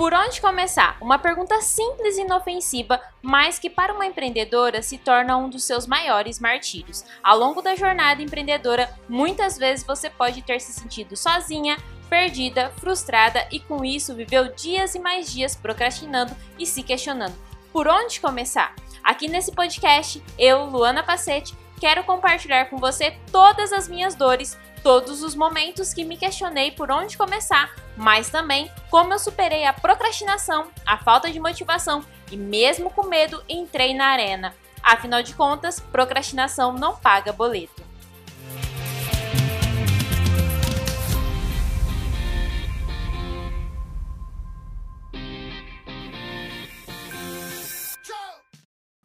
Por 0.00 0.14
onde 0.14 0.40
começar? 0.40 0.96
Uma 0.98 1.18
pergunta 1.18 1.60
simples 1.60 2.16
e 2.16 2.22
inofensiva, 2.22 2.98
mas 3.20 3.58
que 3.58 3.68
para 3.68 3.92
uma 3.92 4.06
empreendedora 4.06 4.80
se 4.80 4.96
torna 4.96 5.36
um 5.36 5.50
dos 5.50 5.64
seus 5.64 5.86
maiores 5.86 6.40
martírios. 6.40 7.04
Ao 7.22 7.38
longo 7.38 7.60
da 7.60 7.76
jornada 7.76 8.22
empreendedora, 8.22 8.88
muitas 9.06 9.58
vezes 9.58 9.84
você 9.84 10.08
pode 10.08 10.40
ter 10.40 10.58
se 10.58 10.72
sentido 10.72 11.18
sozinha, 11.18 11.76
perdida, 12.08 12.72
frustrada 12.78 13.46
e 13.52 13.60
com 13.60 13.84
isso 13.84 14.14
viveu 14.14 14.50
dias 14.54 14.94
e 14.94 14.98
mais 14.98 15.30
dias 15.30 15.54
procrastinando 15.54 16.34
e 16.58 16.64
se 16.64 16.82
questionando. 16.82 17.36
Por 17.70 17.86
onde 17.86 18.22
começar? 18.22 18.74
Aqui 19.04 19.28
nesse 19.28 19.52
podcast, 19.52 20.24
eu, 20.38 20.64
Luana 20.64 21.02
Pacete, 21.02 21.54
quero 21.78 22.04
compartilhar 22.04 22.70
com 22.70 22.78
você 22.78 23.18
todas 23.30 23.70
as 23.70 23.86
minhas 23.86 24.14
dores, 24.14 24.56
todos 24.82 25.22
os 25.22 25.34
momentos 25.34 25.92
que 25.92 26.04
me 26.04 26.16
questionei 26.16 26.70
por 26.70 26.90
onde 26.90 27.16
começar, 27.16 27.74
mas 27.96 28.30
também 28.30 28.70
como 28.90 29.12
eu 29.12 29.18
superei 29.18 29.64
a 29.64 29.72
procrastinação, 29.72 30.68
a 30.86 30.98
falta 30.98 31.30
de 31.30 31.40
motivação 31.40 32.04
e 32.30 32.36
mesmo 32.36 32.90
com 32.90 33.06
medo 33.06 33.42
entrei 33.48 33.94
na 33.94 34.06
arena. 34.06 34.54
Afinal 34.82 35.22
de 35.22 35.34
contas, 35.34 35.78
procrastinação 35.78 36.72
não 36.72 36.96
paga 36.96 37.32
boleto. 37.32 37.89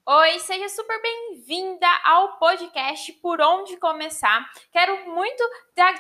Oi, 0.08 0.38
seja 0.38 0.70
super 0.70 1.02
bem-vinda 1.02 1.88
ao 2.04 2.38
podcast 2.38 3.12
Por 3.14 3.42
Onde 3.42 3.76
Começar. 3.78 4.48
Quero 4.72 5.10
muito 5.10 5.44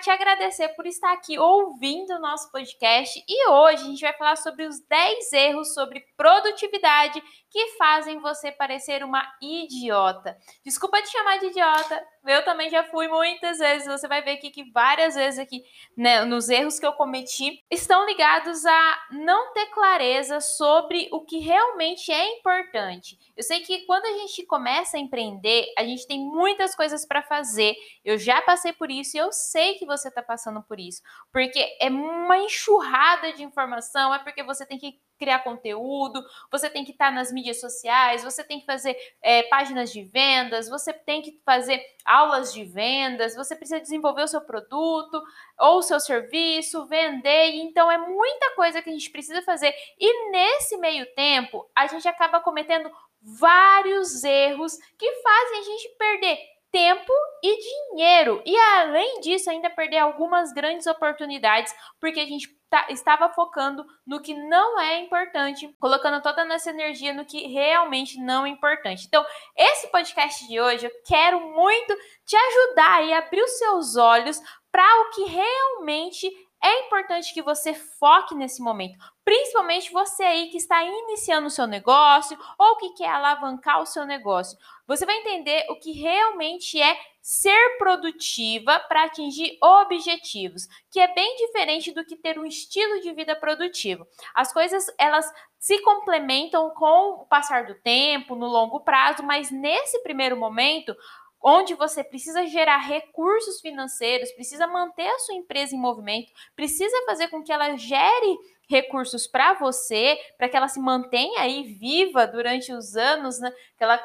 te 0.03 0.11
agradecer 0.11 0.69
por 0.75 0.85
estar 0.85 1.11
aqui 1.11 1.39
ouvindo 1.39 2.13
o 2.13 2.19
nosso 2.19 2.51
podcast 2.51 3.23
e 3.27 3.49
hoje 3.49 3.81
a 3.81 3.87
gente 3.87 4.01
vai 4.01 4.13
falar 4.13 4.35
sobre 4.35 4.67
os 4.67 4.79
10 4.87 5.33
erros 5.33 5.73
sobre 5.73 6.05
produtividade 6.15 7.19
que 7.55 7.77
fazem 7.77 8.19
você 8.19 8.51
parecer 8.51 9.01
uma 9.01 9.25
idiota. 9.41 10.37
Desculpa 10.61 11.01
te 11.01 11.09
chamar 11.09 11.39
de 11.39 11.45
idiota, 11.45 12.05
eu 12.25 12.43
também 12.43 12.69
já 12.69 12.83
fui 12.83 13.07
muitas 13.07 13.59
vezes. 13.59 13.87
Você 13.87 14.09
vai 14.09 14.21
ver 14.21 14.31
aqui 14.31 14.49
que 14.49 14.69
várias 14.71 15.15
vezes 15.15 15.39
aqui, 15.39 15.63
né, 15.95 16.25
nos 16.25 16.49
erros 16.49 16.77
que 16.77 16.85
eu 16.85 16.91
cometi, 16.91 17.63
estão 17.71 18.05
ligados 18.05 18.65
a 18.65 18.99
não 19.11 19.53
ter 19.53 19.67
clareza 19.67 20.41
sobre 20.41 21.07
o 21.13 21.21
que 21.21 21.39
realmente 21.39 22.11
é 22.11 22.37
importante. 22.37 23.17
Eu 23.37 23.43
sei 23.43 23.61
que 23.61 23.85
quando 23.85 24.03
a 24.03 24.17
gente 24.17 24.45
começa 24.45 24.97
a 24.97 24.99
empreender, 24.99 25.71
a 25.77 25.83
gente 25.85 26.05
tem 26.05 26.19
muitas 26.19 26.75
coisas 26.75 27.05
para 27.05 27.23
fazer. 27.23 27.73
Eu 28.03 28.17
já 28.17 28.41
passei 28.41 28.73
por 28.73 28.91
isso 28.91 29.15
e 29.15 29.19
eu 29.19 29.31
sei 29.31 29.75
que 29.75 29.85
você 29.85 30.09
está 30.09 30.21
passando 30.21 30.61
por 30.61 30.77
isso, 30.77 31.01
porque 31.31 31.65
é 31.79 31.87
uma 31.87 32.37
enxurrada 32.37 33.31
de 33.31 33.43
informação, 33.43 34.13
é 34.13 34.19
porque 34.19 34.43
você 34.43 34.65
tem 34.65 34.77
que 34.77 34.99
criar 35.17 35.39
conteúdo, 35.39 36.23
você 36.51 36.69
tem 36.69 36.83
que 36.83 36.91
estar 36.91 37.11
nas 37.11 37.31
mídias 37.31 37.59
sociais, 37.59 38.23
você 38.23 38.43
tem 38.43 38.59
que 38.59 38.65
fazer 38.65 38.95
é, 39.21 39.43
páginas 39.43 39.91
de 39.91 40.03
vendas, 40.03 40.69
você 40.69 40.93
tem 40.93 41.21
que 41.21 41.39
fazer 41.45 41.81
aulas 42.05 42.53
de 42.53 42.63
vendas, 42.63 43.35
você 43.35 43.55
precisa 43.55 43.79
desenvolver 43.79 44.23
o 44.23 44.27
seu 44.27 44.41
produto 44.41 45.21
ou 45.59 45.77
o 45.77 45.81
seu 45.81 45.99
serviço, 45.99 46.85
vender. 46.85 47.55
Então 47.55 47.91
é 47.91 47.97
muita 47.97 48.55
coisa 48.55 48.81
que 48.81 48.89
a 48.89 48.93
gente 48.93 49.09
precisa 49.09 49.41
fazer. 49.41 49.73
E 49.99 50.31
nesse 50.31 50.77
meio 50.77 51.05
tempo, 51.15 51.69
a 51.75 51.87
gente 51.87 52.07
acaba 52.07 52.39
cometendo 52.39 52.91
vários 53.21 54.23
erros 54.23 54.77
que 54.97 55.11
fazem 55.21 55.59
a 55.59 55.63
gente 55.63 55.89
perder 55.97 56.54
tempo 56.75 57.13
e 57.41 57.57
dinheiro. 57.57 58.43
E 58.45 58.57
além 58.57 59.21
disso, 59.21 59.49
ainda 59.49 59.69
perder 59.69 59.99
algumas 59.99 60.51
grandes 60.51 60.85
oportunidades, 60.85 61.73
porque 62.01 62.19
a 62.19 62.25
gente 62.25 62.49
tá, 62.69 62.87
estava 62.89 63.29
focando 63.29 63.85
no 64.05 64.21
que 64.21 64.33
não 64.33 64.77
é 64.81 64.99
importante, 64.99 65.73
colocando 65.79 66.21
toda 66.21 66.41
a 66.41 66.45
nossa 66.45 66.69
energia 66.69 67.13
no 67.13 67.23
que 67.23 67.47
realmente 67.47 68.19
não 68.19 68.45
é 68.45 68.49
importante. 68.49 69.05
Então, 69.07 69.25
esse 69.55 69.87
podcast 69.87 70.45
de 70.49 70.59
hoje, 70.59 70.85
eu 70.85 70.91
quero 71.07 71.39
muito 71.39 71.95
te 72.25 72.35
ajudar 72.35 73.05
e 73.05 73.13
abrir 73.13 73.41
os 73.41 73.57
seus 73.57 73.95
olhos 73.95 74.37
para 74.69 75.01
o 75.03 75.11
que 75.11 75.23
realmente 75.23 76.29
é 76.61 76.87
importante 76.87 77.33
que 77.33 77.41
você 77.41 77.73
foque 77.73 78.35
nesse 78.35 78.61
momento, 78.61 78.97
principalmente 79.25 79.91
você 79.91 80.23
aí 80.23 80.47
que 80.49 80.57
está 80.57 80.83
iniciando 80.83 81.47
o 81.47 81.51
seu 81.51 81.65
negócio 81.65 82.37
ou 82.59 82.77
que 82.77 82.93
quer 82.93 83.09
alavancar 83.09 83.81
o 83.81 83.85
seu 83.85 84.05
negócio. 84.05 84.55
Você 84.87 85.03
vai 85.03 85.17
entender 85.17 85.65
o 85.69 85.79
que 85.79 85.91
realmente 85.93 86.79
é 86.79 86.95
ser 87.19 87.77
produtiva 87.79 88.79
para 88.87 89.05
atingir 89.05 89.57
objetivos, 89.59 90.67
que 90.91 90.99
é 90.99 91.11
bem 91.11 91.35
diferente 91.37 91.91
do 91.91 92.05
que 92.05 92.15
ter 92.15 92.37
um 92.37 92.45
estilo 92.45 93.01
de 93.01 93.11
vida 93.13 93.35
produtivo. 93.35 94.05
As 94.35 94.53
coisas 94.53 94.85
elas 94.99 95.25
se 95.57 95.81
complementam 95.81 96.69
com 96.69 97.21
o 97.21 97.25
passar 97.25 97.65
do 97.65 97.73
tempo, 97.73 98.35
no 98.35 98.45
longo 98.45 98.81
prazo, 98.81 99.23
mas 99.23 99.49
nesse 99.49 100.03
primeiro 100.03 100.37
momento 100.37 100.95
onde 101.41 101.73
você 101.75 102.03
precisa 102.03 102.45
gerar 102.47 102.77
recursos 102.77 103.61
financeiros, 103.61 104.31
precisa 104.31 104.65
manter 104.67 105.07
a 105.07 105.19
sua 105.19 105.35
empresa 105.35 105.75
em 105.75 105.79
movimento, 105.79 106.31
precisa 106.55 106.95
fazer 107.05 107.27
com 107.27 107.43
que 107.43 107.51
ela 107.51 107.75
gere 107.75 108.37
recursos 108.67 109.27
para 109.27 109.53
você, 109.53 110.17
para 110.37 110.49
que 110.49 110.57
ela 110.57 110.67
se 110.67 110.79
mantenha 110.79 111.41
aí 111.41 111.63
viva 111.63 112.25
durante 112.25 112.73
os 112.73 112.95
anos, 112.95 113.39
né? 113.39 113.53
que 113.77 113.83
ela 113.83 113.99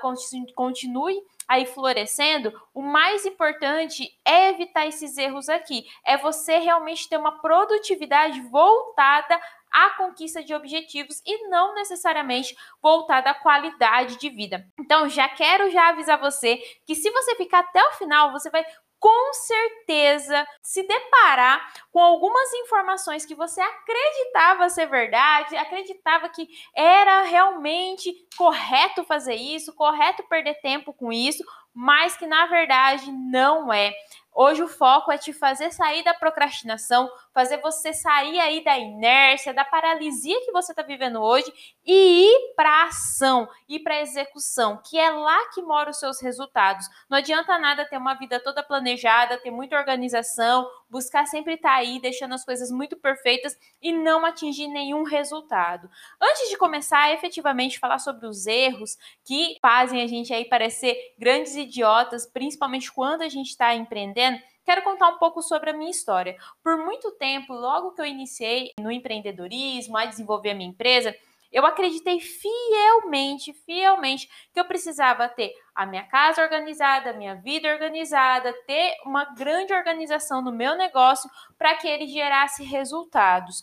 continue 0.55 1.23
aí 1.49 1.67
florescendo, 1.67 2.53
o 2.73 2.81
mais 2.81 3.27
importante 3.27 4.17
é 4.25 4.51
evitar 4.51 4.87
esses 4.87 5.19
erros 5.19 5.49
aqui. 5.49 5.85
É 6.05 6.17
você 6.17 6.59
realmente 6.59 7.09
ter 7.09 7.17
uma 7.17 7.41
produtividade 7.41 8.41
voltada 8.43 9.41
a 9.71 9.91
conquista 9.91 10.43
de 10.43 10.55
objetivos 10.55 11.23
e 11.27 11.49
não 11.49 11.75
necessariamente 11.75 12.57
voltada 12.83 13.31
à 13.31 13.35
qualidade 13.35 14.17
de 14.19 14.29
vida. 14.29 14.67
Então, 14.79 15.09
já 15.09 15.29
quero 15.29 15.71
já 15.71 15.89
avisar 15.89 16.21
você 16.21 16.57
que 16.87 16.95
se 16.95 17.11
você 17.11 17.37
ficar 17.37 17.61
até 17.61 17.83
o 17.83 17.93
final, 17.93 18.33
você 18.33 18.51
vai 18.51 18.65
com 19.01 19.33
certeza 19.33 20.47
se 20.63 20.83
deparar 20.83 21.73
com 21.91 21.99
algumas 22.01 22.53
informações 22.53 23.25
que 23.25 23.35
você 23.35 23.61
acreditava 23.63 24.69
ser 24.69 24.87
verdade, 24.87 25.57
acreditava 25.57 26.29
que 26.29 26.47
era 26.77 27.23
realmente 27.23 28.15
correto 28.37 29.03
fazer 29.05 29.37
isso, 29.37 29.75
correto 29.75 30.23
perder 30.29 30.61
tempo 30.61 30.93
com 30.93 31.11
isso, 31.11 31.43
mas 31.73 32.15
que 32.15 32.27
na 32.27 32.47
verdade 32.47 33.11
não 33.11 33.73
é. 33.73 33.95
Hoje 34.35 34.63
o 34.63 34.69
foco 34.69 35.11
é 35.11 35.19
te 35.19 35.33
fazer 35.33 35.73
sair 35.73 36.05
da 36.05 36.15
procrastinação, 36.15 37.11
fazer 37.35 37.59
você 37.59 37.93
sair 37.93 38.39
aí 38.39 38.63
da 38.63 38.79
inércia, 38.79 39.53
da 39.53 39.65
paralisia 39.65 40.41
que 40.45 40.53
você 40.53 40.73
está 40.73 40.83
vivendo 40.83 41.21
hoje 41.21 41.53
e 41.85 42.27
ir 42.27 42.55
para 42.55 42.85
ação, 42.85 43.49
ir 43.69 43.81
para 43.81 44.01
execução, 44.01 44.81
que 44.89 44.99
é 44.99 45.11
lá 45.11 45.39
que 45.53 45.61
moram 45.63 45.91
os 45.91 45.99
seus 45.99 46.23
resultados. 46.23 46.87
Não 47.09 47.19
adianta 47.19 47.59
nada 47.59 47.85
ter 47.85 47.99
uma 47.99 48.15
vida 48.15 48.39
toda 48.41 48.63
planejada, 48.63 49.37
ter 49.39 49.51
muita 49.51 49.77
organização, 49.77 50.67
buscar 50.89 51.27
sempre 51.27 51.55
estar 51.55 51.71
tá 51.71 51.77
aí, 51.77 52.01
deixando 52.01 52.35
as 52.35 52.45
coisas 52.45 52.71
muito 52.71 52.97
perfeitas 52.97 53.57
e 53.83 53.93
não 53.93 54.25
atingir 54.25 54.69
nenhum 54.69 55.03
resultado. 55.03 55.91
Antes 56.21 56.49
de 56.49 56.57
começar 56.57 57.13
efetivamente 57.13 57.79
falar 57.79 57.99
sobre 57.99 58.27
os 58.27 58.47
erros 58.47 58.97
que 59.25 59.57
fazem 59.61 60.03
a 60.03 60.07
gente 60.07 60.33
aí 60.33 60.45
parecer 60.45 60.97
grandes 61.19 61.57
idiotas, 61.57 62.27
principalmente 62.27 62.93
quando 62.93 63.23
a 63.23 63.29
gente 63.29 63.49
está 63.49 63.75
empreendendo, 63.75 64.20
quero 64.65 64.83
contar 64.83 65.09
um 65.09 65.19
pouco 65.19 65.43
sobre 65.43 65.71
a 65.71 65.73
minha 65.73 65.91
história. 65.91 66.37
Por 66.63 66.79
muito 66.79 67.11
tempo, 67.13 67.53
logo 67.53 67.93
que 67.93 68.01
eu 68.01 68.07
iniciei 68.07 68.73
no 68.79 68.91
empreendedorismo, 68.91 69.97
a 69.97 70.05
desenvolver 70.05 70.51
a 70.51 70.55
minha 70.55 70.71
empresa, 70.71 71.15
eu 71.53 71.67
acreditei 71.67 72.21
fielmente, 72.21 73.53
fielmente 73.53 74.29
que 74.53 74.61
eu 74.61 74.65
precisava 74.65 75.29
ter 75.29 75.53
a 75.75 75.85
minha 75.85 76.05
casa 76.05 76.43
organizada, 76.43 77.11
a 77.11 77.13
minha 77.13 77.35
vida 77.35 77.69
organizada, 77.69 78.53
ter 78.67 78.95
uma 79.05 79.25
grande 79.35 79.73
organização 79.73 80.41
no 80.41 80.53
meu 80.53 80.77
negócio 80.77 81.29
para 81.59 81.75
que 81.75 81.89
ele 81.89 82.07
gerasse 82.07 82.63
resultados. 82.63 83.63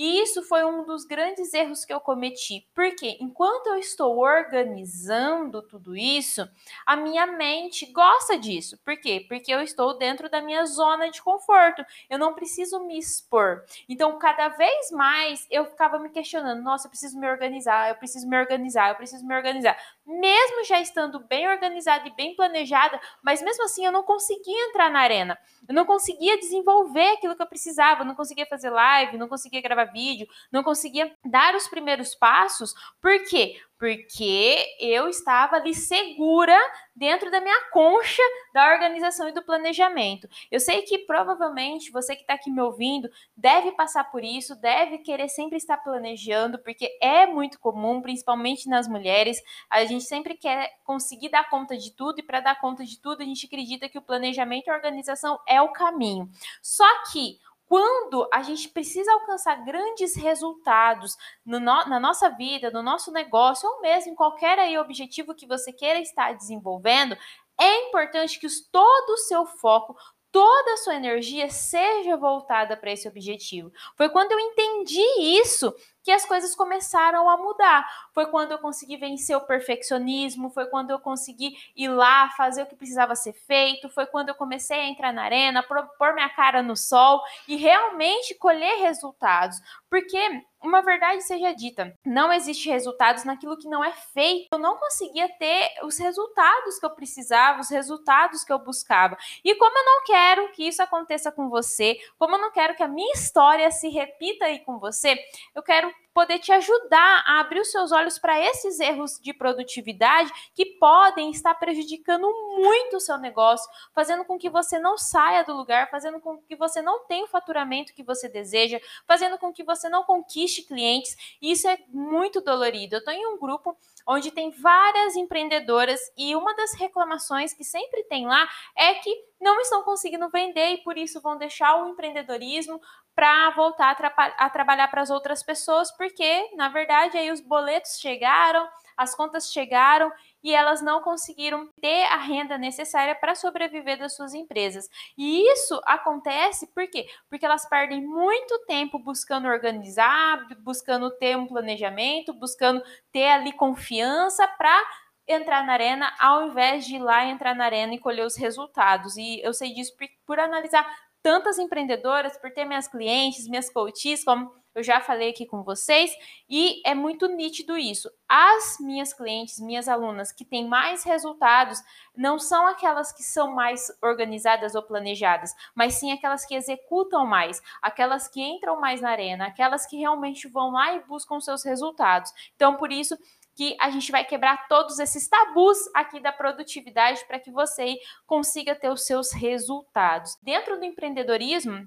E 0.00 0.18
isso 0.22 0.42
foi 0.44 0.64
um 0.64 0.82
dos 0.82 1.04
grandes 1.04 1.52
erros 1.52 1.84
que 1.84 1.92
eu 1.92 2.00
cometi, 2.00 2.66
porque 2.74 3.18
enquanto 3.20 3.66
eu 3.66 3.76
estou 3.76 4.16
organizando 4.16 5.60
tudo 5.60 5.94
isso, 5.94 6.48
a 6.86 6.96
minha 6.96 7.26
mente 7.26 7.84
gosta 7.92 8.38
disso. 8.38 8.78
Por 8.82 8.98
quê? 8.98 9.26
Porque 9.28 9.52
eu 9.52 9.60
estou 9.60 9.98
dentro 9.98 10.30
da 10.30 10.40
minha 10.40 10.64
zona 10.64 11.10
de 11.10 11.20
conforto. 11.20 11.84
Eu 12.08 12.18
não 12.18 12.32
preciso 12.32 12.80
me 12.86 12.98
expor. 12.98 13.62
Então, 13.86 14.18
cada 14.18 14.48
vez 14.48 14.90
mais 14.90 15.46
eu 15.50 15.66
ficava 15.66 15.98
me 15.98 16.08
questionando: 16.08 16.62
nossa, 16.62 16.86
eu 16.86 16.90
preciso 16.90 17.20
me 17.20 17.28
organizar, 17.28 17.90
eu 17.90 17.96
preciso 17.96 18.26
me 18.26 18.38
organizar, 18.38 18.88
eu 18.88 18.96
preciso 18.96 19.26
me 19.26 19.36
organizar. 19.36 19.76
Mesmo 20.06 20.64
já 20.64 20.80
estando 20.80 21.20
bem 21.20 21.48
organizada 21.48 22.08
e 22.08 22.14
bem 22.14 22.34
planejada, 22.34 23.00
mas 23.22 23.42
mesmo 23.42 23.64
assim 23.64 23.84
eu 23.84 23.92
não 23.92 24.02
conseguia 24.02 24.68
entrar 24.68 24.90
na 24.90 25.00
arena. 25.00 25.38
Eu 25.68 25.74
não 25.74 25.84
conseguia 25.84 26.38
desenvolver 26.38 27.12
aquilo 27.12 27.36
que 27.36 27.42
eu 27.42 27.46
precisava, 27.46 28.02
eu 28.02 28.06
não 28.06 28.14
conseguia 28.14 28.46
fazer 28.46 28.70
live, 28.70 29.18
não 29.18 29.28
conseguia 29.28 29.60
gravar 29.60 29.84
vídeo, 29.84 30.26
não 30.50 30.62
conseguia 30.62 31.14
dar 31.24 31.54
os 31.54 31.68
primeiros 31.68 32.14
passos. 32.14 32.74
Por 33.00 33.24
quê? 33.24 33.60
Porque 33.80 34.62
eu 34.78 35.08
estava 35.08 35.56
ali 35.56 35.74
segura 35.74 36.54
dentro 36.94 37.30
da 37.30 37.40
minha 37.40 37.70
concha 37.70 38.22
da 38.52 38.70
organização 38.74 39.26
e 39.26 39.32
do 39.32 39.42
planejamento. 39.42 40.28
Eu 40.50 40.60
sei 40.60 40.82
que 40.82 40.98
provavelmente 40.98 41.90
você 41.90 42.14
que 42.14 42.20
está 42.20 42.34
aqui 42.34 42.50
me 42.50 42.60
ouvindo 42.60 43.08
deve 43.34 43.72
passar 43.72 44.04
por 44.10 44.22
isso, 44.22 44.54
deve 44.60 44.98
querer 44.98 45.30
sempre 45.30 45.56
estar 45.56 45.78
planejando, 45.78 46.58
porque 46.58 46.90
é 47.00 47.24
muito 47.26 47.58
comum, 47.58 48.02
principalmente 48.02 48.68
nas 48.68 48.86
mulheres, 48.86 49.42
a 49.70 49.82
gente 49.86 50.04
sempre 50.04 50.36
quer 50.36 50.70
conseguir 50.84 51.30
dar 51.30 51.48
conta 51.48 51.74
de 51.74 51.90
tudo 51.96 52.18
e 52.18 52.22
para 52.22 52.40
dar 52.40 52.60
conta 52.60 52.84
de 52.84 53.00
tudo 53.00 53.22
a 53.22 53.24
gente 53.24 53.46
acredita 53.46 53.88
que 53.88 53.96
o 53.96 54.02
planejamento 54.02 54.66
e 54.66 54.70
a 54.70 54.74
organização 54.74 55.38
é 55.48 55.62
o 55.62 55.72
caminho. 55.72 56.28
Só 56.60 56.84
que 57.10 57.38
quando 57.70 58.28
a 58.34 58.42
gente 58.42 58.68
precisa 58.68 59.12
alcançar 59.12 59.64
grandes 59.64 60.16
resultados 60.16 61.16
no, 61.46 61.60
na 61.60 62.00
nossa 62.00 62.28
vida, 62.28 62.68
no 62.68 62.82
nosso 62.82 63.12
negócio, 63.12 63.68
ou 63.70 63.80
mesmo 63.80 64.10
em 64.10 64.14
qualquer 64.16 64.58
aí 64.58 64.76
objetivo 64.76 65.36
que 65.36 65.46
você 65.46 65.72
queira 65.72 66.00
estar 66.00 66.32
desenvolvendo, 66.32 67.16
é 67.60 67.86
importante 67.86 68.40
que 68.40 68.48
todo 68.72 69.10
o 69.10 69.18
seu 69.18 69.46
foco, 69.46 69.94
toda 70.32 70.72
a 70.72 70.76
sua 70.78 70.96
energia 70.96 71.48
seja 71.48 72.16
voltada 72.16 72.76
para 72.76 72.90
esse 72.90 73.06
objetivo. 73.06 73.70
Foi 73.96 74.08
quando 74.08 74.32
eu 74.32 74.40
entendi 74.40 75.06
isso 75.40 75.72
que 76.02 76.10
as 76.10 76.24
coisas 76.24 76.54
começaram 76.54 77.28
a 77.28 77.36
mudar. 77.36 77.86
Foi 78.12 78.26
quando 78.26 78.52
eu 78.52 78.58
consegui 78.58 78.96
vencer 78.96 79.36
o 79.36 79.40
perfeccionismo, 79.42 80.50
foi 80.50 80.66
quando 80.66 80.90
eu 80.90 80.98
consegui 80.98 81.56
ir 81.76 81.88
lá 81.88 82.30
fazer 82.30 82.62
o 82.62 82.66
que 82.66 82.76
precisava 82.76 83.14
ser 83.14 83.32
feito, 83.32 83.88
foi 83.88 84.06
quando 84.06 84.30
eu 84.30 84.34
comecei 84.34 84.78
a 84.78 84.86
entrar 84.86 85.12
na 85.12 85.22
arena, 85.22 85.62
pôr 85.62 86.14
minha 86.14 86.28
cara 86.28 86.62
no 86.62 86.76
sol 86.76 87.22
e 87.46 87.56
realmente 87.56 88.34
colher 88.34 88.80
resultados. 88.80 89.60
Porque 89.90 90.44
uma 90.62 90.82
verdade 90.82 91.22
seja 91.22 91.52
dita, 91.52 91.98
não 92.04 92.32
existe 92.32 92.68
resultados 92.68 93.24
naquilo 93.24 93.56
que 93.56 93.68
não 93.68 93.82
é 93.82 93.92
feito. 93.92 94.48
Eu 94.52 94.58
não 94.58 94.76
conseguia 94.76 95.28
ter 95.38 95.68
os 95.82 95.98
resultados 95.98 96.78
que 96.78 96.86
eu 96.86 96.90
precisava, 96.90 97.60
os 97.60 97.70
resultados 97.70 98.44
que 98.44 98.52
eu 98.52 98.58
buscava. 98.58 99.16
E 99.44 99.54
como 99.54 99.76
eu 99.76 99.84
não 99.84 100.04
quero 100.04 100.52
que 100.52 100.68
isso 100.68 100.82
aconteça 100.82 101.32
com 101.32 101.48
você, 101.48 101.98
como 102.18 102.36
eu 102.36 102.40
não 102.40 102.52
quero 102.52 102.76
que 102.76 102.82
a 102.82 102.88
minha 102.88 103.12
história 103.14 103.70
se 103.70 103.88
repita 103.88 104.44
aí 104.44 104.60
com 104.60 104.78
você, 104.78 105.18
eu 105.54 105.62
quero 105.62 105.92
poder 106.12 106.38
te 106.38 106.52
ajudar 106.52 107.22
a 107.26 107.40
abrir 107.40 107.60
os 107.60 107.70
seus 107.70 107.92
olhos 107.92 108.18
para 108.18 108.38
esses 108.38 108.80
erros 108.80 109.18
de 109.20 109.32
produtividade 109.32 110.30
que 110.54 110.66
podem 110.78 111.30
estar 111.30 111.54
prejudicando 111.54 112.28
muito 112.56 112.96
o 112.96 113.00
seu 113.00 113.16
negócio, 113.16 113.70
fazendo 113.94 114.24
com 114.24 114.36
que 114.36 114.50
você 114.50 114.78
não 114.78 114.98
saia 114.98 115.44
do 115.44 115.54
lugar, 115.54 115.88
fazendo 115.88 116.20
com 116.20 116.38
que 116.38 116.56
você 116.56 116.82
não 116.82 117.06
tenha 117.06 117.24
o 117.24 117.28
faturamento 117.28 117.94
que 117.94 118.02
você 118.02 118.28
deseja, 118.28 118.80
fazendo 119.06 119.38
com 119.38 119.52
que 119.52 119.62
você 119.62 119.79
não 119.88 120.04
conquiste 120.04 120.62
clientes. 120.62 121.16
Isso 121.40 121.68
é 121.68 121.78
muito 121.88 122.40
dolorido. 122.40 122.96
Eu 122.96 122.98
estou 122.98 123.14
em 123.14 123.26
um 123.26 123.38
grupo 123.38 123.76
onde 124.06 124.30
tem 124.30 124.50
várias 124.50 125.16
empreendedoras 125.16 126.00
e 126.16 126.34
uma 126.34 126.54
das 126.54 126.74
reclamações 126.74 127.52
que 127.52 127.64
sempre 127.64 128.02
tem 128.04 128.26
lá 128.26 128.48
é 128.76 128.94
que 128.94 129.10
não 129.40 129.60
estão 129.60 129.82
conseguindo 129.82 130.28
vender 130.28 130.72
e 130.72 130.78
por 130.78 130.98
isso 130.98 131.20
vão 131.20 131.38
deixar 131.38 131.76
o 131.76 131.88
empreendedorismo 131.88 132.80
para 133.14 133.50
voltar 133.50 133.96
a, 134.00 134.46
a 134.46 134.50
trabalhar 134.50 134.88
para 134.88 135.02
as 135.02 135.10
outras 135.10 135.42
pessoas, 135.42 135.90
porque 135.96 136.50
na 136.56 136.68
verdade 136.68 137.16
aí 137.16 137.30
os 137.30 137.40
boletos 137.40 137.98
chegaram, 137.98 138.68
as 139.00 139.14
contas 139.14 139.50
chegaram 139.50 140.12
e 140.44 140.54
elas 140.54 140.82
não 140.82 141.00
conseguiram 141.00 141.66
ter 141.80 142.04
a 142.04 142.18
renda 142.18 142.58
necessária 142.58 143.14
para 143.14 143.34
sobreviver 143.34 143.98
das 143.98 144.14
suas 144.14 144.34
empresas. 144.34 144.90
E 145.16 145.50
isso 145.50 145.80
acontece 145.86 146.66
por 146.66 146.86
quê? 146.86 147.08
Porque 147.30 147.46
elas 147.46 147.66
perdem 147.66 148.04
muito 148.04 148.58
tempo 148.66 148.98
buscando 148.98 149.48
organizar, 149.48 150.46
buscando 150.58 151.10
ter 151.12 151.34
um 151.34 151.46
planejamento, 151.46 152.34
buscando 152.34 152.82
ter 153.10 153.28
ali 153.28 153.54
confiança 153.54 154.46
para 154.46 154.78
entrar 155.26 155.64
na 155.64 155.72
arena, 155.72 156.14
ao 156.18 156.48
invés 156.48 156.84
de 156.84 156.96
ir 156.96 156.98
lá 156.98 157.24
entrar 157.24 157.54
na 157.54 157.64
arena 157.64 157.94
e 157.94 157.98
colher 157.98 158.26
os 158.26 158.36
resultados. 158.36 159.16
E 159.16 159.40
eu 159.42 159.54
sei 159.54 159.72
disso 159.72 159.96
por, 159.96 160.06
por 160.26 160.38
analisar 160.38 160.86
tantas 161.22 161.58
empreendedoras, 161.58 162.36
por 162.36 162.50
ter 162.52 162.66
minhas 162.66 162.86
clientes, 162.86 163.48
minhas 163.48 163.70
coaches, 163.72 164.22
como 164.24 164.52
eu 164.80 164.84
já 164.84 165.00
falei 165.00 165.30
aqui 165.30 165.46
com 165.46 165.62
vocês, 165.62 166.10
e 166.48 166.82
é 166.84 166.94
muito 166.94 167.28
nítido 167.28 167.76
isso. 167.76 168.10
As 168.28 168.78
minhas 168.80 169.12
clientes, 169.12 169.60
minhas 169.60 169.88
alunas 169.88 170.32
que 170.32 170.44
têm 170.44 170.66
mais 170.66 171.04
resultados, 171.04 171.78
não 172.16 172.38
são 172.38 172.66
aquelas 172.66 173.12
que 173.12 173.22
são 173.22 173.54
mais 173.54 173.86
organizadas 174.02 174.74
ou 174.74 174.82
planejadas, 174.82 175.54
mas 175.74 175.94
sim 175.94 176.12
aquelas 176.12 176.46
que 176.46 176.54
executam 176.54 177.26
mais, 177.26 177.62
aquelas 177.82 178.26
que 178.26 178.40
entram 178.40 178.80
mais 178.80 179.00
na 179.00 179.10
arena, 179.10 179.46
aquelas 179.46 179.86
que 179.86 179.96
realmente 179.96 180.48
vão 180.48 180.72
lá 180.72 180.94
e 180.94 181.04
buscam 181.04 181.40
seus 181.40 181.62
resultados. 181.62 182.32
Então, 182.56 182.76
por 182.76 182.90
isso, 182.90 183.16
que 183.54 183.76
a 183.78 183.90
gente 183.90 184.10
vai 184.10 184.24
quebrar 184.24 184.66
todos 184.68 184.98
esses 184.98 185.28
tabus 185.28 185.78
aqui 185.94 186.20
da 186.20 186.32
produtividade 186.32 187.22
para 187.26 187.38
que 187.38 187.50
você 187.50 187.98
consiga 188.26 188.74
ter 188.74 188.88
os 188.88 189.04
seus 189.04 189.32
resultados. 189.32 190.38
Dentro 190.42 190.78
do 190.78 190.84
empreendedorismo, 190.86 191.86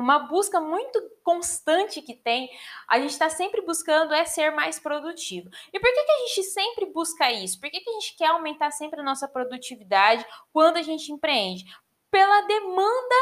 uma 0.00 0.18
busca 0.20 0.60
muito 0.60 1.00
constante 1.22 2.00
que 2.00 2.14
tem, 2.14 2.50
a 2.88 2.98
gente 2.98 3.10
está 3.10 3.28
sempre 3.28 3.62
buscando 3.62 4.14
é 4.14 4.24
ser 4.24 4.50
mais 4.52 4.78
produtivo. 4.78 5.50
E 5.72 5.78
por 5.78 5.92
que, 5.92 6.04
que 6.04 6.12
a 6.12 6.26
gente 6.26 6.42
sempre 6.44 6.86
busca 6.86 7.30
isso? 7.30 7.60
Por 7.60 7.70
que, 7.70 7.80
que 7.80 7.90
a 7.90 7.92
gente 7.94 8.16
quer 8.16 8.28
aumentar 8.28 8.70
sempre 8.70 9.00
a 9.00 9.04
nossa 9.04 9.28
produtividade 9.28 10.24
quando 10.52 10.76
a 10.76 10.82
gente 10.82 11.12
empreende? 11.12 11.64
Pela 12.10 12.40
demanda 12.42 13.14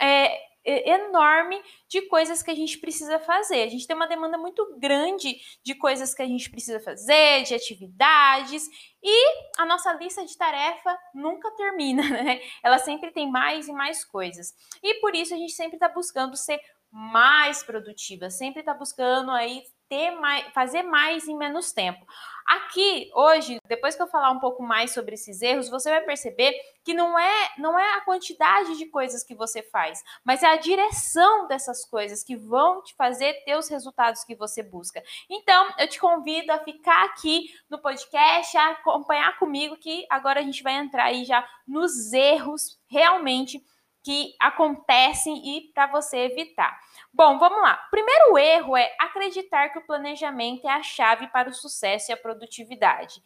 é, 0.00 0.38
enorme 0.64 1.60
de 1.88 2.02
coisas 2.02 2.42
que 2.42 2.50
a 2.50 2.54
gente 2.54 2.78
precisa 2.78 3.18
fazer. 3.18 3.62
A 3.62 3.68
gente 3.68 3.86
tem 3.86 3.94
uma 3.94 4.06
demanda 4.06 4.38
muito 4.38 4.76
grande 4.78 5.36
de 5.62 5.74
coisas 5.74 6.14
que 6.14 6.22
a 6.22 6.26
gente 6.26 6.50
precisa 6.50 6.80
fazer, 6.80 7.42
de 7.42 7.54
atividades, 7.54 8.66
e 9.02 9.26
a 9.58 9.66
nossa 9.66 9.92
lista 9.92 10.24
de 10.24 10.36
tarefa 10.36 10.98
nunca 11.14 11.50
termina, 11.52 12.02
né? 12.08 12.40
Ela 12.62 12.78
sempre 12.78 13.10
tem 13.12 13.30
mais 13.30 13.68
e 13.68 13.72
mais 13.72 14.04
coisas. 14.04 14.54
E 14.82 14.94
por 15.00 15.14
isso 15.14 15.34
a 15.34 15.36
gente 15.36 15.52
sempre 15.52 15.76
está 15.76 15.88
buscando 15.88 16.36
ser 16.36 16.58
mais 16.90 17.62
produtiva, 17.62 18.30
sempre 18.30 18.60
está 18.60 18.72
buscando 18.72 19.30
aí 19.32 19.62
ter 19.88 20.10
mais, 20.12 20.52
fazer 20.52 20.82
mais 20.82 21.28
em 21.28 21.36
menos 21.36 21.72
tempo. 21.72 22.04
Aqui, 22.46 23.10
hoje, 23.14 23.58
depois 23.66 23.96
que 23.96 24.02
eu 24.02 24.06
falar 24.06 24.30
um 24.30 24.38
pouco 24.38 24.62
mais 24.62 24.92
sobre 24.92 25.14
esses 25.14 25.40
erros, 25.40 25.70
você 25.70 25.88
vai 25.88 26.02
perceber 26.02 26.54
que 26.84 26.92
não 26.92 27.18
é, 27.18 27.50
não 27.56 27.78
é 27.78 27.94
a 27.94 28.02
quantidade 28.02 28.76
de 28.76 28.86
coisas 28.86 29.24
que 29.24 29.34
você 29.34 29.62
faz, 29.62 30.02
mas 30.22 30.42
é 30.42 30.46
a 30.46 30.56
direção 30.56 31.46
dessas 31.46 31.86
coisas 31.86 32.22
que 32.22 32.36
vão 32.36 32.82
te 32.82 32.94
fazer 32.96 33.32
ter 33.44 33.56
os 33.56 33.68
resultados 33.68 34.24
que 34.24 34.34
você 34.34 34.62
busca. 34.62 35.02
Então, 35.30 35.72
eu 35.78 35.88
te 35.88 35.98
convido 35.98 36.52
a 36.52 36.58
ficar 36.58 37.06
aqui 37.06 37.48
no 37.70 37.80
podcast, 37.80 38.56
a 38.58 38.72
acompanhar 38.72 39.38
comigo, 39.38 39.78
que 39.78 40.06
agora 40.10 40.40
a 40.40 40.42
gente 40.42 40.62
vai 40.62 40.74
entrar 40.74 41.04
aí 41.04 41.24
já 41.24 41.48
nos 41.66 42.12
erros 42.12 42.78
realmente 42.86 43.64
que 44.04 44.34
acontecem 44.38 45.56
e 45.56 45.72
para 45.72 45.86
você 45.86 46.18
evitar. 46.18 46.78
Bom, 47.12 47.38
vamos 47.38 47.62
lá. 47.62 47.74
Primeiro 47.90 48.36
erro 48.36 48.76
é 48.76 48.94
acreditar 49.00 49.70
que 49.70 49.78
o 49.78 49.86
planejamento 49.86 50.68
é 50.68 50.70
a 50.70 50.82
chave 50.82 51.26
para 51.28 51.48
o 51.48 51.54
sucesso 51.54 52.10
e 52.10 52.14
a 52.14 52.16
produtividade. 52.16 53.22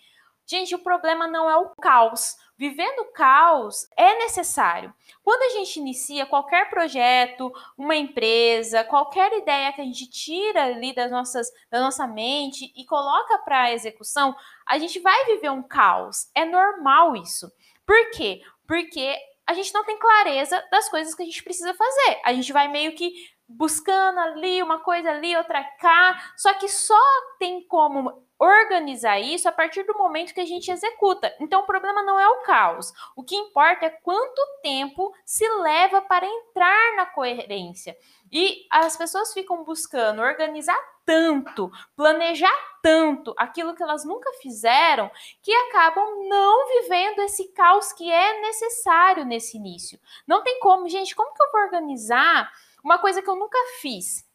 Gente, 0.47 0.75
o 0.75 0.79
problema 0.79 1.27
não 1.27 1.51
é 1.51 1.57
o 1.57 1.71
caos. 1.81 2.37
Vivendo 2.57 3.13
caos 3.13 3.89
é 3.97 4.19
necessário. 4.19 4.95
Quando 5.23 5.43
a 5.43 5.59
gente 5.59 5.79
inicia 5.79 6.27
qualquer 6.27 6.71
projeto, 6.71 7.53
uma 7.77 7.95
empresa, 7.95 8.83
qualquer 8.85 9.33
ideia 9.33 9.73
que 9.73 9.81
a 9.81 9.85
gente 9.85 10.09
tira 10.09 10.65
ali 10.65 10.95
das 10.95 11.11
nossas, 11.11 11.51
da 11.71 11.81
nossa 11.81 12.07
mente 12.07 12.73
e 12.75 12.85
coloca 12.87 13.39
para 13.39 13.75
execução, 13.75 14.35
a 14.67 14.79
gente 14.79 15.01
vai 15.01 15.25
viver 15.27 15.51
um 15.51 15.63
caos. 15.63 16.31
É 16.35 16.45
normal 16.45 17.15
isso. 17.17 17.53
Por 17.85 18.11
quê? 18.11 18.41
Porque 18.67 19.19
a 19.49 19.55
gente 19.55 19.73
não 19.73 19.83
tem 19.83 19.99
clareza 19.99 20.62
das 20.71 20.90
coisas 20.90 21.14
que 21.14 21.23
a 21.23 21.26
gente 21.26 21.43
precisa 21.43 21.73
fazer. 21.73 22.21
A 22.23 22.35
gente 22.35 22.52
vai 22.52 22.69
meio 22.69 22.95
que 22.95 23.11
buscando 23.49 24.19
ali 24.19 24.62
uma 24.62 24.81
coisa 24.81 25.11
ali, 25.11 25.35
outra 25.37 25.64
cá, 25.64 26.33
só 26.37 26.52
que 26.55 26.69
só 26.69 27.00
tem 27.38 27.67
como 27.67 28.26
organizar 28.38 29.19
isso 29.19 29.49
a 29.49 29.52
partir 29.52 29.83
do 29.83 29.99
momento 29.99 30.33
que 30.33 30.40
a 30.40 30.47
gente 30.47 30.71
executa. 30.71 31.35
Então 31.40 31.62
o 31.62 31.67
problema 31.67 32.02
não 32.02 32.19
é 32.19 32.28
o 32.28 32.43
caos. 32.43 32.93
O 33.17 33.25
que 33.25 33.35
importa 33.35 33.87
é 33.87 33.90
quanto 33.90 34.40
tempo 34.62 35.12
se 35.25 35.49
leva 35.61 36.00
para 36.02 36.26
entrar 36.26 36.97
na 36.97 37.07
coerência. 37.07 37.97
E 38.31 38.67
as 38.71 38.97
pessoas 38.97 39.33
ficam 39.33 39.64
buscando 39.64 40.23
organizar 40.23 40.78
tanto, 41.05 41.73
planejar 41.97 42.52
tanto 42.83 43.35
aquilo 43.38 43.75
que 43.75 43.83
elas 43.83 44.05
nunca 44.05 44.31
fizeram, 44.35 45.11
que 45.43 45.52
acabam 45.52 46.28
não 46.28 46.69
vivendo 46.69 47.21
esse 47.21 47.49
caos 47.55 47.93
que 47.93 48.09
é 48.09 48.40
necessário 48.43 49.25
nesse 49.25 49.57
início. 49.57 49.99
Não 50.26 50.43
tem 50.45 50.61
como, 50.61 50.88
gente, 50.88 51.17
como 51.17 51.35
que 51.35 51.43
eu 51.43 51.50
vou 51.50 51.62
organizar 51.62 52.52
uma 52.85 52.99
coisa 52.99 53.23
que 53.23 53.29
eu 53.29 53.37
nunca 53.37 53.59
fiz. 53.81 54.27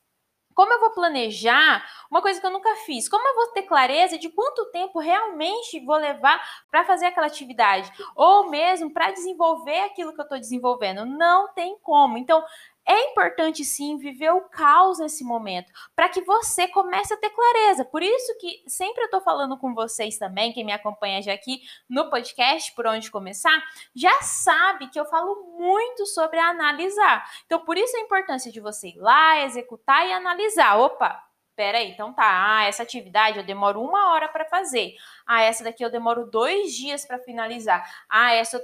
Como 0.54 0.72
eu 0.72 0.80
vou 0.80 0.92
planejar 0.92 1.84
uma 2.10 2.22
coisa 2.22 2.40
que 2.40 2.46
eu 2.46 2.52
nunca 2.52 2.76
fiz? 2.86 3.10
Como 3.10 3.28
eu 3.28 3.36
vou 3.36 3.48
ter 3.54 3.64
clareza 3.64 4.18
de 4.18 4.30
quanto 4.30 4.70
tempo 4.72 5.00
realmente 5.00 5.84
vou 5.84 5.96
levar 5.98 6.40
para 6.70 6.86
fazer 6.86 7.08
aquela 7.08 7.28
atividade? 7.28 7.92
Ou 8.16 8.50
mesmo 8.50 8.92
para 8.92 9.12
desenvolver 9.12 9.80
aquilo 9.80 10.14
que 10.14 10.20
eu 10.20 10.24
estou 10.24 10.40
desenvolvendo? 10.40 11.06
Não 11.06 11.52
tem 11.54 11.78
como. 11.82 12.18
Então, 12.18 12.44
é 12.86 13.12
importante 13.12 13.64
sim 13.64 13.98
viver 13.98 14.32
o 14.32 14.42
caos 14.42 15.00
nesse 15.00 15.24
momento, 15.24 15.72
para 15.96 16.10
que 16.10 16.22
você 16.22 16.68
comece 16.68 17.14
a 17.14 17.18
ter 17.18 17.30
clareza. 17.30 17.86
Por 17.86 18.04
isso 18.04 18.38
que 18.40 18.64
sempre 18.68 19.04
eu 19.04 19.10
tô 19.10 19.22
falando 19.22 19.58
com 19.58 19.74
vocês 19.74 20.18
também, 20.18 20.54
quem 20.54 20.66
me 20.66 20.72
acompanha 20.72 21.22
já 21.22 21.34
aqui 21.34 21.62
no 21.90 22.10
podcast, 22.10 22.74
por 22.74 22.86
onde 22.88 23.12
começar, 23.12 23.58
já 23.96 24.22
sabe 24.22 24.90
que 24.90 25.00
eu 25.00 25.06
falo 25.06 25.58
muito 25.58 26.06
sobre 26.06 26.40
analisar. 26.40 27.24
Então, 27.46 27.64
por 27.64 27.78
isso 27.78 27.96
a 27.96 28.02
importância 28.02 28.52
de 28.52 28.60
você 28.60 28.90
ir 28.90 28.98
lá, 28.98 29.42
executar 29.42 30.08
e 30.08 30.14
analisar. 30.14 30.78
Opa, 30.78 31.24
peraí, 31.56 31.92
então 31.92 32.14
tá, 32.14 32.58
ah, 32.58 32.66
essa 32.66 32.84
atividade 32.84 33.38
eu 33.38 33.46
demoro 33.46 33.82
uma 33.82 34.12
hora 34.12 34.28
para 34.28 34.46
fazer. 34.46 34.96
Ah, 35.26 35.42
essa 35.42 35.64
daqui 35.64 35.84
eu 35.84 35.92
demoro 35.92 36.30
dois 36.30 36.74
dias 36.74 37.06
para 37.06 37.20
finalizar. 37.20 38.06
Ah, 38.10 38.34
essa 38.34 38.58
eu 38.58 38.62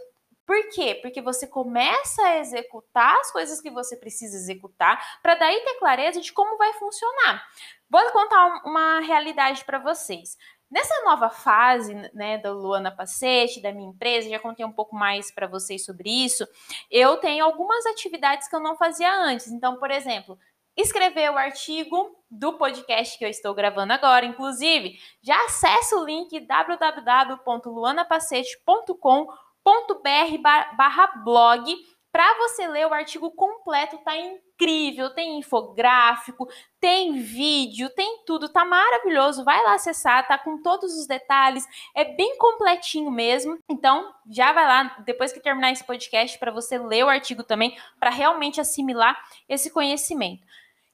por 0.50 0.68
quê? 0.70 0.98
Porque 1.00 1.22
você 1.22 1.46
começa 1.46 2.24
a 2.24 2.40
executar 2.40 3.16
as 3.20 3.32
coisas 3.32 3.62
que 3.62 3.70
você 3.70 3.96
precisa 3.96 4.36
executar 4.36 5.20
para 5.22 5.36
daí 5.36 5.64
ter 5.64 5.76
clareza 5.76 6.20
de 6.20 6.34
como 6.34 6.58
vai 6.58 6.74
funcionar. 6.74 7.46
Vou 7.88 8.02
contar 8.10 8.64
uma 8.66 9.00
realidade 9.00 9.64
para 9.64 9.78
vocês. 9.78 10.36
Nessa 10.72 11.04
nova 11.04 11.30
fase, 11.30 11.94
né, 12.16 12.40
da 12.40 12.52
Luana 12.52 12.90
Pacete, 12.90 13.62
da 13.62 13.72
minha 13.72 13.92
empresa, 13.92 14.28
já 14.28 14.40
contei 14.40 14.66
um 14.66 14.72
pouco 14.72 14.96
mais 14.96 15.30
para 15.30 15.46
vocês 15.46 15.86
sobre 15.86 16.10
isso. 16.10 16.48
Eu 16.90 17.18
tenho 17.18 17.46
algumas 17.46 17.86
atividades 17.86 18.48
que 18.48 18.56
eu 18.56 18.60
não 18.60 18.76
fazia 18.76 19.22
antes. 19.22 19.50
Então, 19.50 19.78
por 19.78 19.92
exemplo, 19.92 20.36
escrever 20.76 21.30
o 21.30 21.38
artigo 21.38 22.18
do 22.28 22.54
podcast 22.54 23.20
que 23.20 23.26
eu 23.26 23.30
estou 23.30 23.54
gravando 23.54 23.94
agora. 23.94 24.26
Inclusive, 24.26 24.98
já 25.22 25.46
acessa 25.46 25.96
o 25.96 26.04
link 26.04 26.40
www.luanapacete.com 26.40 29.28
br 29.64 30.38
barra 30.76 31.08
blog 31.24 31.76
para 32.12 32.38
você 32.40 32.68
ler 32.68 32.88
o 32.88 32.94
artigo 32.94 33.30
completo, 33.32 34.00
tá 34.00 34.18
incrível, 34.18 35.12
tem 35.12 35.38
infográfico, 35.38 36.50
tem 36.80 37.22
vídeo, 37.22 37.88
tem 37.92 38.24
tudo, 38.26 38.50
tá 38.50 38.66
maravilhoso. 38.66 39.44
Vai 39.44 39.64
lá 39.64 39.76
acessar, 39.76 40.28
tá 40.28 40.38
com 40.38 40.60
todos 40.62 40.98
os 40.98 41.06
detalhes, 41.06 41.68
é 41.96 42.04
bem 42.04 42.36
completinho 42.38 43.12
mesmo. 43.12 43.60
Então, 43.70 44.12
já 44.28 44.52
vai 44.52 44.66
lá 44.66 44.96
depois 45.06 45.32
que 45.32 45.40
terminar 45.40 45.72
esse 45.72 45.84
podcast 45.84 46.38
para 46.40 46.52
você 46.52 46.80
ler 46.80 47.06
o 47.06 47.10
artigo 47.10 47.44
também, 47.44 47.78
para 48.00 48.10
realmente 48.10 48.60
assimilar 48.60 49.16
esse 49.48 49.70
conhecimento 49.70 50.44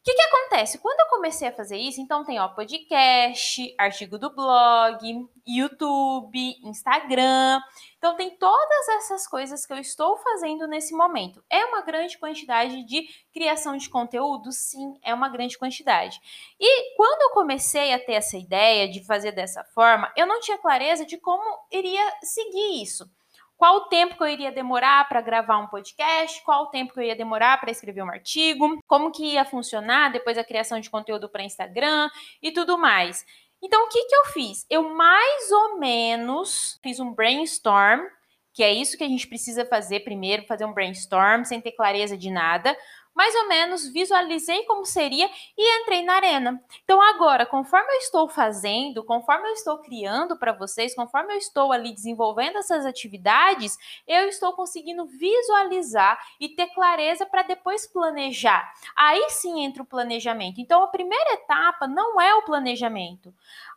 que, 0.05 0.13
que 0.13 0.21
acontece? 0.21 0.77
Quando 0.77 0.99
eu 0.99 1.07
comecei 1.07 1.47
a 1.47 1.51
fazer 1.51 1.77
isso, 1.77 1.99
então 1.99 2.23
tem 2.23 2.39
ó, 2.39 2.47
podcast, 2.49 3.73
artigo 3.75 4.19
do 4.19 4.29
blog, 4.29 5.27
YouTube, 5.47 6.55
Instagram. 6.63 7.59
Então 7.97 8.15
tem 8.15 8.37
todas 8.37 8.87
essas 8.89 9.27
coisas 9.27 9.65
que 9.65 9.73
eu 9.73 9.79
estou 9.79 10.15
fazendo 10.17 10.67
nesse 10.67 10.93
momento. 10.95 11.43
É 11.49 11.65
uma 11.65 11.81
grande 11.81 12.19
quantidade 12.19 12.83
de 12.83 13.07
criação 13.33 13.75
de 13.75 13.89
conteúdo? 13.89 14.51
Sim, 14.51 14.93
é 15.01 15.11
uma 15.11 15.27
grande 15.27 15.57
quantidade. 15.57 16.21
E 16.59 16.95
quando 16.95 17.23
eu 17.23 17.29
comecei 17.31 17.91
a 17.91 17.97
ter 17.97 18.13
essa 18.13 18.37
ideia 18.37 18.87
de 18.87 19.03
fazer 19.03 19.31
dessa 19.31 19.63
forma, 19.73 20.13
eu 20.15 20.27
não 20.27 20.39
tinha 20.39 20.59
clareza 20.59 21.03
de 21.03 21.17
como 21.17 21.43
iria 21.71 22.13
seguir 22.21 22.83
isso 22.83 23.09
qual 23.57 23.77
o 23.77 23.85
tempo 23.87 24.15
que 24.15 24.23
eu 24.23 24.27
iria 24.27 24.51
demorar 24.51 25.07
para 25.07 25.21
gravar 25.21 25.57
um 25.57 25.67
podcast, 25.67 26.43
qual 26.43 26.63
o 26.63 26.67
tempo 26.67 26.93
que 26.93 26.99
eu 26.99 27.03
ia 27.03 27.15
demorar 27.15 27.59
para 27.59 27.71
escrever 27.71 28.03
um 28.03 28.09
artigo, 28.09 28.81
como 28.87 29.11
que 29.11 29.33
ia 29.33 29.45
funcionar 29.45 30.11
depois 30.11 30.37
a 30.37 30.43
criação 30.43 30.79
de 30.79 30.89
conteúdo 30.89 31.29
para 31.29 31.43
Instagram 31.43 32.09
e 32.41 32.51
tudo 32.51 32.77
mais. 32.77 33.25
Então, 33.61 33.85
o 33.85 33.89
que, 33.89 34.03
que 34.05 34.15
eu 34.15 34.25
fiz? 34.25 34.65
Eu 34.69 34.93
mais 34.93 35.51
ou 35.51 35.79
menos 35.79 36.79
fiz 36.83 36.99
um 36.99 37.13
brainstorm, 37.13 38.01
que 38.53 38.63
é 38.63 38.71
isso 38.71 38.97
que 38.97 39.03
a 39.03 39.07
gente 39.07 39.27
precisa 39.27 39.65
fazer 39.65 40.01
primeiro, 40.01 40.45
fazer 40.45 40.65
um 40.65 40.73
brainstorm 40.73 41.43
sem 41.43 41.59
ter 41.59 41.71
clareza 41.71 42.17
de 42.17 42.29
nada 42.29 42.77
mais 43.15 43.33
ou 43.35 43.47
menos 43.47 43.87
visualizei 43.87 44.63
como 44.63 44.85
seria 44.85 45.29
e 45.57 45.81
entrei 45.81 46.03
na 46.03 46.15
arena. 46.15 46.61
Então 46.83 47.01
agora, 47.01 47.45
conforme 47.45 47.91
eu 47.93 47.99
estou 47.99 48.27
fazendo, 48.27 49.03
conforme 49.03 49.47
eu 49.47 49.53
estou 49.53 49.77
criando 49.77 50.37
para 50.37 50.51
vocês, 50.51 50.93
conforme 50.93 51.33
eu 51.33 51.37
estou 51.37 51.71
ali 51.71 51.93
desenvolvendo 51.93 52.57
essas 52.57 52.85
atividades, 52.85 53.77
eu 54.05 54.27
estou 54.27 54.53
conseguindo 54.53 55.05
visualizar 55.05 56.19
e 56.39 56.49
ter 56.49 56.67
clareza 56.67 57.25
para 57.25 57.43
depois 57.43 57.87
planejar. 57.87 58.71
Aí 58.95 59.29
sim 59.29 59.63
entra 59.63 59.81
o 59.81 59.85
planejamento. 59.85 60.59
Então 60.59 60.83
a 60.83 60.87
primeira 60.87 61.33
etapa 61.33 61.87
não 61.87 62.19
é 62.19 62.35
o 62.35 62.43
planejamento. 62.43 63.33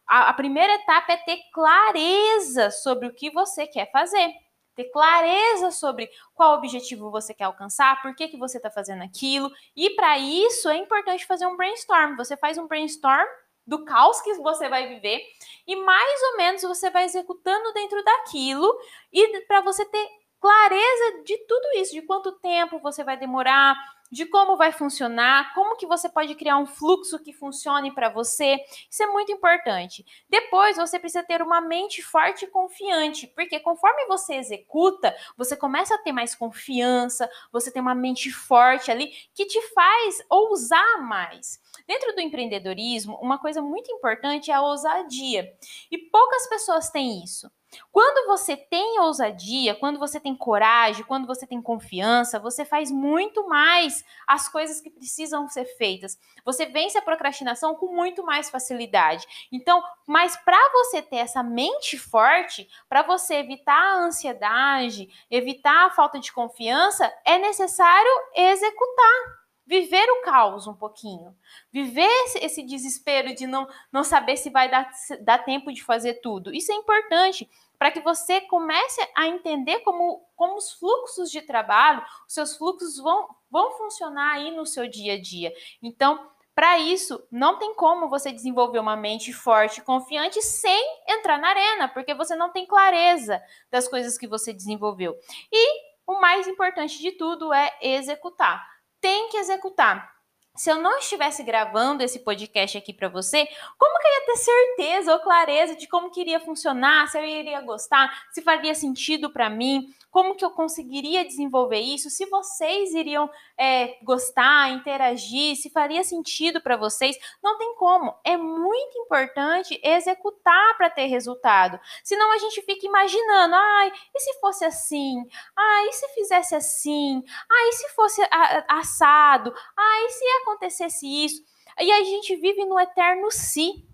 A, 0.07 0.33
primeira 0.33 0.73
etapa 0.75 1.12
é 1.12 1.16
ter 1.18 1.38
clareza 1.52 2.71
sobre 2.71 3.07
o 3.07 3.14
que 3.14 3.30
você 3.30 3.66
quer 3.66 3.90
fazer 3.92 4.35
ter 4.78 4.92
clareza 4.92 5.73
sobre 5.73 6.08
qual 6.37 6.56
objetivo 6.56 7.11
você 7.11 7.35
quer 7.35 7.44
alcançar, 7.44 8.00
por 8.00 8.14
que, 8.14 8.28
que 8.28 8.37
você 8.38 8.58
está 8.58 8.70
fazendo 8.70 9.02
aquilo. 9.02 9.50
E 9.75 9.90
para 9.90 10.16
isso 10.18 10.68
é 10.68 10.76
importante 10.76 11.26
fazer 11.26 11.47
um 11.47 11.56
brainstorm. 11.56 12.16
Você 12.16 12.37
faz 12.37 12.56
um 12.58 12.68
brainstorm 12.68 13.26
do 13.66 13.85
caos 13.85 14.20
que 14.20 14.35
você 14.35 14.68
vai 14.68 14.87
viver 14.87 15.20
e 15.66 15.75
mais 15.75 16.23
ou 16.30 16.37
menos 16.37 16.62
você 16.62 16.90
vai 16.90 17.04
executando 17.04 17.73
dentro 17.75 18.02
daquilo 18.04 18.73
e 19.12 19.40
para 19.47 19.61
você 19.62 19.85
ter 19.85 20.08
clareza 20.40 21.23
de 21.25 21.37
tudo 21.38 21.66
isso, 21.75 21.92
de 21.92 22.02
quanto 22.02 22.38
tempo 22.38 22.78
você 22.78 23.02
vai 23.02 23.16
demorar, 23.16 23.76
de 24.11 24.27
como 24.27 24.57
vai 24.57 24.73
funcionar, 24.73 25.53
como 25.55 25.77
que 25.77 25.87
você 25.87 26.09
pode 26.09 26.35
criar 26.35 26.59
um 26.59 26.67
fluxo 26.67 27.19
que 27.19 27.33
funcione 27.33 27.95
para 27.95 28.09
você. 28.09 28.59
Isso 28.91 29.03
é 29.03 29.07
muito 29.07 29.33
importante. 29.33 30.05
Depois 30.29 30.77
você 30.77 30.99
precisa 30.99 31.23
ter 31.23 31.43
uma 31.43 31.61
mente 31.61 32.03
forte 32.03 32.45
e 32.45 32.49
confiante, 32.49 33.27
porque 33.29 33.61
conforme 33.61 34.07
você 34.07 34.35
executa, 34.35 35.15
você 35.37 35.57
começa 35.57 35.95
a 35.95 35.99
ter 35.99 36.12
mais 36.12 36.35
confiança, 36.35 37.29
você 37.53 37.71
tem 37.71 37.83
uma 37.83 37.95
mente 37.95 38.31
forte 38.31 38.91
ali 38.91 39.12
que 39.35 39.47
te 39.47 39.61
faz 39.73 40.19
ousar 40.31 41.03
mais. 41.03 41.61
Dentro 41.87 42.15
do 42.15 42.21
empreendedorismo, 42.21 43.19
uma 43.21 43.38
coisa 43.38 43.62
muito 43.62 43.91
importante 43.93 44.50
é 44.50 44.55
a 44.55 44.62
ousadia. 44.62 45.53
E 45.91 45.99
poucas 45.99 46.49
pessoas 46.49 46.91
têm 46.91 47.23
isso. 47.23 47.50
Quando 47.92 48.26
você 48.26 48.56
tem 48.56 48.98
ousadia, 49.00 49.75
quando 49.75 49.98
você 49.98 50.18
tem 50.18 50.34
coragem, 50.34 51.04
quando 51.04 51.26
você 51.26 51.46
tem 51.46 51.60
confiança, 51.60 52.38
você 52.38 52.64
faz 52.64 52.90
muito 52.90 53.46
mais 53.48 54.04
as 54.26 54.48
coisas 54.48 54.80
que 54.80 54.90
precisam 54.90 55.48
ser 55.48 55.64
feitas. 55.76 56.18
Você 56.44 56.66
vence 56.66 56.96
a 56.96 57.02
procrastinação 57.02 57.75
com 57.75 57.94
muito 57.94 58.25
mais 58.25 58.50
facilidade. 58.50 59.26
Então, 59.52 59.82
mas 60.06 60.37
para 60.37 60.58
você 60.72 61.02
ter 61.02 61.16
essa 61.16 61.42
mente 61.42 61.98
forte, 61.98 62.68
para 62.88 63.02
você 63.02 63.37
evitar 63.37 63.75
a 63.75 64.04
ansiedade, 64.04 65.08
evitar 65.30 65.87
a 65.87 65.90
falta 65.90 66.18
de 66.18 66.32
confiança, 66.32 67.12
é 67.25 67.38
necessário 67.38 68.10
executar 68.34 69.38
viver 69.68 70.10
o 70.12 70.22
caos 70.22 70.66
um 70.66 70.72
pouquinho, 70.72 71.37
viver 71.70 72.08
esse, 72.37 72.62
desespero 72.62 73.34
de 73.34 73.46
não, 73.46 73.68
não 73.92 74.02
saber 74.02 74.38
se 74.38 74.48
vai 74.48 74.70
dar, 74.70 74.90
dar 75.20 75.44
tempo 75.44 75.70
de 75.70 75.84
fazer 75.84 76.14
tudo. 76.22 76.54
Isso 76.54 76.72
é 76.72 76.75
importante 76.75 77.48
para 77.78 77.90
que 77.90 78.00
você 78.00 78.40
comece 78.40 78.98
a 79.14 79.28
entender 79.28 79.80
como, 79.80 80.25
como 80.34 80.56
os 80.56 80.72
fluxos 80.72 81.30
de 81.30 81.42
trabalho, 81.42 82.02
os 82.26 82.32
seus 82.32 82.56
fluxos 82.56 82.96
vão, 82.96 83.28
vão 83.50 83.72
funcionar 83.72 84.37
aí 84.37 84.50
no 84.50 84.64
seu 84.64 84.88
dia 84.88 85.14
a 85.14 85.20
dia. 85.20 85.52
Então, 85.82 86.30
para 86.54 86.78
isso, 86.78 87.22
não 87.30 87.58
tem 87.58 87.75
como 87.75 88.08
você 88.08 88.32
desenvolver 88.32 88.78
uma 88.78 88.96
mente 88.96 89.34
forte 89.34 89.80
e 89.80 89.84
confiante 89.84 90.40
sem 90.40 90.82
entrar 91.06 91.38
na 91.38 91.50
arena, 91.50 91.88
porque 91.88 92.14
você 92.14 92.34
não 92.34 92.50
tem 92.50 92.66
clareza 92.66 93.40
das 93.70 93.87
coisas 93.87 94.16
que 94.16 94.26
você 94.26 94.50
desenvolveu. 94.50 95.14
E 95.52 95.88
o 96.06 96.18
mais 96.22 96.48
importante 96.48 96.98
de 96.98 97.12
tudo 97.12 97.52
é 97.52 97.76
executar 97.82 98.77
tem 99.00 99.28
que 99.28 99.37
executar. 99.37 100.17
Se 100.59 100.71
eu 100.71 100.77
não 100.77 100.99
estivesse 100.99 101.43
gravando 101.45 102.03
esse 102.03 102.19
podcast 102.19 102.77
aqui 102.77 102.93
para 102.93 103.09
você, 103.09 103.47
como 103.79 103.99
que 104.00 104.09
eu 104.09 104.12
ia 104.12 104.27
ter 104.27 104.37
certeza 104.37 105.12
ou 105.12 105.21
clareza 105.21 105.77
de 105.77 105.87
como 105.87 106.11
que 106.11 106.21
iria 106.21 106.41
funcionar, 106.41 107.07
se 107.09 107.17
eu 107.17 107.25
iria 107.25 107.61
gostar, 107.61 108.27
se 108.33 108.43
faria 108.43 108.75
sentido 108.75 109.31
para 109.31 109.49
mim? 109.49 109.95
como 110.11 110.35
que 110.35 110.45
eu 110.45 110.50
conseguiria 110.50 111.25
desenvolver 111.25 111.81
isso, 111.81 112.11
se 112.11 112.27
vocês 112.27 112.95
iriam 112.95 113.31
é, 113.57 113.99
gostar, 114.03 114.71
interagir, 114.71 115.57
se 115.57 115.71
faria 115.71 116.03
sentido 116.03 116.61
para 116.61 116.77
vocês. 116.77 117.17
Não 117.43 117.59
tem 117.59 117.75
como. 117.77 118.19
É 118.25 118.37
muito 118.37 118.99
importante 118.99 119.79
executar 119.83 120.77
para 120.77 120.91
ter 120.91 121.07
resultado. 121.07 121.79
Senão 122.03 122.33
a 122.33 122.38
gente 122.38 122.62
fica 122.62 122.87
imaginando, 122.87 123.55
ai, 123.55 123.93
e 124.15 124.21
se 124.21 124.41
fosse 124.41 124.65
assim? 124.65 125.25
Ai, 125.57 125.88
e 125.88 125.93
se 125.93 126.09
fizesse 126.09 126.55
assim? 126.55 127.23
Ai, 127.50 127.69
e 127.69 127.73
se 127.73 127.88
fosse 127.91 128.23
assado? 128.67 129.55
Ai, 129.77 130.05
e 130.07 130.11
se 130.11 130.25
acontecesse 130.49 131.07
isso? 131.07 131.43
E 131.81 131.90
a 131.93 132.02
gente 132.05 132.35
vive 132.37 132.64
no 132.64 132.78
eterno 132.78 133.31
si. 133.31 133.85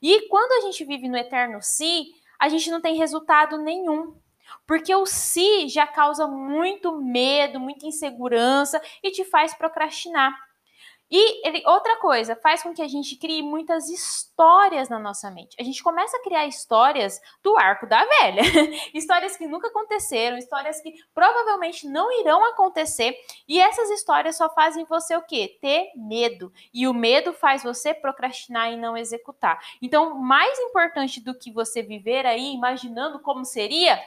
E 0.00 0.28
quando 0.28 0.52
a 0.52 0.66
gente 0.66 0.84
vive 0.84 1.08
no 1.08 1.16
eterno 1.16 1.60
si, 1.60 2.12
a 2.38 2.48
gente 2.48 2.70
não 2.70 2.80
tem 2.80 2.96
resultado 2.96 3.58
nenhum. 3.58 4.16
Porque 4.66 4.94
o 4.94 5.06
se 5.06 5.68
já 5.68 5.86
causa 5.86 6.26
muito 6.26 7.00
medo, 7.00 7.60
muita 7.60 7.86
insegurança 7.86 8.80
e 9.02 9.10
te 9.10 9.24
faz 9.24 9.54
procrastinar. 9.54 10.34
E 11.14 11.46
ele, 11.46 11.62
outra 11.66 11.98
coisa, 11.98 12.34
faz 12.34 12.62
com 12.62 12.72
que 12.72 12.80
a 12.80 12.88
gente 12.88 13.16
crie 13.16 13.42
muitas 13.42 13.90
histórias 13.90 14.88
na 14.88 14.98
nossa 14.98 15.30
mente. 15.30 15.54
A 15.60 15.62
gente 15.62 15.82
começa 15.82 16.16
a 16.16 16.22
criar 16.22 16.46
histórias 16.46 17.20
do 17.42 17.54
arco 17.58 17.86
da 17.86 18.02
velha. 18.02 18.40
histórias 18.94 19.36
que 19.36 19.46
nunca 19.46 19.68
aconteceram, 19.68 20.38
histórias 20.38 20.80
que 20.80 20.94
provavelmente 21.14 21.86
não 21.86 22.10
irão 22.18 22.42
acontecer. 22.46 23.14
E 23.46 23.60
essas 23.60 23.90
histórias 23.90 24.38
só 24.38 24.48
fazem 24.54 24.86
você 24.86 25.14
o 25.14 25.20
quê? 25.20 25.58
Ter 25.60 25.92
medo. 25.94 26.50
E 26.72 26.88
o 26.88 26.94
medo 26.94 27.34
faz 27.34 27.62
você 27.62 27.92
procrastinar 27.92 28.72
e 28.72 28.78
não 28.78 28.96
executar. 28.96 29.60
Então, 29.82 30.14
mais 30.14 30.58
importante 30.60 31.20
do 31.20 31.38
que 31.38 31.52
você 31.52 31.82
viver 31.82 32.24
aí 32.24 32.54
imaginando 32.54 33.20
como 33.20 33.44
seria, 33.44 34.02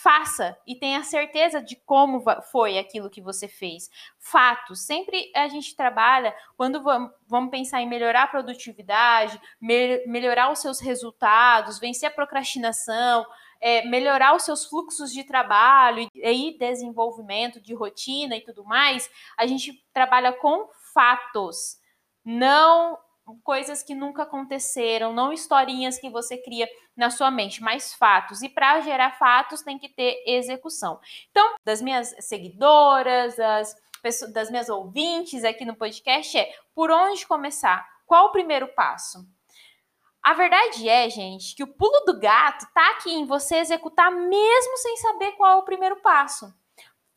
faça 0.00 0.56
e 0.64 0.76
tenha 0.76 1.02
certeza 1.02 1.60
de 1.60 1.74
como 1.74 2.22
foi 2.52 2.78
aquilo 2.78 3.10
que 3.10 3.20
você 3.20 3.48
fez. 3.48 3.90
Fatos. 4.16 4.86
Sempre 4.86 5.32
a 5.34 5.48
gente 5.48 5.74
trabalha, 5.74 6.32
quando 6.56 6.80
vamos 7.26 7.50
pensar 7.50 7.80
em 7.82 7.88
melhorar 7.88 8.22
a 8.22 8.28
produtividade, 8.28 9.40
melhorar 9.60 10.52
os 10.52 10.60
seus 10.60 10.78
resultados, 10.78 11.80
vencer 11.80 12.08
a 12.08 12.12
procrastinação, 12.12 13.26
é, 13.60 13.84
melhorar 13.86 14.36
os 14.36 14.44
seus 14.44 14.64
fluxos 14.66 15.12
de 15.12 15.24
trabalho 15.24 16.08
e 16.14 16.56
desenvolvimento 16.56 17.60
de 17.60 17.74
rotina 17.74 18.36
e 18.36 18.40
tudo 18.40 18.64
mais, 18.64 19.10
a 19.36 19.48
gente 19.48 19.84
trabalha 19.92 20.32
com 20.32 20.68
fatos, 20.94 21.76
não 22.24 22.96
coisas 23.36 23.82
que 23.82 23.94
nunca 23.94 24.22
aconteceram, 24.22 25.12
não 25.12 25.32
historinhas 25.32 25.98
que 25.98 26.08
você 26.08 26.36
cria 26.36 26.68
na 26.96 27.10
sua 27.10 27.30
mente, 27.30 27.62
mas 27.62 27.94
fatos. 27.94 28.42
E 28.42 28.48
para 28.48 28.80
gerar 28.80 29.18
fatos 29.18 29.62
tem 29.62 29.78
que 29.78 29.88
ter 29.88 30.22
execução. 30.26 31.00
Então, 31.30 31.56
das 31.64 31.82
minhas 31.82 32.14
seguidoras, 32.20 33.36
das, 33.36 33.76
pessoas, 34.02 34.32
das 34.32 34.50
minhas 34.50 34.68
ouvintes 34.68 35.44
aqui 35.44 35.64
no 35.64 35.76
podcast 35.76 36.38
é 36.38 36.52
por 36.74 36.90
onde 36.90 37.26
começar? 37.26 37.86
Qual 38.06 38.26
o 38.26 38.32
primeiro 38.32 38.68
passo? 38.68 39.26
A 40.22 40.34
verdade 40.34 40.88
é, 40.88 41.08
gente, 41.08 41.54
que 41.54 41.62
o 41.62 41.66
pulo 41.66 42.04
do 42.04 42.18
gato 42.18 42.66
tá 42.74 42.90
aqui 42.90 43.10
em 43.10 43.24
você 43.24 43.56
executar 43.56 44.10
mesmo 44.10 44.76
sem 44.78 44.96
saber 44.96 45.32
qual 45.32 45.52
é 45.52 45.56
o 45.56 45.64
primeiro 45.64 45.96
passo. 45.96 46.52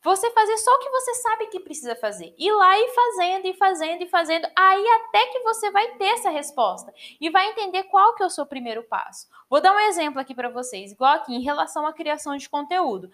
Você 0.04 0.30
fazer 0.32 0.56
só 0.58 0.70
o 0.74 0.78
que 0.80 0.90
você 0.90 1.14
sabe 1.14 1.46
que 1.46 1.60
precisa 1.60 1.94
fazer. 1.94 2.34
Ir 2.36 2.50
lá 2.50 2.76
e 2.76 2.88
fazendo, 2.88 3.46
e 3.46 3.54
fazendo, 3.54 4.02
e 4.02 4.08
fazendo, 4.08 4.48
aí 4.56 4.84
até 4.88 5.26
que 5.28 5.40
você 5.40 5.70
vai 5.70 5.92
ter 5.96 6.06
essa 6.06 6.28
resposta 6.28 6.92
e 7.20 7.30
vai 7.30 7.50
entender 7.50 7.84
qual 7.84 8.14
que 8.16 8.22
é 8.22 8.26
o 8.26 8.30
seu 8.30 8.44
primeiro 8.44 8.82
passo. 8.82 9.28
Vou 9.48 9.60
dar 9.60 9.72
um 9.72 9.80
exemplo 9.80 10.20
aqui 10.20 10.34
para 10.34 10.48
vocês, 10.48 10.90
igual 10.90 11.14
aqui 11.14 11.32
em 11.32 11.42
relação 11.42 11.86
à 11.86 11.92
criação 11.92 12.36
de 12.36 12.48
conteúdo. 12.48 13.10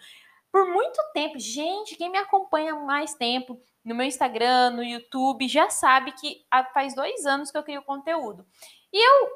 Por 0.51 0.67
muito 0.67 0.99
tempo, 1.13 1.37
gente, 1.37 1.95
quem 1.95 2.09
me 2.09 2.17
acompanha 2.17 2.73
mais 2.73 3.13
tempo 3.13 3.61
no 3.85 3.93
meu 3.93 4.07
Instagram, 4.07 4.71
no 4.71 4.83
YouTube, 4.83 5.47
já 5.47 5.69
sabe 5.69 6.11
que 6.13 6.43
faz 6.73 6.95
dois 6.95 7.23
anos 7.25 7.51
que 7.51 7.57
eu 7.57 7.63
crio 7.63 7.83
conteúdo. 7.83 8.43
E 8.91 8.97
eu 8.97 9.29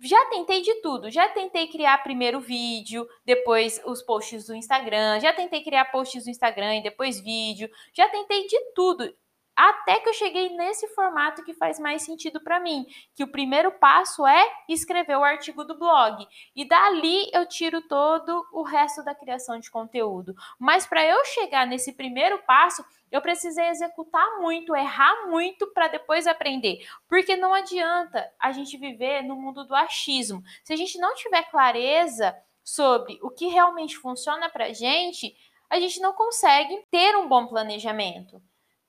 já 0.00 0.24
tentei 0.26 0.62
de 0.62 0.74
tudo. 0.82 1.10
Já 1.10 1.28
tentei 1.28 1.66
criar 1.68 2.02
primeiro 2.02 2.40
vídeo, 2.40 3.06
depois 3.24 3.80
os 3.84 4.02
posts 4.02 4.46
do 4.46 4.54
Instagram. 4.54 5.20
Já 5.20 5.32
tentei 5.32 5.62
criar 5.62 5.86
posts 5.86 6.24
do 6.24 6.30
Instagram 6.30 6.76
e 6.76 6.82
depois 6.82 7.20
vídeo. 7.20 7.68
Já 7.94 8.08
tentei 8.08 8.46
de 8.46 8.58
tudo. 8.74 9.12
Até 9.56 10.00
que 10.00 10.10
eu 10.10 10.12
cheguei 10.12 10.50
nesse 10.50 10.86
formato 10.88 11.42
que 11.42 11.54
faz 11.54 11.80
mais 11.80 12.02
sentido 12.02 12.42
para 12.42 12.60
mim, 12.60 12.84
que 13.14 13.24
o 13.24 13.32
primeiro 13.32 13.72
passo 13.72 14.26
é 14.26 14.46
escrever 14.68 15.16
o 15.16 15.24
artigo 15.24 15.64
do 15.64 15.78
blog. 15.78 16.28
E 16.54 16.68
dali 16.68 17.30
eu 17.32 17.46
tiro 17.46 17.80
todo 17.80 18.46
o 18.52 18.62
resto 18.62 19.02
da 19.02 19.14
criação 19.14 19.58
de 19.58 19.70
conteúdo. 19.70 20.34
Mas 20.58 20.86
para 20.86 21.02
eu 21.02 21.24
chegar 21.24 21.66
nesse 21.66 21.94
primeiro 21.94 22.38
passo, 22.42 22.84
eu 23.10 23.22
precisei 23.22 23.68
executar 23.68 24.38
muito, 24.40 24.76
errar 24.76 25.26
muito 25.28 25.66
para 25.72 25.88
depois 25.88 26.26
aprender. 26.26 26.86
Porque 27.08 27.34
não 27.34 27.54
adianta 27.54 28.30
a 28.38 28.52
gente 28.52 28.76
viver 28.76 29.22
no 29.22 29.36
mundo 29.36 29.64
do 29.64 29.74
achismo. 29.74 30.42
Se 30.62 30.74
a 30.74 30.76
gente 30.76 30.98
não 30.98 31.14
tiver 31.14 31.44
clareza 31.44 32.36
sobre 32.62 33.18
o 33.22 33.30
que 33.30 33.46
realmente 33.46 33.96
funciona 33.96 34.50
para 34.50 34.72
gente, 34.74 35.34
a 35.70 35.80
gente 35.80 36.00
não 36.00 36.12
consegue 36.12 36.84
ter 36.90 37.16
um 37.16 37.28
bom 37.28 37.46
planejamento, 37.46 38.42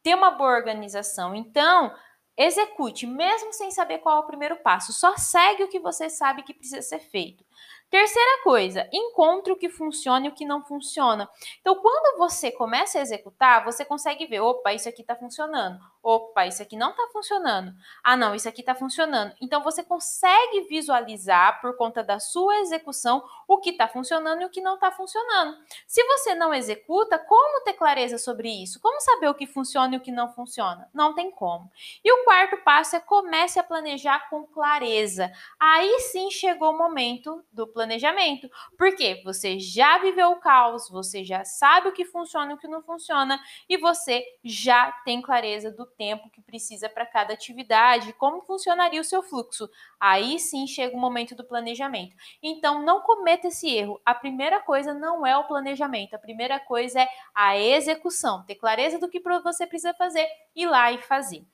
ter 0.07 0.15
uma 0.15 0.31
boa 0.31 0.55
organização. 0.55 1.35
Então, 1.35 1.93
execute, 2.37 3.05
mesmo 3.05 3.51
sem 3.51 3.69
saber 3.71 3.97
qual 3.97 4.15
é 4.15 4.19
o 4.21 4.25
primeiro 4.25 4.55
passo. 4.63 4.93
Só 4.93 5.17
segue 5.17 5.63
o 5.63 5.67
que 5.67 5.81
você 5.81 6.09
sabe 6.09 6.43
que 6.43 6.53
precisa 6.53 6.81
ser 6.81 6.99
feito. 6.99 7.43
Terceira 7.89 8.41
coisa, 8.41 8.87
encontre 8.93 9.51
o 9.51 9.57
que 9.57 9.67
funciona 9.67 10.25
e 10.25 10.29
o 10.29 10.33
que 10.33 10.45
não 10.45 10.63
funciona. 10.63 11.29
Então, 11.59 11.75
quando 11.75 12.17
você 12.17 12.49
começa 12.49 12.97
a 12.97 13.01
executar, 13.01 13.65
você 13.65 13.83
consegue 13.83 14.25
ver, 14.25 14.39
opa, 14.39 14.73
isso 14.73 14.87
aqui 14.87 15.01
está 15.01 15.13
funcionando. 15.13 15.77
Opa, 16.09 16.47
isso 16.47 16.61
aqui 16.61 16.77
não 16.77 16.91
está 16.91 17.05
funcionando. 17.11 17.73
Ah, 18.01 18.15
não, 18.15 18.33
isso 18.33 18.47
aqui 18.47 18.61
está 18.61 18.73
funcionando. 18.73 19.35
Então, 19.41 19.61
você 19.61 19.83
consegue 19.83 20.61
visualizar, 20.61 21.59
por 21.59 21.75
conta 21.75 22.01
da 22.01 22.17
sua 22.17 22.59
execução, 22.59 23.21
o 23.45 23.57
que 23.57 23.71
está 23.71 23.89
funcionando 23.89 24.41
e 24.41 24.45
o 24.45 24.49
que 24.49 24.61
não 24.61 24.75
está 24.75 24.89
funcionando. 24.89 25.57
Se 25.85 26.01
você 26.05 26.33
não 26.33 26.53
executa, 26.53 27.19
como 27.19 27.61
ter 27.65 27.73
clareza 27.73 28.17
sobre 28.17 28.47
isso? 28.47 28.79
Como 28.79 29.01
saber 29.01 29.27
o 29.27 29.33
que 29.33 29.45
funciona 29.45 29.95
e 29.95 29.97
o 29.97 30.01
que 30.01 30.13
não 30.13 30.31
funciona? 30.31 30.89
Não 30.93 31.13
tem 31.13 31.29
como. 31.29 31.69
E 32.01 32.09
o 32.09 32.23
quarto 32.23 32.55
passo 32.63 32.95
é 32.95 33.01
comece 33.01 33.59
a 33.59 33.63
planejar 33.63 34.29
com 34.29 34.47
clareza. 34.47 35.29
Aí 35.59 35.99
sim 35.99 36.31
chegou 36.31 36.71
o 36.71 36.77
momento 36.77 37.43
do 37.51 37.67
planejamento. 37.67 38.49
Porque 38.77 39.21
você 39.25 39.59
já 39.59 39.97
viveu 39.97 40.31
o 40.31 40.39
caos, 40.39 40.89
você 40.89 41.25
já 41.25 41.43
sabe 41.43 41.89
o 41.89 41.93
que 41.93 42.05
funciona 42.05 42.53
e 42.53 42.55
o 42.55 42.57
que 42.57 42.67
não 42.69 42.81
funciona, 42.81 43.37
e 43.67 43.75
você 43.75 44.23
já 44.41 44.89
tem 45.03 45.21
clareza 45.21 45.69
do 45.69 45.85
tempo 45.97 46.29
que 46.29 46.41
precisa 46.41 46.87
para 46.87 47.05
cada 47.05 47.33
atividade, 47.33 48.13
como 48.13 48.41
funcionaria 48.41 49.01
o 49.01 49.03
seu 49.03 49.23
fluxo. 49.23 49.69
Aí 49.99 50.39
sim 50.39 50.67
chega 50.67 50.95
o 50.95 50.99
momento 50.99 51.35
do 51.35 51.43
planejamento. 51.43 52.15
Então 52.41 52.83
não 52.83 53.01
cometa 53.01 53.47
esse 53.47 53.69
erro. 53.69 53.99
A 54.05 54.13
primeira 54.13 54.61
coisa 54.61 54.93
não 54.93 55.25
é 55.25 55.35
o 55.37 55.45
planejamento, 55.45 56.13
a 56.13 56.19
primeira 56.19 56.59
coisa 56.59 57.01
é 57.01 57.09
a 57.33 57.57
execução. 57.57 58.43
Ter 58.45 58.55
clareza 58.55 58.99
do 58.99 59.09
que 59.09 59.21
você 59.43 59.65
precisa 59.65 59.93
fazer, 59.93 60.27
ir 60.55 60.67
lá 60.67 60.91
e 60.91 60.99
fazer. 60.99 61.45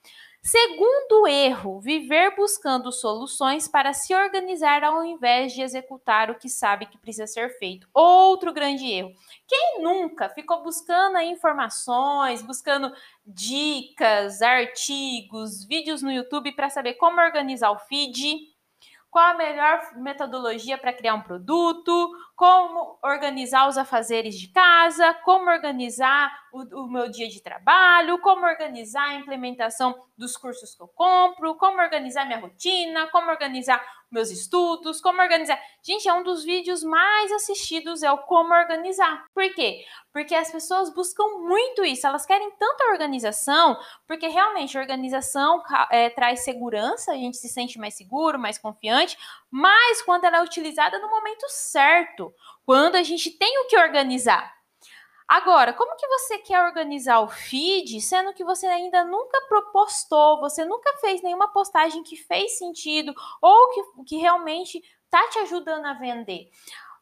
Segundo 0.46 1.26
erro, 1.26 1.80
viver 1.80 2.36
buscando 2.36 2.92
soluções 2.92 3.66
para 3.66 3.94
se 3.94 4.14
organizar 4.14 4.84
ao 4.84 5.02
invés 5.02 5.54
de 5.54 5.62
executar 5.62 6.30
o 6.30 6.34
que 6.34 6.50
sabe 6.50 6.84
que 6.84 6.98
precisa 6.98 7.26
ser 7.26 7.48
feito. 7.58 7.88
Outro 7.94 8.52
grande 8.52 8.84
erro. 8.84 9.10
Quem 9.48 9.82
nunca 9.82 10.28
ficou 10.28 10.62
buscando 10.62 11.18
informações, 11.18 12.42
buscando 12.42 12.92
dicas, 13.24 14.42
artigos, 14.42 15.64
vídeos 15.64 16.02
no 16.02 16.12
YouTube 16.12 16.52
para 16.52 16.68
saber 16.68 16.92
como 16.94 17.22
organizar 17.22 17.70
o 17.70 17.78
feed? 17.78 18.52
qual 19.14 19.26
a 19.26 19.34
melhor 19.34 19.80
metodologia 19.94 20.76
para 20.76 20.92
criar 20.92 21.14
um 21.14 21.22
produto, 21.22 22.10
como 22.36 22.98
organizar 23.02 23.68
os 23.68 23.78
afazeres 23.78 24.34
de 24.38 24.48
casa, 24.48 25.14
como 25.24 25.50
organizar 25.50 26.32
o, 26.52 26.84
o, 26.84 26.88
meu 26.88 27.08
dia 27.08 27.28
de 27.28 27.40
trabalho, 27.40 28.18
como 28.18 28.44
organizar 28.44 29.10
a 29.10 29.14
implementação 29.14 29.94
dos 30.16 30.36
cursos 30.36 30.74
que 30.74 30.82
eu 30.82 30.88
compro, 30.88 31.54
como 31.56 31.80
organizar 31.80 32.26
minha 32.26 32.40
rotina, 32.40 33.06
como 33.08 33.30
organizar 33.30 33.84
meus 34.10 34.30
estudos, 34.30 35.00
como 35.00 35.20
organizar. 35.20 35.60
Gente, 35.82 36.08
é 36.08 36.14
um 36.14 36.22
dos 36.22 36.44
vídeos 36.44 36.84
mais 36.84 37.32
assistidos, 37.32 38.02
é 38.02 38.10
o 38.12 38.18
como 38.18 38.54
organizar. 38.54 39.24
Por 39.34 39.52
quê? 39.54 39.84
Porque 40.12 40.34
as 40.34 40.50
pessoas 40.52 40.94
buscam 40.94 41.24
muito 41.40 41.84
isso, 41.84 42.06
elas 42.06 42.24
querem 42.24 42.50
tanta 42.52 42.84
organização, 42.84 43.76
porque 44.06 44.28
realmente 44.28 44.78
organização 44.78 45.60
é, 45.90 46.08
traz 46.08 46.44
segurança, 46.44 47.10
a 47.10 47.16
gente 47.16 47.36
se 47.36 47.48
sente 47.48 47.78
mais 47.78 47.94
seguro, 47.94 48.38
mais 48.38 48.56
confiante, 48.56 49.18
mas 49.56 50.02
quando 50.02 50.24
ela 50.24 50.38
é 50.38 50.42
utilizada 50.42 50.98
no 50.98 51.08
momento 51.08 51.46
certo, 51.48 52.34
quando 52.66 52.96
a 52.96 53.04
gente 53.04 53.30
tem 53.30 53.56
o 53.60 53.68
que 53.68 53.78
organizar. 53.78 54.52
Agora, 55.28 55.72
como 55.72 55.94
que 55.94 56.08
você 56.08 56.38
quer 56.38 56.60
organizar 56.60 57.20
o 57.20 57.28
feed, 57.28 58.00
sendo 58.00 58.34
que 58.34 58.42
você 58.42 58.66
ainda 58.66 59.04
nunca 59.04 59.40
propostou, 59.42 60.40
você 60.40 60.64
nunca 60.64 60.92
fez 60.96 61.22
nenhuma 61.22 61.52
postagem 61.52 62.02
que 62.02 62.16
fez 62.16 62.58
sentido 62.58 63.14
ou 63.40 63.70
que, 63.70 64.04
que 64.08 64.16
realmente 64.16 64.82
está 65.04 65.24
te 65.28 65.38
ajudando 65.38 65.84
a 65.84 65.92
vender? 65.92 66.50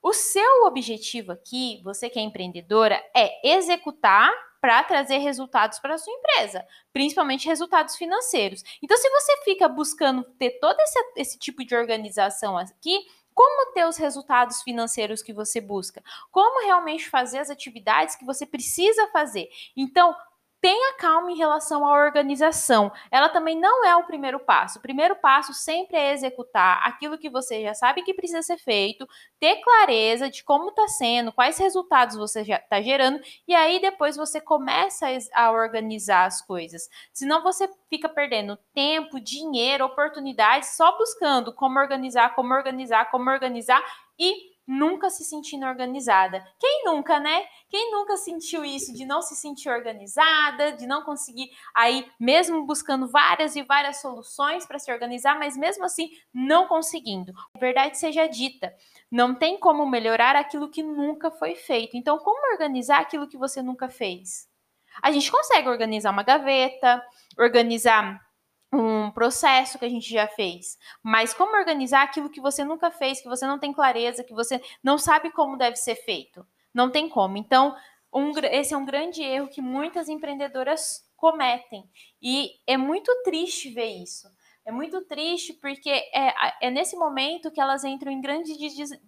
O 0.02 0.12
seu 0.12 0.64
objetivo 0.66 1.32
aqui, 1.32 1.80
você 1.82 2.10
que 2.10 2.18
é 2.18 2.22
empreendedora, 2.22 3.02
é 3.16 3.54
executar 3.56 4.30
para 4.62 4.84
trazer 4.84 5.18
resultados 5.18 5.80
para 5.80 5.98
sua 5.98 6.14
empresa, 6.14 6.64
principalmente 6.92 7.48
resultados 7.48 7.96
financeiros. 7.96 8.62
Então, 8.80 8.96
se 8.96 9.10
você 9.10 9.42
fica 9.42 9.68
buscando 9.68 10.22
ter 10.38 10.52
todo 10.60 10.78
esse, 10.78 11.12
esse 11.16 11.38
tipo 11.38 11.64
de 11.64 11.74
organização 11.74 12.56
aqui, 12.56 13.04
como 13.34 13.72
ter 13.72 13.84
os 13.88 13.96
resultados 13.96 14.62
financeiros 14.62 15.20
que 15.20 15.32
você 15.32 15.60
busca, 15.60 16.00
como 16.30 16.64
realmente 16.64 17.10
fazer 17.10 17.38
as 17.38 17.50
atividades 17.50 18.14
que 18.14 18.24
você 18.24 18.46
precisa 18.46 19.08
fazer. 19.08 19.48
Então, 19.76 20.14
tenha 20.62 20.94
calma 20.94 21.32
em 21.32 21.36
relação 21.36 21.84
à 21.84 21.92
organização. 21.92 22.92
Ela 23.10 23.28
também 23.28 23.58
não 23.58 23.84
é 23.84 23.96
o 23.96 24.04
primeiro 24.04 24.38
passo. 24.38 24.78
O 24.78 24.82
primeiro 24.82 25.16
passo 25.16 25.52
sempre 25.52 25.96
é 25.96 26.12
executar 26.12 26.80
aquilo 26.86 27.18
que 27.18 27.28
você 27.28 27.64
já 27.64 27.74
sabe 27.74 28.04
que 28.04 28.14
precisa 28.14 28.42
ser 28.42 28.58
feito, 28.58 29.06
ter 29.40 29.56
clareza 29.56 30.30
de 30.30 30.44
como 30.44 30.68
está 30.68 30.86
sendo, 30.86 31.32
quais 31.32 31.58
resultados 31.58 32.16
você 32.16 32.44
já 32.44 32.58
está 32.58 32.80
gerando, 32.80 33.20
e 33.46 33.52
aí 33.56 33.80
depois 33.80 34.16
você 34.16 34.40
começa 34.40 35.08
a 35.34 35.50
organizar 35.50 36.26
as 36.26 36.40
coisas. 36.40 36.88
Senão 37.12 37.42
você 37.42 37.68
fica 37.90 38.08
perdendo 38.08 38.56
tempo, 38.72 39.18
dinheiro, 39.18 39.84
oportunidades 39.84 40.76
só 40.76 40.96
buscando 40.96 41.52
como 41.52 41.80
organizar, 41.80 42.36
como 42.36 42.54
organizar, 42.54 43.10
como 43.10 43.28
organizar 43.28 43.82
e 44.16 44.51
nunca 44.72 45.10
se 45.10 45.22
sentindo 45.24 45.66
organizada. 45.66 46.42
Quem 46.58 46.84
nunca, 46.84 47.20
né? 47.20 47.44
Quem 47.68 47.90
nunca 47.92 48.16
sentiu 48.16 48.64
isso 48.64 48.92
de 48.94 49.04
não 49.04 49.20
se 49.20 49.36
sentir 49.36 49.68
organizada, 49.68 50.72
de 50.72 50.86
não 50.86 51.02
conseguir 51.02 51.50
aí, 51.74 52.10
mesmo 52.18 52.64
buscando 52.64 53.06
várias 53.06 53.54
e 53.54 53.62
várias 53.62 54.00
soluções 54.00 54.66
para 54.66 54.78
se 54.78 54.90
organizar, 54.90 55.38
mas 55.38 55.56
mesmo 55.56 55.84
assim 55.84 56.10
não 56.32 56.66
conseguindo. 56.66 57.32
Verdade 57.58 57.98
seja 57.98 58.26
dita, 58.26 58.74
não 59.10 59.34
tem 59.34 59.58
como 59.58 59.84
melhorar 59.86 60.34
aquilo 60.36 60.70
que 60.70 60.82
nunca 60.82 61.30
foi 61.30 61.54
feito. 61.54 61.96
Então, 61.96 62.18
como 62.18 62.52
organizar 62.52 63.00
aquilo 63.00 63.28
que 63.28 63.36
você 63.36 63.60
nunca 63.62 63.88
fez? 63.88 64.50
A 65.02 65.10
gente 65.10 65.30
consegue 65.30 65.68
organizar 65.68 66.10
uma 66.10 66.22
gaveta, 66.22 67.02
organizar 67.38 68.20
um 68.72 69.10
processo 69.10 69.78
que 69.78 69.84
a 69.84 69.88
gente 69.88 70.10
já 70.10 70.26
fez, 70.26 70.78
mas 71.02 71.34
como 71.34 71.56
organizar 71.56 72.02
aquilo 72.02 72.30
que 72.30 72.40
você 72.40 72.64
nunca 72.64 72.90
fez, 72.90 73.20
que 73.20 73.28
você 73.28 73.46
não 73.46 73.58
tem 73.58 73.72
clareza, 73.72 74.24
que 74.24 74.32
você 74.32 74.62
não 74.82 74.96
sabe 74.96 75.30
como 75.30 75.58
deve 75.58 75.76
ser 75.76 75.96
feito? 75.96 76.46
Não 76.72 76.90
tem 76.90 77.08
como. 77.08 77.36
Então, 77.36 77.76
um, 78.12 78.32
esse 78.50 78.72
é 78.72 78.76
um 78.76 78.84
grande 78.84 79.22
erro 79.22 79.48
que 79.48 79.60
muitas 79.60 80.08
empreendedoras 80.08 81.06
cometem. 81.16 81.88
E 82.20 82.52
é 82.66 82.76
muito 82.76 83.12
triste 83.22 83.70
ver 83.70 84.02
isso. 84.02 84.26
É 84.64 84.70
muito 84.70 85.02
triste 85.02 85.52
porque 85.54 85.90
é, 85.90 86.32
é 86.60 86.70
nesse 86.70 86.96
momento 86.96 87.50
que 87.50 87.60
elas 87.60 87.82
entram 87.82 88.12
em 88.12 88.20
grande 88.20 88.52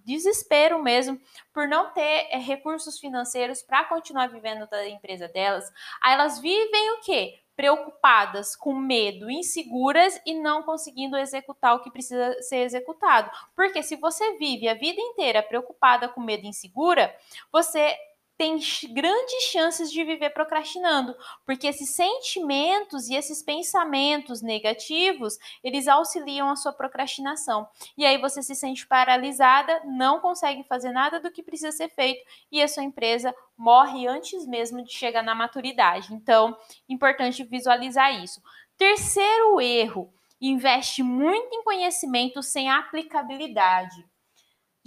desespero 0.04 0.82
mesmo 0.82 1.20
por 1.52 1.68
não 1.68 1.92
ter 1.92 2.26
é, 2.30 2.38
recursos 2.38 2.98
financeiros 2.98 3.62
para 3.62 3.84
continuar 3.84 4.26
vivendo 4.28 4.68
da 4.68 4.88
empresa 4.88 5.28
delas. 5.28 5.70
Aí 6.02 6.14
elas 6.14 6.40
vivem 6.40 6.90
o 6.92 7.00
quê? 7.02 7.38
Preocupadas, 7.56 8.56
com 8.56 8.74
medo, 8.74 9.30
inseguras 9.30 10.20
e 10.26 10.34
não 10.34 10.62
conseguindo 10.62 11.16
executar 11.16 11.74
o 11.74 11.82
que 11.82 11.90
precisa 11.90 12.40
ser 12.42 12.58
executado. 12.58 13.30
Porque 13.54 13.82
se 13.82 13.96
você 13.96 14.36
vive 14.38 14.68
a 14.68 14.74
vida 14.74 15.00
inteira 15.00 15.42
preocupada, 15.42 16.08
com 16.08 16.20
medo 16.20 16.46
insegura, 16.46 17.14
você 17.52 17.96
tem 18.36 18.58
grandes 18.92 19.44
chances 19.44 19.90
de 19.92 20.02
viver 20.02 20.30
procrastinando, 20.30 21.14
porque 21.46 21.68
esses 21.68 21.94
sentimentos 21.94 23.08
e 23.08 23.14
esses 23.14 23.42
pensamentos 23.42 24.42
negativos, 24.42 25.38
eles 25.62 25.86
auxiliam 25.86 26.50
a 26.50 26.56
sua 26.56 26.72
procrastinação. 26.72 27.68
E 27.96 28.04
aí 28.04 28.18
você 28.18 28.42
se 28.42 28.54
sente 28.54 28.86
paralisada, 28.86 29.80
não 29.84 30.20
consegue 30.20 30.64
fazer 30.64 30.90
nada 30.90 31.20
do 31.20 31.30
que 31.30 31.42
precisa 31.42 31.70
ser 31.70 31.88
feito 31.90 32.24
e 32.50 32.60
a 32.60 32.68
sua 32.68 32.82
empresa 32.82 33.34
morre 33.56 34.06
antes 34.08 34.46
mesmo 34.46 34.82
de 34.82 34.92
chegar 34.92 35.22
na 35.22 35.34
maturidade. 35.34 36.12
Então, 36.12 36.56
importante 36.88 37.44
visualizar 37.44 38.22
isso. 38.22 38.42
Terceiro 38.76 39.60
erro, 39.60 40.12
investe 40.40 41.02
muito 41.02 41.54
em 41.54 41.62
conhecimento 41.62 42.42
sem 42.42 42.68
aplicabilidade. 42.68 44.04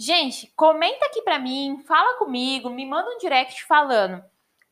Gente, 0.00 0.52
comenta 0.54 1.06
aqui 1.06 1.22
para 1.22 1.40
mim, 1.40 1.82
fala 1.84 2.18
comigo, 2.18 2.70
me 2.70 2.86
manda 2.86 3.10
um 3.10 3.18
direct 3.18 3.64
falando 3.64 4.22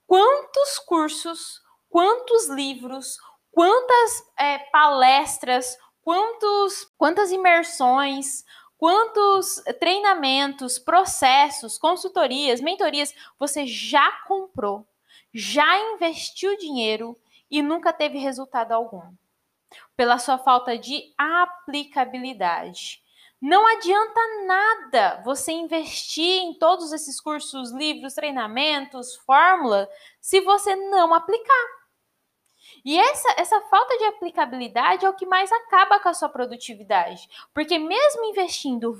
quantos 0.06 0.78
cursos, 0.78 1.60
quantos 1.90 2.48
livros, 2.48 3.18
quantas 3.50 4.32
é, 4.38 4.58
palestras, 4.70 5.76
quantos, 6.00 6.84
quantas 6.96 7.32
imersões, 7.32 8.44
quantos 8.78 9.56
treinamentos, 9.80 10.78
processos, 10.78 11.76
consultorias, 11.76 12.60
mentorias 12.60 13.12
você 13.36 13.66
já 13.66 14.08
comprou, 14.28 14.86
já 15.34 15.76
investiu 15.92 16.56
dinheiro 16.56 17.16
e 17.50 17.62
nunca 17.62 17.92
teve 17.92 18.18
resultado 18.18 18.70
algum, 18.70 19.12
pela 19.96 20.20
sua 20.20 20.38
falta 20.38 20.78
de 20.78 21.12
aplicabilidade. 21.18 23.02
Não 23.40 23.66
adianta 23.66 24.20
nada 24.46 25.22
você 25.24 25.52
investir 25.52 26.42
em 26.42 26.54
todos 26.54 26.92
esses 26.92 27.20
cursos, 27.20 27.70
livros, 27.70 28.14
treinamentos, 28.14 29.14
fórmula, 29.26 29.88
se 30.20 30.40
você 30.40 30.74
não 30.74 31.12
aplicar. 31.12 31.76
E 32.84 32.98
essa, 32.98 33.34
essa 33.36 33.60
falta 33.62 33.98
de 33.98 34.04
aplicabilidade 34.04 35.04
é 35.04 35.08
o 35.08 35.14
que 35.14 35.26
mais 35.26 35.50
acaba 35.52 35.98
com 36.00 36.08
a 36.08 36.14
sua 36.14 36.28
produtividade. 36.28 37.28
Porque 37.52 37.78
mesmo 37.78 38.24
investindo 38.26 38.96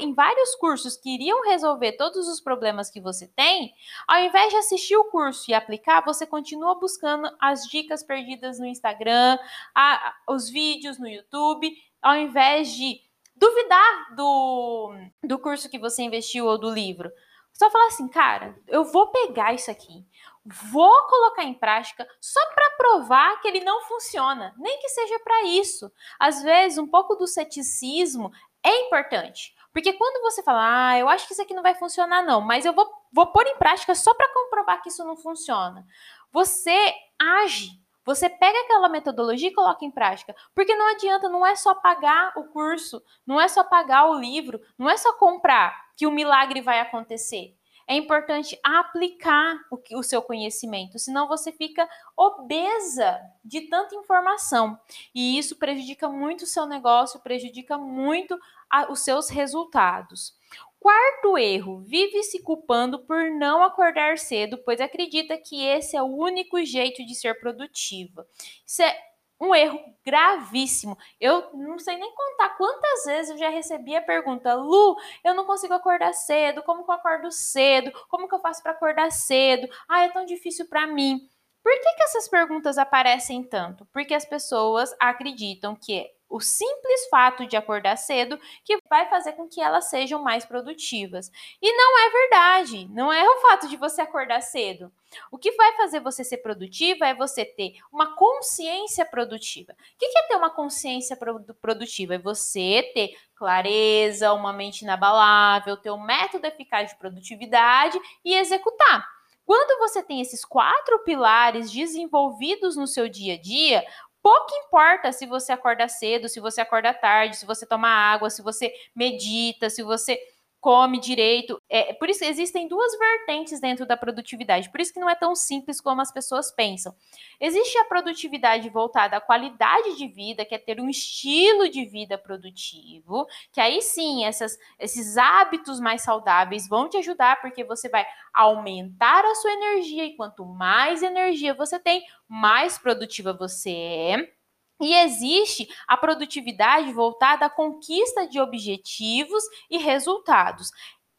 em 0.00 0.12
vários 0.12 0.54
cursos 0.56 0.96
que 0.96 1.14
iriam 1.14 1.42
resolver 1.44 1.92
todos 1.92 2.28
os 2.28 2.40
problemas 2.40 2.90
que 2.90 3.00
você 3.00 3.26
tem, 3.28 3.72
ao 4.06 4.18
invés 4.18 4.50
de 4.50 4.56
assistir 4.56 4.96
o 4.96 5.04
curso 5.04 5.50
e 5.50 5.54
aplicar, 5.54 6.04
você 6.04 6.26
continua 6.26 6.74
buscando 6.74 7.30
as 7.40 7.62
dicas 7.66 8.02
perdidas 8.02 8.58
no 8.58 8.66
Instagram, 8.66 9.38
a, 9.74 10.14
os 10.28 10.50
vídeos 10.50 10.98
no 10.98 11.08
YouTube, 11.08 11.72
ao 12.02 12.16
invés 12.16 12.72
de 12.72 13.07
duvidar 13.38 14.14
do, 14.14 14.94
do 15.22 15.38
curso 15.38 15.70
que 15.70 15.78
você 15.78 16.02
investiu 16.02 16.46
ou 16.46 16.58
do 16.58 16.70
livro. 16.70 17.10
Só 17.52 17.70
falar 17.70 17.86
assim, 17.86 18.08
cara, 18.08 18.56
eu 18.68 18.84
vou 18.84 19.08
pegar 19.08 19.52
isso 19.52 19.70
aqui, 19.70 20.06
vou 20.44 21.06
colocar 21.08 21.42
em 21.42 21.54
prática 21.54 22.08
só 22.20 22.40
para 22.54 22.70
provar 22.76 23.40
que 23.40 23.48
ele 23.48 23.64
não 23.64 23.82
funciona, 23.82 24.54
nem 24.58 24.78
que 24.78 24.88
seja 24.88 25.18
para 25.20 25.44
isso. 25.44 25.90
Às 26.20 26.42
vezes, 26.42 26.78
um 26.78 26.86
pouco 26.86 27.16
do 27.16 27.26
ceticismo 27.26 28.30
é 28.62 28.86
importante. 28.86 29.56
Porque 29.72 29.92
quando 29.92 30.22
você 30.22 30.42
fala, 30.42 30.90
ah, 30.90 30.98
eu 30.98 31.08
acho 31.08 31.26
que 31.26 31.32
isso 31.32 31.42
aqui 31.42 31.54
não 31.54 31.62
vai 31.62 31.74
funcionar, 31.74 32.22
não, 32.22 32.40
mas 32.40 32.64
eu 32.64 32.72
vou, 32.72 32.88
vou 33.12 33.26
pôr 33.26 33.46
em 33.46 33.56
prática 33.56 33.94
só 33.94 34.14
para 34.14 34.32
comprovar 34.32 34.80
que 34.82 34.88
isso 34.88 35.04
não 35.04 35.16
funciona. 35.16 35.86
Você 36.32 36.94
age 37.18 37.80
você 38.08 38.26
pega 38.30 38.58
aquela 38.60 38.88
metodologia 38.88 39.50
e 39.50 39.52
coloca 39.52 39.84
em 39.84 39.90
prática. 39.90 40.34
Porque 40.54 40.74
não 40.74 40.90
adianta, 40.92 41.28
não 41.28 41.44
é 41.44 41.54
só 41.54 41.74
pagar 41.74 42.32
o 42.38 42.44
curso, 42.44 43.02
não 43.26 43.38
é 43.38 43.46
só 43.46 43.62
pagar 43.62 44.08
o 44.08 44.18
livro, 44.18 44.58
não 44.78 44.88
é 44.88 44.96
só 44.96 45.12
comprar 45.12 45.90
que 45.94 46.06
o 46.06 46.10
milagre 46.10 46.62
vai 46.62 46.80
acontecer. 46.80 47.54
É 47.86 47.94
importante 47.94 48.58
aplicar 48.64 49.60
o, 49.70 49.98
o 49.98 50.02
seu 50.02 50.22
conhecimento, 50.22 50.98
senão 50.98 51.28
você 51.28 51.52
fica 51.52 51.86
obesa 52.16 53.20
de 53.44 53.68
tanta 53.68 53.94
informação. 53.94 54.80
E 55.14 55.38
isso 55.38 55.56
prejudica 55.56 56.08
muito 56.08 56.44
o 56.44 56.46
seu 56.46 56.64
negócio, 56.64 57.20
prejudica 57.20 57.76
muito 57.76 58.40
a, 58.70 58.90
os 58.90 59.00
seus 59.00 59.28
resultados. 59.28 60.34
Quarto 60.80 61.36
erro: 61.36 61.80
vive 61.80 62.22
se 62.22 62.42
culpando 62.42 63.00
por 63.00 63.30
não 63.30 63.62
acordar 63.62 64.18
cedo, 64.18 64.58
pois 64.64 64.80
acredita 64.80 65.36
que 65.36 65.64
esse 65.64 65.96
é 65.96 66.02
o 66.02 66.06
único 66.06 66.64
jeito 66.64 67.04
de 67.04 67.14
ser 67.14 67.38
produtiva. 67.40 68.26
Isso 68.66 68.82
é 68.82 68.96
um 69.40 69.54
erro 69.54 69.80
gravíssimo. 70.04 70.96
Eu 71.20 71.50
não 71.54 71.78
sei 71.78 71.96
nem 71.96 72.12
contar 72.14 72.50
quantas 72.56 73.04
vezes 73.04 73.30
eu 73.30 73.38
já 73.38 73.48
recebi 73.48 73.96
a 73.96 74.02
pergunta: 74.02 74.54
Lu, 74.54 74.96
eu 75.24 75.34
não 75.34 75.44
consigo 75.44 75.74
acordar 75.74 76.12
cedo, 76.12 76.62
como 76.62 76.84
que 76.84 76.90
eu 76.90 76.94
acordo 76.94 77.30
cedo? 77.30 77.92
Como 78.08 78.28
que 78.28 78.34
eu 78.34 78.40
faço 78.40 78.62
para 78.62 78.72
acordar 78.72 79.10
cedo? 79.10 79.68
Ah, 79.88 80.04
é 80.04 80.10
tão 80.10 80.24
difícil 80.24 80.68
para 80.68 80.86
mim. 80.86 81.20
Por 81.62 81.72
que, 81.72 81.94
que 81.96 82.02
essas 82.04 82.28
perguntas 82.28 82.78
aparecem 82.78 83.42
tanto? 83.42 83.86
Porque 83.92 84.14
as 84.14 84.24
pessoas 84.24 84.94
acreditam 84.98 85.76
que 85.76 86.08
o 86.28 86.40
simples 86.40 87.08
fato 87.10 87.46
de 87.46 87.56
acordar 87.56 87.96
cedo 87.96 88.38
que 88.64 88.78
vai 88.88 89.08
fazer 89.08 89.32
com 89.32 89.48
que 89.48 89.60
elas 89.60 89.88
sejam 89.88 90.22
mais 90.22 90.44
produtivas. 90.44 91.30
E 91.60 91.72
não 91.72 91.98
é 91.98 92.10
verdade, 92.10 92.88
não 92.90 93.12
é 93.12 93.26
o 93.26 93.40
fato 93.40 93.68
de 93.68 93.76
você 93.76 94.02
acordar 94.02 94.40
cedo. 94.42 94.92
O 95.30 95.38
que 95.38 95.52
vai 95.52 95.74
fazer 95.76 96.00
você 96.00 96.22
ser 96.22 96.38
produtiva 96.38 97.06
é 97.06 97.14
você 97.14 97.44
ter 97.44 97.74
uma 97.90 98.14
consciência 98.14 99.06
produtiva. 99.06 99.72
O 99.72 99.98
que 99.98 100.18
é 100.18 100.22
ter 100.28 100.36
uma 100.36 100.50
consciência 100.50 101.16
produtiva? 101.60 102.14
É 102.14 102.18
você 102.18 102.90
ter 102.94 103.16
clareza, 103.34 104.32
uma 104.32 104.52
mente 104.52 104.82
inabalável, 104.82 105.76
ter 105.76 105.90
um 105.90 106.02
método 106.02 106.46
eficaz 106.46 106.90
de 106.90 106.98
produtividade 106.98 107.98
e 108.24 108.34
executar. 108.34 109.06
Quando 109.48 109.78
você 109.78 110.02
tem 110.02 110.20
esses 110.20 110.44
quatro 110.44 110.98
pilares 111.04 111.70
desenvolvidos 111.70 112.76
no 112.76 112.86
seu 112.86 113.08
dia 113.08 113.32
a 113.32 113.40
dia, 113.40 113.82
pouco 114.28 114.54
importa 114.66 115.10
se 115.10 115.24
você 115.24 115.52
acorda 115.52 115.88
cedo, 115.88 116.28
se 116.28 116.38
você 116.38 116.60
acorda 116.60 116.92
tarde, 116.92 117.34
se 117.38 117.46
você 117.46 117.64
toma 117.64 117.88
água, 117.88 118.28
se 118.28 118.42
você 118.42 118.70
medita, 118.94 119.70
se 119.70 119.82
você 119.82 120.18
come 120.60 121.00
direito. 121.00 121.60
É, 121.68 121.92
por 121.94 122.08
isso 122.08 122.24
existem 122.24 122.66
duas 122.66 122.96
vertentes 122.98 123.60
dentro 123.60 123.86
da 123.86 123.96
produtividade. 123.96 124.70
Por 124.70 124.80
isso 124.80 124.92
que 124.92 125.00
não 125.00 125.08
é 125.08 125.14
tão 125.14 125.34
simples 125.34 125.80
como 125.80 126.00
as 126.00 126.12
pessoas 126.12 126.50
pensam. 126.50 126.94
Existe 127.40 127.78
a 127.78 127.84
produtividade 127.84 128.68
voltada 128.68 129.16
à 129.16 129.20
qualidade 129.20 129.96
de 129.96 130.08
vida, 130.08 130.44
que 130.44 130.54
é 130.54 130.58
ter 130.58 130.80
um 130.80 130.88
estilo 130.88 131.68
de 131.68 131.84
vida 131.84 132.18
produtivo, 132.18 133.26
que 133.52 133.60
aí 133.60 133.80
sim, 133.80 134.24
essas, 134.24 134.58
esses 134.78 135.16
hábitos 135.16 135.80
mais 135.80 136.02
saudáveis 136.02 136.68
vão 136.68 136.88
te 136.88 136.96
ajudar, 136.96 137.40
porque 137.40 137.62
você 137.64 137.88
vai 137.88 138.06
aumentar 138.34 139.24
a 139.24 139.34
sua 139.36 139.52
energia, 139.52 140.04
e 140.04 140.16
quanto 140.16 140.44
mais 140.44 141.02
energia 141.02 141.54
você 141.54 141.78
tem, 141.78 142.02
mais 142.26 142.78
produtiva 142.78 143.32
você 143.32 143.70
é. 143.70 144.37
E 144.80 144.94
existe 144.94 145.68
a 145.86 145.96
produtividade 145.96 146.92
voltada 146.92 147.46
à 147.46 147.50
conquista 147.50 148.28
de 148.28 148.40
objetivos 148.40 149.42
e 149.70 149.78
resultados. 149.78 150.70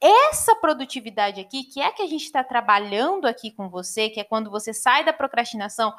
Essa 0.01 0.55
produtividade 0.55 1.41
aqui, 1.41 1.65
que 1.65 1.81
é 1.81 1.91
que 1.91 2.01
a 2.01 2.07
gente 2.07 2.23
está 2.23 2.41
trabalhando 2.41 3.25
aqui 3.25 3.51
com 3.51 3.69
você, 3.69 4.09
que 4.09 4.21
é 4.21 4.23
quando 4.23 4.49
você 4.49 4.73
sai 4.73 5.03
da 5.03 5.11
procrastinação 5.11 5.93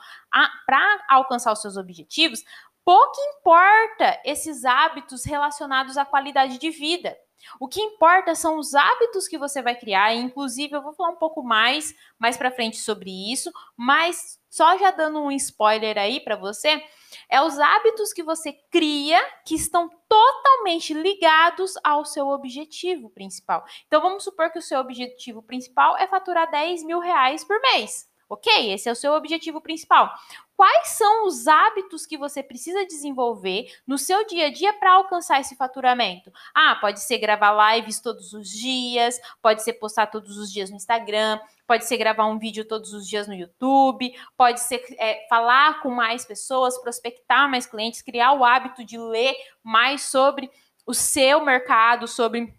para 0.65 1.05
alcançar 1.11 1.53
os 1.53 1.61
seus 1.61 1.77
objetivos, 1.77 2.43
pouco 2.91 3.21
importa 3.39 4.21
esses 4.25 4.65
hábitos 4.65 5.25
relacionados 5.25 5.97
à 5.97 6.05
qualidade 6.05 6.59
de 6.59 6.71
vida. 6.71 7.17
O 7.61 7.69
que 7.69 7.81
importa 7.81 8.35
são 8.35 8.59
os 8.59 8.75
hábitos 8.75 9.29
que 9.29 9.39
você 9.39 9.63
vai 9.63 9.77
criar, 9.77 10.13
inclusive 10.17 10.75
eu 10.75 10.83
vou 10.83 10.93
falar 10.93 11.11
um 11.11 11.17
pouco 11.17 11.41
mais 11.41 11.95
mais 12.19 12.37
para 12.37 12.51
frente 12.51 12.79
sobre 12.79 13.33
isso, 13.33 13.53
mas 13.77 14.41
só 14.51 14.77
já 14.77 14.91
dando 14.91 15.21
um 15.21 15.31
spoiler 15.31 15.97
aí 15.99 16.19
para 16.19 16.35
você, 16.35 16.85
é 17.31 17.41
os 17.41 17.61
hábitos 17.61 18.13
que 18.13 18.25
você 18.25 18.53
cria 18.73 19.21
que 19.47 19.55
estão 19.55 19.89
totalmente 20.09 20.93
ligados 20.93 21.75
ao 21.85 22.05
seu 22.05 22.27
objetivo 22.27 23.09
principal. 23.09 23.65
Então 23.87 24.03
vamos 24.03 24.25
supor 24.25 24.51
que 24.51 24.59
o 24.59 24.63
seu 24.63 24.81
objetivo 24.81 25.45
principal 25.45 25.97
é 25.97 26.09
faturar 26.09 26.51
10 26.51 26.83
mil 26.83 26.99
reais 26.99 27.45
por 27.45 27.61
mês. 27.61 28.10
Ok, 28.31 28.73
esse 28.73 28.89
é 28.89 28.93
o 28.93 28.95
seu 28.95 29.13
objetivo 29.15 29.61
principal. 29.61 30.09
Quais 30.57 30.91
são 30.91 31.27
os 31.27 31.49
hábitos 31.49 32.07
que 32.07 32.17
você 32.17 32.45
precisa 32.45 32.87
desenvolver 32.87 33.67
no 33.85 33.99
seu 33.99 34.25
dia 34.25 34.47
a 34.47 34.53
dia 34.53 34.73
para 34.73 34.93
alcançar 34.93 35.41
esse 35.41 35.57
faturamento? 35.57 36.31
Ah, 36.55 36.77
pode 36.81 37.01
ser 37.01 37.19
gravar 37.19 37.75
lives 37.75 37.99
todos 37.99 38.33
os 38.33 38.49
dias, 38.49 39.19
pode 39.43 39.65
ser 39.65 39.73
postar 39.73 40.07
todos 40.07 40.39
os 40.39 40.53
dias 40.53 40.71
no 40.71 40.77
Instagram, 40.77 41.41
pode 41.67 41.87
ser 41.87 41.97
gravar 41.97 42.27
um 42.27 42.39
vídeo 42.39 42.65
todos 42.65 42.93
os 42.93 43.05
dias 43.09 43.27
no 43.27 43.35
YouTube, 43.35 44.15
pode 44.37 44.61
ser 44.61 44.81
é, 44.97 45.27
falar 45.29 45.81
com 45.83 45.91
mais 45.91 46.25
pessoas, 46.25 46.79
prospectar 46.79 47.51
mais 47.51 47.67
clientes, 47.67 48.01
criar 48.01 48.35
o 48.35 48.45
hábito 48.45 48.85
de 48.85 48.97
ler 48.97 49.35
mais 49.61 50.03
sobre 50.03 50.49
o 50.87 50.95
seu 50.95 51.45
mercado, 51.45 52.07
sobre 52.07 52.55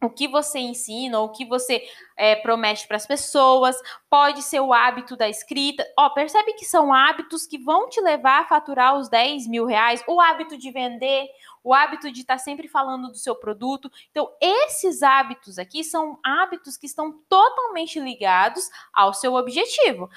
o 0.00 0.08
que 0.08 0.28
você 0.28 0.60
ensina, 0.60 1.18
o 1.20 1.30
que 1.30 1.44
você 1.44 1.82
é, 2.16 2.36
promete 2.36 2.86
para 2.86 2.96
as 2.96 3.06
pessoas, 3.06 3.76
pode 4.08 4.42
ser 4.42 4.60
o 4.60 4.72
hábito 4.72 5.16
da 5.16 5.28
escrita. 5.28 5.84
Ó, 5.98 6.08
percebe 6.10 6.52
que 6.52 6.64
são 6.64 6.92
hábitos 6.92 7.46
que 7.46 7.58
vão 7.58 7.88
te 7.88 8.00
levar 8.00 8.42
a 8.42 8.46
faturar 8.46 8.96
os 8.96 9.08
10 9.08 9.48
mil 9.48 9.66
reais, 9.66 10.02
o 10.06 10.20
hábito 10.20 10.56
de 10.56 10.70
vender, 10.70 11.26
o 11.64 11.74
hábito 11.74 12.12
de 12.12 12.20
estar 12.20 12.34
tá 12.34 12.38
sempre 12.38 12.68
falando 12.68 13.08
do 13.08 13.18
seu 13.18 13.34
produto. 13.34 13.90
Então, 14.10 14.30
esses 14.40 15.02
hábitos 15.02 15.58
aqui 15.58 15.82
são 15.82 16.18
hábitos 16.24 16.76
que 16.76 16.86
estão 16.86 17.12
totalmente 17.28 17.98
ligados 17.98 18.68
ao 18.92 19.12
seu 19.12 19.34
objetivo. 19.34 20.08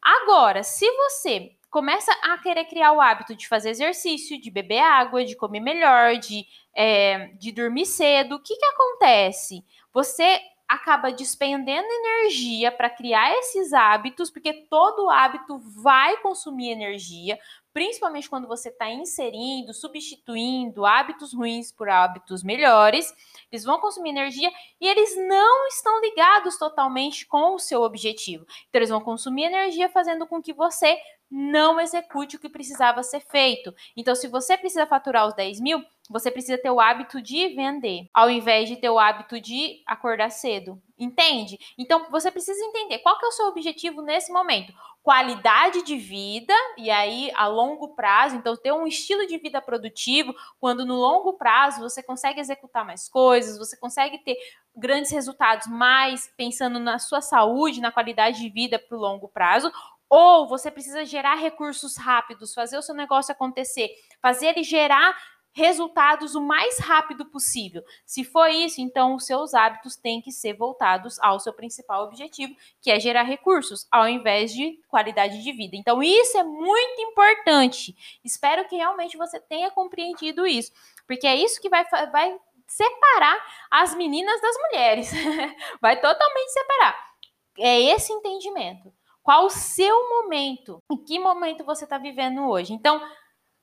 Agora, 0.00 0.62
se 0.62 0.88
você 0.92 1.56
começa 1.74 2.12
a 2.22 2.38
querer 2.38 2.66
criar 2.66 2.92
o 2.92 3.00
hábito 3.00 3.34
de 3.34 3.48
fazer 3.48 3.70
exercício, 3.70 4.40
de 4.40 4.48
beber 4.48 4.78
água, 4.78 5.24
de 5.24 5.34
comer 5.34 5.58
melhor, 5.58 6.16
de, 6.16 6.46
é, 6.72 7.32
de 7.36 7.50
dormir 7.50 7.84
cedo, 7.84 8.36
o 8.36 8.40
que, 8.40 8.54
que 8.54 8.64
acontece? 8.64 9.64
Você 9.92 10.40
acaba 10.68 11.10
despendendo 11.10 11.84
energia 11.88 12.70
para 12.70 12.88
criar 12.88 13.32
esses 13.38 13.72
hábitos, 13.72 14.30
porque 14.30 14.52
todo 14.70 15.10
hábito 15.10 15.58
vai 15.82 16.16
consumir 16.18 16.70
energia, 16.70 17.40
principalmente 17.72 18.30
quando 18.30 18.46
você 18.46 18.68
está 18.68 18.88
inserindo, 18.88 19.74
substituindo 19.74 20.86
hábitos 20.86 21.34
ruins 21.34 21.72
por 21.72 21.88
hábitos 21.88 22.44
melhores. 22.44 23.12
Eles 23.50 23.64
vão 23.64 23.80
consumir 23.80 24.10
energia 24.10 24.50
e 24.80 24.86
eles 24.86 25.16
não 25.16 25.66
estão 25.66 26.00
ligados 26.00 26.56
totalmente 26.56 27.26
com 27.26 27.56
o 27.56 27.58
seu 27.58 27.82
objetivo. 27.82 28.46
Então, 28.68 28.78
eles 28.78 28.90
vão 28.90 29.00
consumir 29.00 29.46
energia 29.46 29.88
fazendo 29.88 30.24
com 30.24 30.40
que 30.40 30.52
você 30.52 30.96
não 31.36 31.80
execute 31.80 32.36
o 32.36 32.38
que 32.38 32.48
precisava 32.48 33.02
ser 33.02 33.18
feito. 33.18 33.74
Então, 33.96 34.14
se 34.14 34.28
você 34.28 34.56
precisa 34.56 34.86
faturar 34.86 35.26
os 35.26 35.34
10 35.34 35.58
mil, 35.58 35.84
você 36.08 36.30
precisa 36.30 36.56
ter 36.56 36.70
o 36.70 36.78
hábito 36.78 37.20
de 37.20 37.48
vender, 37.48 38.08
ao 38.14 38.30
invés 38.30 38.68
de 38.68 38.76
ter 38.76 38.88
o 38.88 39.00
hábito 39.00 39.40
de 39.40 39.82
acordar 39.84 40.30
cedo. 40.30 40.80
Entende? 40.96 41.58
Então, 41.76 42.06
você 42.08 42.30
precisa 42.30 42.64
entender 42.64 43.00
qual 43.00 43.18
que 43.18 43.24
é 43.24 43.28
o 43.28 43.32
seu 43.32 43.46
objetivo 43.46 44.00
nesse 44.00 44.32
momento. 44.32 44.72
Qualidade 45.02 45.82
de 45.82 45.96
vida, 45.96 46.54
e 46.78 46.88
aí 46.88 47.32
a 47.34 47.48
longo 47.48 47.96
prazo, 47.96 48.36
então 48.36 48.56
ter 48.56 48.72
um 48.72 48.86
estilo 48.86 49.26
de 49.26 49.36
vida 49.36 49.60
produtivo, 49.60 50.32
quando 50.60 50.86
no 50.86 50.94
longo 50.94 51.32
prazo 51.32 51.80
você 51.80 52.02
consegue 52.02 52.40
executar 52.40 52.86
mais 52.86 53.08
coisas, 53.08 53.58
você 53.58 53.76
consegue 53.76 54.18
ter 54.18 54.36
grandes 54.76 55.10
resultados, 55.10 55.66
mais 55.66 56.32
pensando 56.36 56.78
na 56.78 56.98
sua 56.98 57.20
saúde, 57.20 57.80
na 57.80 57.92
qualidade 57.92 58.40
de 58.40 58.48
vida 58.48 58.78
para 58.78 58.96
o 58.96 59.00
longo 59.00 59.28
prazo, 59.28 59.70
ou 60.16 60.46
você 60.46 60.70
precisa 60.70 61.04
gerar 61.04 61.34
recursos 61.34 61.96
rápidos, 61.96 62.54
fazer 62.54 62.78
o 62.78 62.82
seu 62.82 62.94
negócio 62.94 63.32
acontecer, 63.32 63.90
fazer 64.22 64.46
ele 64.46 64.62
gerar 64.62 65.12
resultados 65.50 66.36
o 66.36 66.40
mais 66.40 66.78
rápido 66.78 67.26
possível. 67.26 67.82
Se 68.06 68.22
for 68.22 68.48
isso, 68.48 68.80
então 68.80 69.16
os 69.16 69.26
seus 69.26 69.54
hábitos 69.54 69.96
têm 69.96 70.22
que 70.22 70.30
ser 70.30 70.52
voltados 70.52 71.18
ao 71.18 71.40
seu 71.40 71.52
principal 71.52 72.04
objetivo, 72.04 72.54
que 72.80 72.92
é 72.92 73.00
gerar 73.00 73.24
recursos, 73.24 73.88
ao 73.90 74.06
invés 74.06 74.52
de 74.52 74.80
qualidade 74.86 75.42
de 75.42 75.52
vida. 75.52 75.76
Então, 75.76 76.00
isso 76.00 76.38
é 76.38 76.44
muito 76.44 77.00
importante. 77.00 77.96
Espero 78.24 78.68
que 78.68 78.76
realmente 78.76 79.16
você 79.16 79.40
tenha 79.40 79.68
compreendido 79.72 80.46
isso, 80.46 80.70
porque 81.08 81.26
é 81.26 81.34
isso 81.34 81.60
que 81.60 81.68
vai, 81.68 81.84
vai 82.12 82.38
separar 82.68 83.44
as 83.68 83.96
meninas 83.96 84.40
das 84.40 84.56
mulheres. 84.58 85.10
vai 85.82 86.00
totalmente 86.00 86.52
separar. 86.52 87.14
É 87.58 87.80
esse 87.80 88.12
entendimento. 88.12 88.92
Qual 89.24 89.46
o 89.46 89.50
seu 89.50 90.06
momento? 90.10 90.82
Em 90.92 91.02
que 91.02 91.18
momento 91.18 91.64
você 91.64 91.84
está 91.84 91.96
vivendo 91.96 92.46
hoje? 92.46 92.74
Então, 92.74 93.00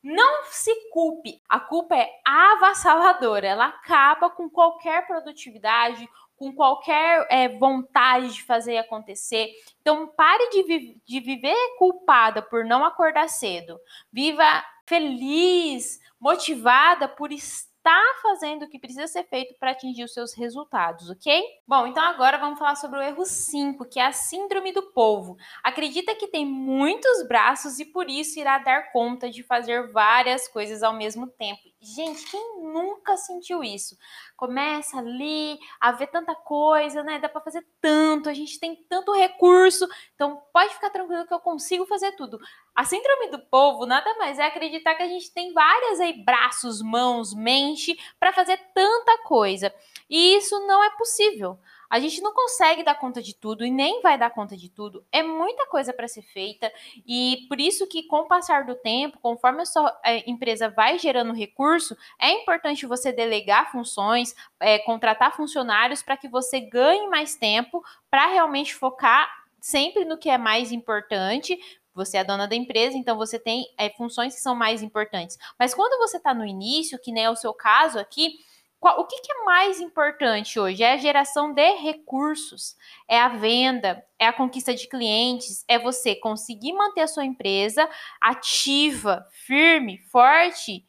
não 0.03 0.45
se 0.45 0.73
culpe. 0.89 1.39
A 1.47 1.59
culpa 1.59 1.95
é 1.95 2.09
avassaladora. 2.25 3.47
Ela 3.47 3.67
acaba 3.67 4.27
com 4.31 4.49
qualquer 4.49 5.05
produtividade, 5.05 6.09
com 6.35 6.51
qualquer 6.51 7.27
é, 7.29 7.47
vontade 7.47 8.33
de 8.33 8.43
fazer 8.43 8.79
acontecer. 8.79 9.51
Então, 9.79 10.07
pare 10.07 10.49
de, 10.49 10.63
vi 10.63 11.01
de 11.05 11.19
viver 11.19 11.55
culpada 11.77 12.41
por 12.41 12.65
não 12.65 12.83
acordar 12.83 13.29
cedo. 13.29 13.79
Viva 14.11 14.65
feliz, 14.87 15.99
motivada 16.19 17.07
por 17.07 17.31
estar 17.31 17.70
está 17.81 17.99
fazendo 18.21 18.63
o 18.63 18.69
que 18.69 18.77
precisa 18.77 19.07
ser 19.07 19.23
feito 19.23 19.55
para 19.59 19.71
atingir 19.71 20.03
os 20.03 20.13
seus 20.13 20.33
resultados, 20.35 21.09
ok? 21.09 21.43
Bom, 21.67 21.87
então 21.87 22.03
agora 22.03 22.37
vamos 22.37 22.59
falar 22.59 22.75
sobre 22.75 22.99
o 22.99 23.01
erro 23.01 23.25
5, 23.25 23.85
que 23.85 23.99
é 23.99 24.05
a 24.05 24.11
síndrome 24.11 24.71
do 24.71 24.83
polvo. 24.91 25.35
Acredita 25.63 26.13
que 26.13 26.27
tem 26.27 26.45
muitos 26.45 27.27
braços 27.27 27.79
e 27.79 27.85
por 27.85 28.07
isso 28.07 28.39
irá 28.39 28.59
dar 28.59 28.91
conta 28.91 29.29
de 29.31 29.41
fazer 29.41 29.91
várias 29.91 30.47
coisas 30.47 30.83
ao 30.83 30.93
mesmo 30.93 31.25
tempo. 31.25 31.71
Gente, 31.81 32.29
quem 32.29 32.61
nunca 32.61 33.17
sentiu 33.17 33.63
isso? 33.63 33.97
Começa 34.37 34.99
ali 34.99 35.57
a 35.79 35.91
ver 35.91 36.05
tanta 36.07 36.35
coisa, 36.35 37.01
né? 37.01 37.17
Dá 37.17 37.27
para 37.27 37.41
fazer 37.41 37.65
tanto, 37.81 38.29
a 38.29 38.33
gente 38.35 38.59
tem 38.59 38.75
tanto 38.87 39.11
recurso, 39.11 39.87
então 40.13 40.39
pode 40.53 40.71
ficar 40.75 40.91
tranquilo 40.91 41.25
que 41.25 41.33
eu 41.33 41.39
consigo 41.39 41.87
fazer 41.87 42.11
tudo. 42.11 42.39
A 42.73 42.85
síndrome 42.85 43.29
do 43.29 43.39
povo 43.39 43.85
nada 43.85 44.13
mais 44.17 44.39
é 44.39 44.45
acreditar 44.45 44.95
que 44.95 45.03
a 45.03 45.07
gente 45.07 45.31
tem 45.31 45.53
várias 45.53 45.99
aí 45.99 46.13
braços, 46.23 46.81
mãos, 46.81 47.33
mente 47.33 47.97
para 48.19 48.31
fazer 48.31 48.57
tanta 48.73 49.17
coisa. 49.23 49.73
E 50.09 50.35
isso 50.35 50.57
não 50.67 50.83
é 50.83 50.89
possível. 50.91 51.59
A 51.91 51.99
gente 51.99 52.21
não 52.21 52.33
consegue 52.33 52.83
dar 52.83 52.95
conta 52.95 53.21
de 53.21 53.35
tudo 53.35 53.65
e 53.65 53.69
nem 53.69 54.01
vai 54.01 54.17
dar 54.17 54.29
conta 54.29 54.55
de 54.55 54.69
tudo. 54.69 55.05
É 55.11 55.21
muita 55.21 55.67
coisa 55.67 55.91
para 55.91 56.07
ser 56.07 56.21
feita 56.21 56.71
e 57.05 57.45
por 57.49 57.59
isso 57.59 57.85
que 57.85 58.03
com 58.03 58.21
o 58.21 58.27
passar 58.27 58.63
do 58.63 58.75
tempo, 58.75 59.19
conforme 59.19 59.63
a 59.63 59.65
sua 59.65 59.99
é, 60.01 60.29
empresa 60.29 60.69
vai 60.69 60.97
gerando 60.97 61.33
recurso, 61.33 61.97
é 62.17 62.31
importante 62.31 62.85
você 62.85 63.11
delegar 63.11 63.73
funções, 63.73 64.33
é, 64.57 64.79
contratar 64.79 65.35
funcionários 65.35 66.01
para 66.01 66.15
que 66.15 66.29
você 66.29 66.61
ganhe 66.61 67.09
mais 67.09 67.35
tempo 67.35 67.83
para 68.09 68.27
realmente 68.27 68.73
focar 68.73 69.29
sempre 69.59 70.03
no 70.05 70.17
que 70.17 70.29
é 70.29 70.37
mais 70.37 70.71
importante, 70.71 71.59
você 71.93 72.17
é 72.17 72.23
dona 72.23 72.47
da 72.47 72.55
empresa, 72.55 72.97
então 72.97 73.17
você 73.17 73.37
tem 73.37 73.65
é, 73.77 73.89
funções 73.89 74.33
que 74.35 74.41
são 74.41 74.55
mais 74.55 74.81
importantes. 74.81 75.37
Mas 75.59 75.73
quando 75.73 75.97
você 75.99 76.17
está 76.17 76.33
no 76.33 76.45
início, 76.45 76.99
que 76.99 77.11
nem 77.11 77.25
é 77.25 77.29
o 77.29 77.35
seu 77.35 77.53
caso 77.53 77.99
aqui, 77.99 78.39
o 78.83 79.05
que, 79.05 79.21
que, 79.21 79.31
é 79.31 79.43
mais 79.43 79.79
importante 79.79 80.59
hoje? 80.59 80.81
É 80.81 80.93
a 80.93 80.97
geração 80.97 81.53
de 81.53 81.71
recursos, 81.75 82.75
é 83.07 83.19
a 83.19 83.27
venda, 83.27 84.03
é 84.17 84.25
a 84.25 84.33
conquista 84.33 84.73
de 84.73 84.87
clientes, 84.87 85.63
é 85.67 85.77
você 85.77 86.15
conseguir 86.15 86.73
manter 86.73 87.01
a 87.01 87.07
sua 87.07 87.23
empresa 87.23 87.87
ativa, 88.19 89.23
firme, 89.45 89.99
forte 90.11 90.83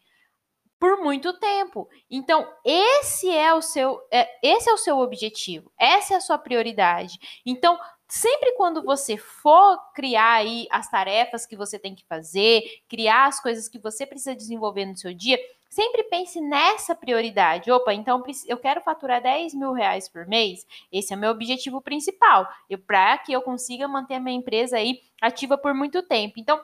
por 0.81 1.03
muito 1.03 1.39
tempo. 1.39 1.89
Então, 2.11 2.51
esse 2.65 3.31
é 3.31 3.53
o 3.55 3.61
seu, 3.61 4.01
é, 4.11 4.27
esse 4.43 4.71
é 4.71 4.73
o 4.73 4.79
seu 4.79 4.99
objetivo, 4.99 5.71
essa 5.79 6.15
é 6.15 6.17
a 6.17 6.21
sua 6.21 6.39
prioridade. 6.39 7.21
Então, 7.45 7.79
sempre 8.13 8.53
quando 8.59 8.83
você 8.83 9.17
for 9.17 9.79
criar 9.95 10.35
aí 10.35 10.67
as 10.71 10.87
tarefas 10.91 11.47
que 11.47 11.57
você 11.57 11.79
tem 11.79 11.95
que 11.95 12.05
fazer, 12.05 12.63
criar 12.87 13.25
as 13.25 13.41
coisas 13.41 13.71
que 13.71 13.79
você 13.79 14.05
precisa 14.05 14.37
desenvolver 14.37 14.85
no 14.85 14.95
seu 14.95 15.15
dia, 15.15 15.39
sempre 15.71 16.03
pense 16.05 16.39
nessa 16.39 16.95
prioridade. 16.95 17.73
Opa, 17.73 17.95
então 17.95 18.23
eu 18.47 18.59
quero 18.59 18.83
faturar 18.83 19.23
10 19.23 19.55
mil 19.55 19.73
reais 19.73 20.11
por 20.11 20.27
mês. 20.27 20.67
Esse 20.93 21.15
é 21.15 21.17
meu 21.17 21.31
objetivo 21.31 21.81
principal. 21.81 22.47
Para 22.87 23.17
que 23.17 23.33
eu 23.33 23.41
consiga 23.41 23.89
manter 23.89 24.17
a 24.17 24.21
minha 24.21 24.37
empresa 24.37 24.77
aí 24.77 25.01
ativa 25.19 25.57
por 25.57 25.73
muito 25.73 26.03
tempo. 26.03 26.35
Então, 26.37 26.61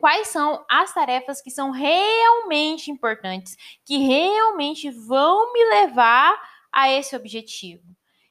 quais 0.00 0.28
são 0.28 0.64
as 0.66 0.94
tarefas 0.94 1.42
que 1.42 1.50
são 1.50 1.72
realmente 1.72 2.90
importantes, 2.90 3.54
que 3.84 3.98
realmente 3.98 4.90
vão 4.90 5.52
me 5.52 5.62
levar 5.62 6.40
a 6.72 6.90
esse 6.90 7.14
objetivo. 7.14 7.82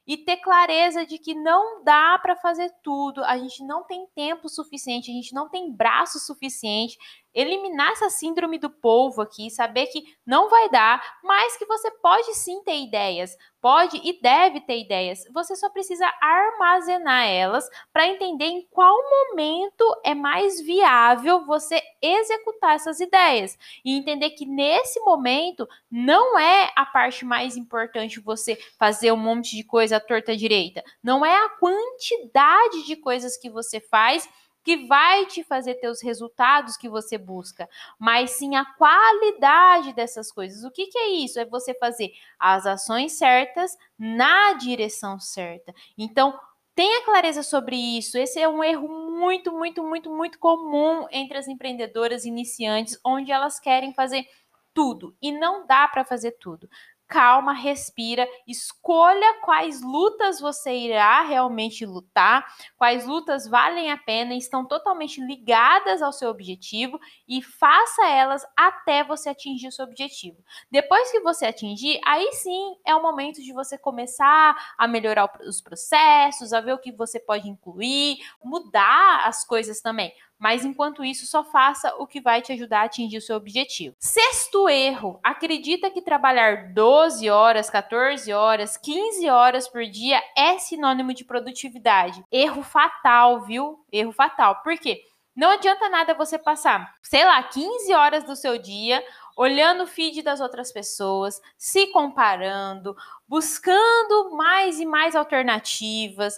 E 0.09 0.17
ter 0.17 0.37
clareza 0.37 1.05
de 1.05 1.19
que 1.19 1.35
não 1.35 1.83
dá 1.83 2.17
para 2.19 2.35
fazer 2.35 2.71
tudo, 2.81 3.23
a 3.23 3.37
gente 3.37 3.63
não 3.63 3.83
tem 3.83 4.07
tempo 4.15 4.49
suficiente, 4.49 5.11
a 5.11 5.13
gente 5.13 5.35
não 5.35 5.47
tem 5.47 5.71
braço 5.71 6.19
suficiente, 6.19 6.97
eliminar 7.39 7.91
essa 7.91 8.10
síndrome 8.10 8.60
do 8.60 8.69
polvo 8.69 9.21
aqui, 9.21 9.49
saber 9.49 9.88
que 9.88 10.04
não 10.25 10.49
vai 10.49 10.69
dar, 10.69 11.02
mas 11.23 11.56
que 11.58 11.65
você 11.65 11.89
pode 11.91 12.34
sim 12.36 12.62
ter 12.63 12.78
ideias, 12.78 13.38
pode 13.62 13.97
e 14.04 14.19
deve 14.21 14.62
ter 14.62 14.80
ideias. 14.80 15.23
Você 15.34 15.56
só 15.56 15.69
precisa 15.69 16.06
armazenar 16.21 17.28
elas 17.28 17.69
para 17.93 18.08
entender 18.08 18.45
em 18.45 18.67
qual 18.69 18.95
momento 19.10 19.84
é 20.04 20.13
mais 20.13 20.60
viável 20.62 21.45
você 21.45 21.82
executar 22.02 22.75
essas 22.75 22.99
ideias 22.99 23.58
e 23.84 23.97
entender 23.97 24.32
que 24.32 24.45
nesse 24.45 24.99
momento 25.02 25.67
não 25.89 26.38
é 26.38 26.71
a 26.75 26.86
parte 26.86 27.23
mais 27.25 27.56
importante 27.56 28.19
você 28.19 28.58
fazer 28.78 29.12
um 29.12 29.17
monte 29.17 29.56
de 29.56 29.63
coisa 29.63 29.97
à 29.97 29.99
torta 29.99 30.36
direita, 30.36 30.84
não 31.02 31.25
é 31.25 31.36
a 31.45 31.49
quantidade 31.49 32.86
de 32.86 32.95
coisas 32.95 33.38
que 33.38 33.49
você 33.49 33.80
faz 33.80 34.28
que 34.69 34.86
vai 34.86 35.25
te 35.25 35.43
fazer 35.43 35.73
ter 35.79 35.89
os 35.89 35.99
resultados 35.99 36.77
que 36.77 36.88
você 36.88 37.17
busca, 37.17 37.67
mas 37.97 38.29
sim 38.29 38.55
a 38.55 38.63
qualidade 38.63 39.93
dessas 39.93 40.32
coisas. 40.32 40.63
O 40.63 40.69
que, 40.69 40.86
que 40.86 40.97
é 40.99 41.10
isso? 41.10 41.39
É 41.39 41.45
você 41.45 41.73
fazer 41.73 42.13
as 42.38 42.67
ações 42.67 43.13
certas 43.13 43.75
na 43.97 44.53
direção 44.53 45.19
certa. 45.19 45.73
Então, 45.97 46.39
tenha 46.75 47.03
clareza 47.03 47.41
sobre 47.41 47.75
isso. 47.75 48.15
Esse 48.15 48.39
é 48.39 48.47
um 48.47 48.63
erro 48.63 48.88
muito, 48.88 49.51
muito, 49.51 49.84
muito, 49.84 50.15
muito 50.15 50.38
comum 50.38 51.08
entre 51.10 51.39
as 51.39 51.47
empreendedoras 51.47 52.23
iniciantes, 52.23 52.99
onde 53.03 53.32
elas 53.32 53.60
querem 53.60 53.91
fazer 53.95 54.27
tudo 54.71 55.17
e 55.19 55.32
não 55.32 55.65
dá 55.65 55.88
para 55.88 56.05
fazer 56.05 56.34
tudo 56.34 56.69
calma, 57.09 57.53
respira, 57.53 58.27
escolha 58.47 59.41
quais 59.43 59.81
lutas 59.81 60.39
você 60.39 60.71
irá 60.71 61.23
realmente 61.23 61.83
lutar, 61.83 62.45
quais 62.77 63.05
lutas 63.05 63.47
valem 63.47 63.91
a 63.91 63.97
pena 63.97 64.35
e 64.35 64.37
estão 64.37 64.63
totalmente 64.63 65.19
ligadas 65.19 66.03
ao 66.03 66.13
seu 66.13 66.29
objetivo 66.29 66.99
e 67.27 67.41
faça 67.41 68.07
elas 68.07 68.45
até 68.55 69.03
você 69.03 69.29
atingir 69.29 69.67
o 69.67 69.71
seu 69.71 69.85
objetivo. 69.85 70.37
Depois 70.71 71.11
que 71.11 71.19
você 71.21 71.47
atingir, 71.47 71.99
aí 72.05 72.31
sim 72.33 72.75
é 72.85 72.95
o 72.95 73.01
momento 73.01 73.41
de 73.41 73.51
você 73.51 73.75
começar 73.75 74.55
a 74.77 74.87
melhorar 74.87 75.31
os 75.47 75.59
processos, 75.61 76.53
a 76.53 76.61
ver 76.61 76.73
o 76.73 76.79
que 76.79 76.91
você 76.91 77.19
pode 77.19 77.49
incluir, 77.49 78.19
mudar 78.43 79.27
as 79.27 79.43
coisas 79.43 79.81
também 79.81 80.13
mas 80.39 80.63
enquanto 80.63 81.04
isso, 81.04 81.25
só 81.25 81.43
faça 81.43 81.93
o 81.97 82.08
que 82.08 82.21
vai 82.21 82.41
te 82.41 82.54
ajudar 82.54 82.82
a 82.82 82.86
atingir 82.86 83.17
o 83.17 83.21
seu 83.21 83.36
objetivo. 83.36 83.95
Sexto 83.99 84.69
erro: 84.69 85.19
acredita 85.21 85.91
que 85.91 86.02
trabalhar 86.02 86.73
12 86.73 87.30
horas, 87.30 87.69
14 87.69 88.32
horas, 88.32 88.78
15 88.78 89.30
horas 89.30 89.67
por 89.67 89.86
dia 89.86 90.21
é 90.36 90.58
sinônimo 90.58 91.13
de 91.13 91.25
produtividade. 91.25 92.23
Erro 92.32 92.63
fatal, 92.63 93.41
viu? 93.41 93.86
Erro 93.91 94.13
fatal. 94.13 94.62
Por 94.63 94.78
quê? 94.78 95.04
Não 95.36 95.52
adianta 95.52 95.88
nada 95.88 96.13
você 96.13 96.38
passar, 96.38 96.95
sei 97.02 97.23
lá, 97.23 97.41
15 97.41 97.93
horas 97.93 98.23
do 98.25 98.36
seu 98.36 98.58
dia 98.58 99.02
olhando 99.38 99.84
o 99.84 99.88
feed 99.88 100.21
das 100.21 100.41
outras 100.41 100.69
pessoas, 100.69 101.41
se 101.58 101.88
comparando, 101.93 102.93
buscando 103.25 104.32
mais 104.36 104.82
e 104.82 104.86
mais 104.86 105.15
alternativas, 105.15 106.38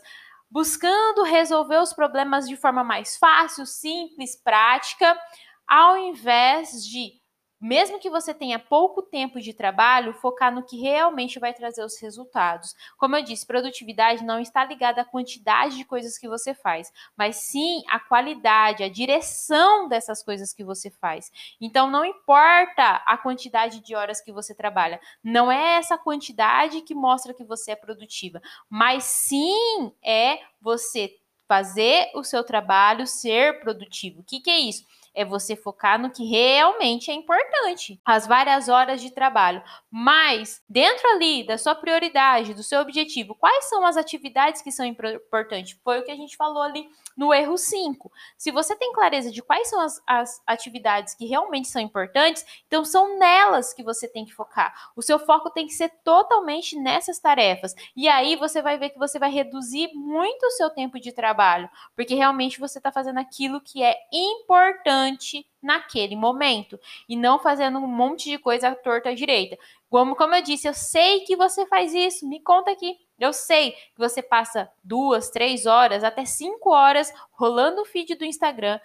buscando 0.51 1.23
resolver 1.23 1.77
os 1.77 1.93
problemas 1.93 2.47
de 2.47 2.57
forma 2.57 2.83
mais 2.83 3.15
fácil, 3.17 3.65
simples, 3.65 4.35
prática, 4.35 5.17
ao 5.65 5.97
invés 5.97 6.83
de 6.85 7.20
mesmo 7.61 7.99
que 7.99 8.09
você 8.09 8.33
tenha 8.33 8.57
pouco 8.57 9.03
tempo 9.03 9.39
de 9.39 9.53
trabalho, 9.53 10.13
focar 10.13 10.53
no 10.53 10.63
que 10.63 10.81
realmente 10.81 11.39
vai 11.39 11.53
trazer 11.53 11.83
os 11.83 11.99
resultados. 11.99 12.75
Como 12.97 13.15
eu 13.15 13.23
disse, 13.23 13.45
produtividade 13.45 14.23
não 14.23 14.39
está 14.39 14.65
ligada 14.65 15.01
à 15.01 15.05
quantidade 15.05 15.77
de 15.77 15.85
coisas 15.85 16.17
que 16.17 16.27
você 16.27 16.53
faz, 16.53 16.91
mas 17.15 17.35
sim 17.35 17.83
à 17.87 17.99
qualidade, 17.99 18.83
à 18.83 18.89
direção 18.89 19.87
dessas 19.87 20.23
coisas 20.23 20.53
que 20.53 20.63
você 20.63 20.89
faz. 20.89 21.31
Então, 21.61 21.89
não 21.89 22.03
importa 22.03 23.03
a 23.05 23.17
quantidade 23.17 23.79
de 23.79 23.93
horas 23.93 24.19
que 24.19 24.31
você 24.31 24.55
trabalha, 24.55 24.99
não 25.23 25.51
é 25.51 25.75
essa 25.75 25.97
quantidade 25.97 26.81
que 26.81 26.95
mostra 26.95 27.33
que 27.33 27.43
você 27.43 27.71
é 27.71 27.75
produtiva, 27.75 28.41
mas 28.67 29.03
sim 29.03 29.93
é 30.03 30.39
você 30.59 31.17
fazer 31.47 32.09
o 32.15 32.23
seu 32.23 32.43
trabalho 32.45 33.05
ser 33.05 33.59
produtivo. 33.59 34.21
O 34.21 34.23
que, 34.23 34.39
que 34.39 34.49
é 34.49 34.57
isso? 34.57 34.85
É 35.13 35.25
você 35.25 35.55
focar 35.55 35.99
no 35.99 36.09
que 36.09 36.23
realmente 36.25 37.11
é 37.11 37.13
importante, 37.13 37.99
as 38.05 38.25
várias 38.25 38.69
horas 38.69 39.01
de 39.01 39.11
trabalho. 39.11 39.61
Mas, 39.89 40.61
dentro 40.69 41.07
ali 41.09 41.45
da 41.45 41.57
sua 41.57 41.75
prioridade, 41.75 42.53
do 42.53 42.63
seu 42.63 42.79
objetivo, 42.81 43.35
quais 43.35 43.65
são 43.65 43.85
as 43.85 43.97
atividades 43.97 44.61
que 44.61 44.71
são 44.71 44.85
importantes? 44.85 45.77
Foi 45.83 45.99
o 45.99 46.03
que 46.03 46.11
a 46.11 46.15
gente 46.15 46.37
falou 46.37 46.63
ali 46.63 46.89
no 47.17 47.33
erro 47.33 47.57
5. 47.57 48.11
Se 48.37 48.51
você 48.51 48.75
tem 48.75 48.93
clareza 48.93 49.31
de 49.31 49.41
quais 49.41 49.69
são 49.69 49.81
as, 49.81 50.01
as 50.07 50.41
atividades 50.47 51.13
que 51.13 51.25
realmente 51.25 51.67
são 51.67 51.81
importantes, 51.81 52.45
então 52.67 52.85
são 52.85 53.17
nelas 53.19 53.73
que 53.73 53.83
você 53.83 54.07
tem 54.07 54.25
que 54.25 54.33
focar. 54.33 54.91
O 54.95 55.01
seu 55.01 55.19
foco 55.19 55.49
tem 55.49 55.67
que 55.67 55.73
ser 55.73 55.89
totalmente 56.03 56.77
nessas 56.77 57.19
tarefas. 57.19 57.75
E 57.95 58.07
aí 58.07 58.35
você 58.35 58.61
vai 58.61 58.77
ver 58.77 58.91
que 58.91 58.99
você 58.99 59.19
vai 59.19 59.29
reduzir 59.29 59.89
muito 59.93 60.45
o 60.45 60.51
seu 60.51 60.69
tempo 60.69 60.99
de 60.99 61.11
trabalho, 61.11 61.69
porque 61.95 62.15
realmente 62.15 62.59
você 62.59 62.79
está 62.79 62.91
fazendo 62.91 63.19
aquilo 63.19 63.61
que 63.61 63.83
é 63.83 63.95
importante 64.11 65.00
importante 65.07 65.45
naquele 65.61 66.15
momento 66.15 66.79
e 67.07 67.15
não 67.15 67.39
fazendo 67.39 67.77
um 67.77 67.87
monte 67.87 68.29
de 68.29 68.37
coisa 68.37 68.69
à 68.69 68.75
torta 68.75 69.09
à 69.09 69.13
direita. 69.13 69.57
Como, 69.89 70.15
como 70.15 70.35
eu 70.35 70.41
disse, 70.41 70.67
eu 70.67 70.73
sei 70.73 71.21
que 71.21 71.35
você 71.35 71.65
faz 71.65 71.93
isso, 71.93 72.27
me 72.27 72.41
conta 72.41 72.71
aqui. 72.71 72.97
Eu 73.19 73.33
sei 73.33 73.71
que 73.71 73.99
você 73.99 74.21
passa 74.21 74.69
duas, 74.83 75.29
três 75.29 75.65
horas, 75.65 76.03
até 76.03 76.25
cinco 76.25 76.71
horas 76.71 77.13
rolando 77.33 77.81
o 77.81 77.85
feed 77.85 78.15
do 78.15 78.25
Instagram, 78.25 78.79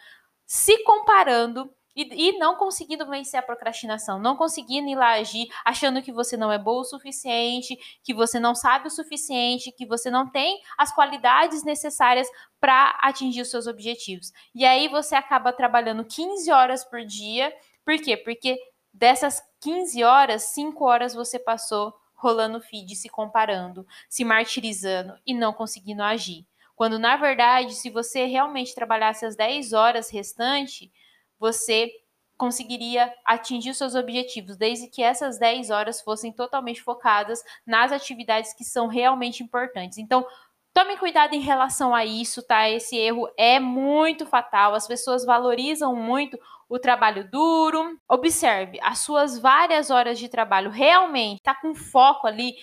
se 0.45 0.83
comparando 0.85 1.71
e, 1.97 2.29
e, 2.29 2.39
não 2.39 2.57
conseguindo 2.57 3.07
vencer 3.07 3.41
a 3.41 3.43
procrastinação, 3.43 4.19
não 4.19 4.37
conseguindo 4.37 4.89
ir 4.89 4.95
lá 4.95 5.13
agir, 5.13 5.49
achando 5.65 6.03
que 6.03 6.13
você 6.13 6.37
não 6.37 6.53
é 6.53 6.59
boa 6.59 6.83
o 6.83 6.85
suficiente, 6.85 7.77
que 8.05 8.13
você 8.13 8.39
não 8.39 8.55
sabe 8.55 8.89
o 8.89 8.91
suficiente, 8.91 9.73
que 9.73 9.87
você 9.87 10.11
não 10.11 10.31
tem 10.31 10.61
as 10.77 10.95
qualidades 10.95 11.65
necessárias 11.65 12.29
para 12.61 12.91
atingir 13.01 13.41
os 13.41 13.51
seus 13.51 13.67
objetivos. 13.67 14.31
E 14.55 14.67
aí 14.67 14.89
você 14.89 15.15
acaba 15.15 15.53
trabalhando 15.53 16.05
15 16.05 16.51
horas 16.53 16.85
por 16.85 17.03
dia. 17.03 17.51
Por 17.85 17.97
quê? 17.99 18.17
Porque 18.17 18.59
dessas 18.93 19.43
15 19.61 20.05
horas, 20.05 20.43
5 20.55 20.85
horas 20.85 21.15
você 21.15 21.39
passou 21.39 21.95
rolando 22.15 22.61
feed, 22.61 22.95
se 22.95 23.09
comparando, 23.09 23.87
se 24.09 24.25
martirizando 24.25 25.19
e 25.27 25.33
não 25.33 25.53
conseguindo 25.53 26.03
agir. 26.03 26.47
Quando 26.75 26.99
na 26.99 27.17
verdade, 27.17 27.75
se 27.75 27.89
você 27.89 28.27
realmente 28.27 28.75
trabalhasse 28.75 29.25
as 29.25 29.35
10 29.35 29.73
horas 29.73 30.11
restantes, 30.11 30.91
você 31.38 31.90
conseguiria 32.37 33.12
atingir 33.25 33.75
seus 33.75 33.94
objetivos, 33.94 34.57
desde 34.57 34.88
que 34.88 35.03
essas 35.03 35.38
10 35.38 35.70
horas 35.70 36.01
fossem 36.01 36.33
totalmente 36.33 36.83
focadas 36.83 37.42
nas 37.66 37.92
atividades 37.92 38.53
que 38.53 38.64
são 38.64 38.87
realmente 38.88 39.42
importantes. 39.42 39.99
Então, 39.99 40.27
tome 40.75 40.99
cuidado 40.99 41.35
em 41.35 41.40
relação 41.40 41.94
a 41.94 42.05
isso, 42.05 42.42
tá? 42.42 42.68
Esse 42.68 42.96
erro 42.96 43.29
é 43.38 43.59
muito 43.59 44.27
fatal. 44.27 44.75
As 44.75 44.87
pessoas 44.87 45.25
valorizam 45.25 45.96
muito 45.96 46.38
o 46.68 46.79
trabalho 46.79 47.29
duro. 47.31 47.99
Observe, 48.09 48.79
as 48.83 48.99
suas 48.99 49.38
várias 49.38 49.90
horas 49.90 50.18
de 50.18 50.29
trabalho 50.29 50.70
realmente 50.70 51.38
está 51.38 51.55
com 51.55 51.75
foco 51.75 52.27
ali 52.27 52.55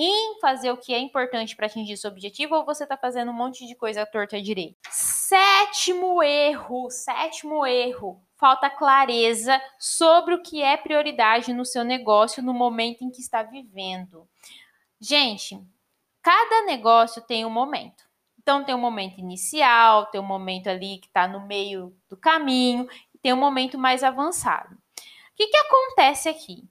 em 0.00 0.38
fazer 0.40 0.70
o 0.70 0.76
que 0.76 0.94
é 0.94 0.98
importante 0.98 1.56
para 1.56 1.66
atingir 1.66 1.96
seu 1.96 2.10
objetivo 2.10 2.54
ou 2.54 2.64
você 2.64 2.84
está 2.84 2.96
fazendo 2.96 3.30
um 3.30 3.34
monte 3.34 3.66
de 3.66 3.74
coisa 3.74 4.06
torta 4.06 4.36
à 4.36 4.40
direita? 4.40 4.78
Sétimo 4.90 6.22
erro, 6.22 6.90
sétimo 6.90 7.66
erro, 7.66 8.22
falta 8.36 8.70
clareza 8.70 9.60
sobre 9.78 10.34
o 10.34 10.42
que 10.42 10.62
é 10.62 10.76
prioridade 10.76 11.52
no 11.52 11.64
seu 11.64 11.84
negócio 11.84 12.42
no 12.42 12.54
momento 12.54 13.02
em 13.02 13.10
que 13.10 13.20
está 13.20 13.42
vivendo. 13.42 14.28
Gente, 15.00 15.60
cada 16.22 16.64
negócio 16.66 17.20
tem 17.22 17.44
um 17.44 17.50
momento. 17.50 18.04
Então 18.38 18.64
tem 18.64 18.74
um 18.74 18.80
momento 18.80 19.18
inicial, 19.18 20.06
tem 20.06 20.20
um 20.20 20.24
momento 20.24 20.68
ali 20.68 20.98
que 20.98 21.06
está 21.06 21.28
no 21.28 21.46
meio 21.46 21.94
do 22.08 22.16
caminho, 22.16 22.88
tem 23.20 23.32
um 23.32 23.36
momento 23.36 23.76
mais 23.76 24.02
avançado. 24.02 24.74
O 24.74 25.36
que, 25.36 25.48
que 25.48 25.56
acontece 25.56 26.28
aqui? 26.28 26.64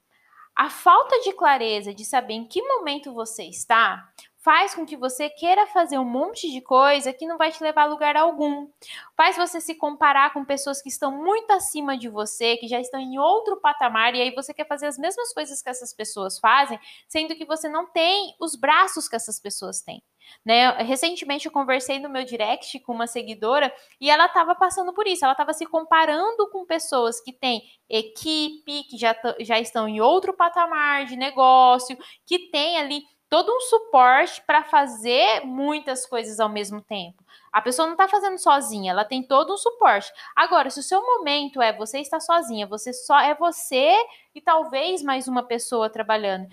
A 0.58 0.72
falta 0.72 1.20
de 1.20 1.34
clareza 1.34 1.94
de 1.94 2.04
saber 2.04 2.34
em 2.34 2.44
que 2.44 2.64
momento 2.64 3.14
você 3.14 3.44
está 3.44 4.12
faz 4.38 4.74
com 4.74 4.88
que 4.88 4.98
você 4.98 5.30
queira 5.30 5.68
fazer 5.68 6.00
um 6.00 6.04
monte 6.04 6.50
de 6.50 6.62
coisa 6.62 7.14
que 7.14 7.28
não 7.28 7.38
vai 7.38 7.52
te 7.52 7.62
levar 7.62 7.84
a 7.84 7.86
lugar 7.86 8.18
algum. 8.18 8.68
Faz 9.16 9.38
você 9.38 9.62
se 9.62 9.76
comparar 9.76 10.34
com 10.34 10.44
pessoas 10.44 10.82
que 10.82 10.90
estão 10.90 11.12
muito 11.12 11.52
acima 11.52 11.96
de 11.96 12.10
você, 12.10 12.58
que 12.58 12.68
já 12.68 12.82
estão 12.82 13.00
em 13.00 13.20
outro 13.20 13.62
patamar, 13.62 14.16
e 14.16 14.22
aí 14.22 14.34
você 14.34 14.52
quer 14.52 14.68
fazer 14.68 14.88
as 14.88 14.98
mesmas 14.98 15.32
coisas 15.32 15.62
que 15.62 15.70
essas 15.70 15.94
pessoas 15.94 16.40
fazem, 16.40 16.80
sendo 17.08 17.36
que 17.36 17.46
você 17.46 17.70
não 17.70 17.86
tem 17.86 18.34
os 18.40 18.56
braços 18.56 19.08
que 19.08 19.16
essas 19.16 19.40
pessoas 19.40 19.82
têm. 19.82 20.02
Né? 20.46 20.72
Recentemente 20.84 21.46
eu 21.46 21.52
conversei 21.52 22.00
no 22.00 22.10
meu 22.10 22.24
direct 22.24 22.80
com 22.80 22.94
uma 22.94 23.08
seguidora 23.08 23.74
e 24.00 24.10
ela 24.10 24.26
estava 24.26 24.56
passando 24.56 24.94
por 24.94 25.08
isso. 25.08 25.26
Ela 25.26 25.34
estava 25.34 25.54
se 25.54 25.66
comparando 25.66 26.50
com 26.50 26.66
pessoas 26.66 27.20
que 27.20 27.34
têm 27.34 27.64
equipe, 27.90 28.84
que 28.84 28.98
já, 28.98 29.16
já 29.40 29.60
estão 29.60 29.88
em 29.88 30.02
outro 30.02 30.34
patamar 30.34 31.06
de 31.06 31.16
negócio, 31.16 31.98
que 32.26 32.50
tem 32.50 32.78
ali 32.78 33.04
todo 33.30 33.52
um 33.52 33.60
suporte 33.62 34.42
para 34.46 34.64
fazer 34.64 35.42
muitas 35.46 36.06
coisas 36.06 36.40
ao 36.40 36.50
mesmo 36.50 36.82
tempo. 36.82 37.24
A 37.52 37.62
pessoa 37.62 37.86
não 37.86 37.94
está 37.94 38.08
fazendo 38.08 38.38
sozinha, 38.38 38.92
ela 38.92 39.04
tem 39.04 39.22
todo 39.22 39.54
um 39.54 39.58
suporte. 39.58 40.12
Agora, 40.36 40.70
se 40.70 40.80
o 40.80 40.84
seu 40.84 41.02
momento 41.02 41.62
é 41.62 41.74
você 41.74 42.00
estar 42.00 42.20
sozinha, 42.20 42.68
você 42.68 42.94
só 42.94 43.20
é 43.20 43.36
você 43.36 43.94
e 44.34 44.42
talvez 44.42 45.02
mais 45.02 45.28
uma 45.28 45.44
pessoa 45.44 45.90
trabalhando. 45.90 46.48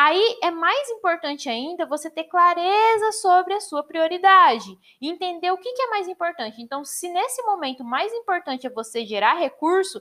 Aí 0.00 0.38
é 0.44 0.50
mais 0.52 0.88
importante 0.90 1.48
ainda 1.48 1.84
você 1.84 2.08
ter 2.08 2.22
clareza 2.22 3.10
sobre 3.20 3.52
a 3.52 3.60
sua 3.60 3.82
prioridade 3.82 4.78
entender 5.02 5.50
o 5.50 5.58
que, 5.58 5.72
que 5.72 5.82
é 5.82 5.88
mais 5.88 6.06
importante. 6.06 6.62
Então, 6.62 6.84
se 6.84 7.08
nesse 7.08 7.42
momento 7.42 7.82
mais 7.82 8.12
importante 8.12 8.64
é 8.64 8.70
você 8.70 9.04
gerar 9.04 9.34
recurso, 9.34 10.00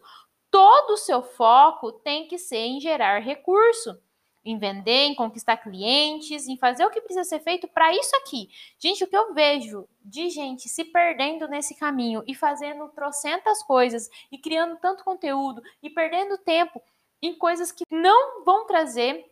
todo 0.51 0.91
o 0.91 0.97
seu 0.97 1.23
foco 1.23 1.91
tem 1.91 2.27
que 2.27 2.37
ser 2.37 2.57
em 2.57 2.79
gerar 2.79 3.17
recurso 3.23 3.99
em 4.45 4.59
vender, 4.59 5.07
em 5.07 5.15
conquistar 5.15 5.57
clientes, 5.57 6.47
em 6.47 6.57
fazer 6.57 6.85
o 6.85 6.91
que 6.91 7.01
precisa 7.01 7.23
ser 7.23 7.39
feito 7.39 7.67
para 7.67 7.91
isso 7.91 8.15
aqui. 8.17 8.49
Gente, 8.77 9.03
o 9.03 9.07
que 9.07 9.17
eu 9.17 9.33
vejo 9.33 9.89
de 10.05 10.29
gente 10.29 10.69
se 10.69 10.85
perdendo 10.85 11.47
nesse 11.47 11.73
caminho 11.75 12.23
e 12.27 12.35
fazendo 12.35 12.87
trocentas 12.89 13.63
coisas 13.63 14.07
e 14.31 14.37
criando 14.37 14.77
tanto 14.77 15.03
conteúdo 15.03 15.59
e 15.81 15.89
perdendo 15.89 16.37
tempo 16.37 16.81
em 17.19 17.33
coisas 17.35 17.71
que 17.71 17.83
não 17.89 18.45
vão 18.45 18.67
trazer 18.67 19.25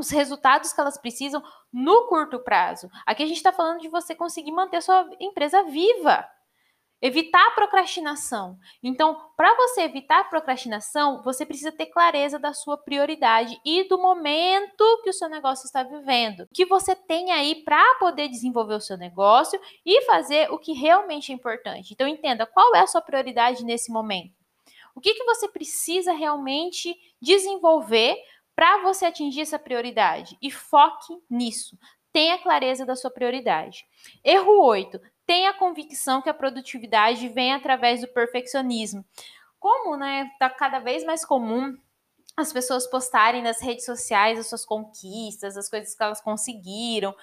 os 0.00 0.10
resultados 0.10 0.72
que 0.72 0.80
elas 0.80 0.98
precisam 0.98 1.42
no 1.72 2.08
curto 2.08 2.40
prazo. 2.40 2.88
Aqui 3.06 3.22
a 3.22 3.26
gente 3.26 3.36
está 3.36 3.52
falando 3.52 3.80
de 3.80 3.88
você 3.88 4.14
conseguir 4.14 4.50
manter 4.50 4.82
sua 4.82 5.08
empresa 5.20 5.62
viva. 5.64 6.26
Evitar 7.02 7.46
a 7.46 7.52
procrastinação. 7.52 8.58
Então, 8.82 9.16
para 9.34 9.54
você 9.54 9.82
evitar 9.82 10.20
a 10.20 10.24
procrastinação, 10.24 11.22
você 11.22 11.46
precisa 11.46 11.72
ter 11.72 11.86
clareza 11.86 12.38
da 12.38 12.52
sua 12.52 12.76
prioridade 12.76 13.58
e 13.64 13.88
do 13.88 13.98
momento 13.98 15.00
que 15.02 15.08
o 15.08 15.12
seu 15.12 15.28
negócio 15.30 15.64
está 15.64 15.82
vivendo. 15.82 16.40
O 16.40 16.48
que 16.52 16.66
você 16.66 16.94
tem 16.94 17.32
aí 17.32 17.64
para 17.64 17.82
poder 17.94 18.28
desenvolver 18.28 18.74
o 18.74 18.80
seu 18.80 18.98
negócio 18.98 19.58
e 19.84 20.02
fazer 20.02 20.50
o 20.50 20.58
que 20.58 20.72
realmente 20.72 21.32
é 21.32 21.34
importante. 21.34 21.94
Então, 21.94 22.06
entenda 22.06 22.44
qual 22.44 22.74
é 22.74 22.80
a 22.80 22.86
sua 22.86 23.00
prioridade 23.00 23.64
nesse 23.64 23.90
momento. 23.90 24.34
O 24.94 25.00
que, 25.00 25.14
que 25.14 25.24
você 25.24 25.48
precisa 25.48 26.12
realmente 26.12 26.94
desenvolver 27.22 28.16
para 28.60 28.82
você 28.82 29.06
atingir 29.06 29.40
essa 29.40 29.58
prioridade? 29.58 30.36
E 30.42 30.50
foque 30.50 31.18
nisso. 31.30 31.78
Tenha 32.12 32.36
clareza 32.36 32.84
da 32.84 32.94
sua 32.94 33.10
prioridade. 33.10 33.86
Erro 34.22 34.62
8 34.66 35.00
tem 35.26 35.46
a 35.46 35.54
convicção 35.54 36.20
que 36.20 36.28
a 36.28 36.34
produtividade 36.34 37.26
vem 37.28 37.54
através 37.54 38.02
do 38.02 38.08
perfeccionismo. 38.08 39.02
Como, 39.58 39.96
né, 39.96 40.30
tá 40.38 40.50
cada 40.50 40.78
vez 40.78 41.04
mais 41.04 41.24
comum 41.24 41.74
as 42.36 42.52
pessoas 42.52 42.86
postarem 42.86 43.40
nas 43.40 43.62
redes 43.62 43.86
sociais 43.86 44.38
as 44.38 44.48
suas 44.50 44.66
conquistas, 44.66 45.56
as 45.56 45.70
coisas 45.70 45.94
que 45.94 46.02
elas 46.02 46.20
conseguiram. 46.20 47.16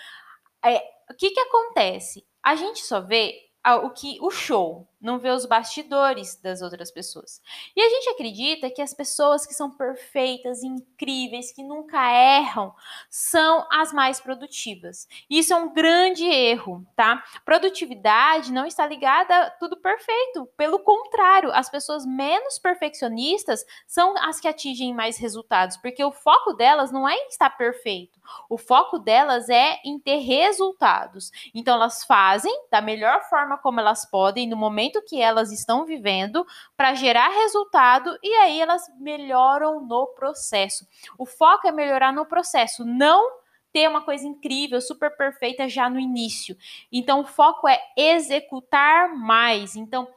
É, 0.66 0.80
o 1.08 1.14
que 1.16 1.30
que 1.30 1.40
acontece? 1.40 2.26
A 2.42 2.56
gente 2.56 2.80
só 2.80 3.00
vê 3.00 3.48
o 3.84 3.92
que 3.92 4.18
o 4.22 4.32
show, 4.32 4.88
não 5.00 5.20
vê 5.20 5.30
os 5.30 5.46
bastidores 5.46 6.36
das 6.42 6.62
outras 6.62 6.92
pessoas. 6.92 7.42
E 7.76 7.82
a 7.82 7.90
gente 7.90 8.10
acredita 8.10 8.70
que 8.70 8.82
as 8.82 8.94
pessoas 8.94 9.46
que 9.46 9.54
são 9.54 9.70
perfeitas, 9.70 10.64
incríveis, 10.64 11.52
que 11.52 11.64
nunca 11.64 11.98
erram, 12.12 12.74
são 13.10 13.68
as 13.72 13.94
mais 13.94 14.20
produtivas. 14.20 15.08
Isso 15.30 15.54
é 15.54 15.56
um 15.56 15.74
grande 15.74 16.26
erro, 16.26 16.86
tá? 16.96 17.24
Produtividade 17.46 18.52
não 18.52 18.66
está 18.66 18.88
ligada 18.88 19.36
a 19.36 19.50
tudo 19.52 19.78
perfeito. 19.78 20.48
Pelo 20.58 20.80
contrário, 20.80 21.52
as 21.54 21.70
pessoas 21.70 22.06
menos 22.06 22.58
perfeccionistas 22.58 23.64
são 23.86 24.16
as 24.18 24.40
que 24.40 24.48
atingem 24.48 24.94
mais 24.94 25.18
resultados, 25.18 25.78
porque 25.78 26.04
o 26.04 26.12
foco 26.12 26.54
delas 26.54 26.92
não 26.92 27.08
é 27.08 27.14
em 27.14 27.28
estar 27.28 27.52
perfeito. 27.52 28.20
O 28.50 28.58
foco 28.58 29.00
delas 29.00 29.50
é 29.50 29.80
em 29.86 30.00
ter 30.00 30.18
resultados. 30.18 31.32
Então 31.54 31.76
elas 31.76 32.04
fazem 32.04 32.54
da 32.72 32.82
melhor 32.82 33.22
forma 33.30 33.58
como 33.58 33.80
elas 33.80 34.06
podem 34.06 34.48
no 34.48 34.58
momento 34.58 34.87
momento 34.88 35.04
que 35.04 35.22
elas 35.22 35.52
estão 35.52 35.86
vivendo 35.86 36.46
para 36.76 36.94
gerar 36.94 37.30
resultado 37.30 38.18
e 38.24 38.34
aí 38.36 38.60
elas 38.60 38.84
melhoram 39.00 39.86
no 39.86 40.08
processo. 40.08 40.88
O 41.18 41.26
foco 41.26 41.68
é 41.68 41.72
melhorar 41.72 42.14
no 42.14 42.26
processo, 42.26 42.86
não 42.86 43.38
ter 43.72 43.88
uma 43.88 44.02
coisa 44.02 44.26
incrível, 44.26 44.80
super 44.82 45.16
perfeita 45.16 45.68
já 45.68 45.90
no 45.90 46.00
início. 46.00 46.58
Então, 46.92 47.22
o 47.22 47.26
foco 47.26 47.68
é 47.68 47.80
executar 47.96 49.14
mais. 49.14 49.76
Então, 49.76 50.08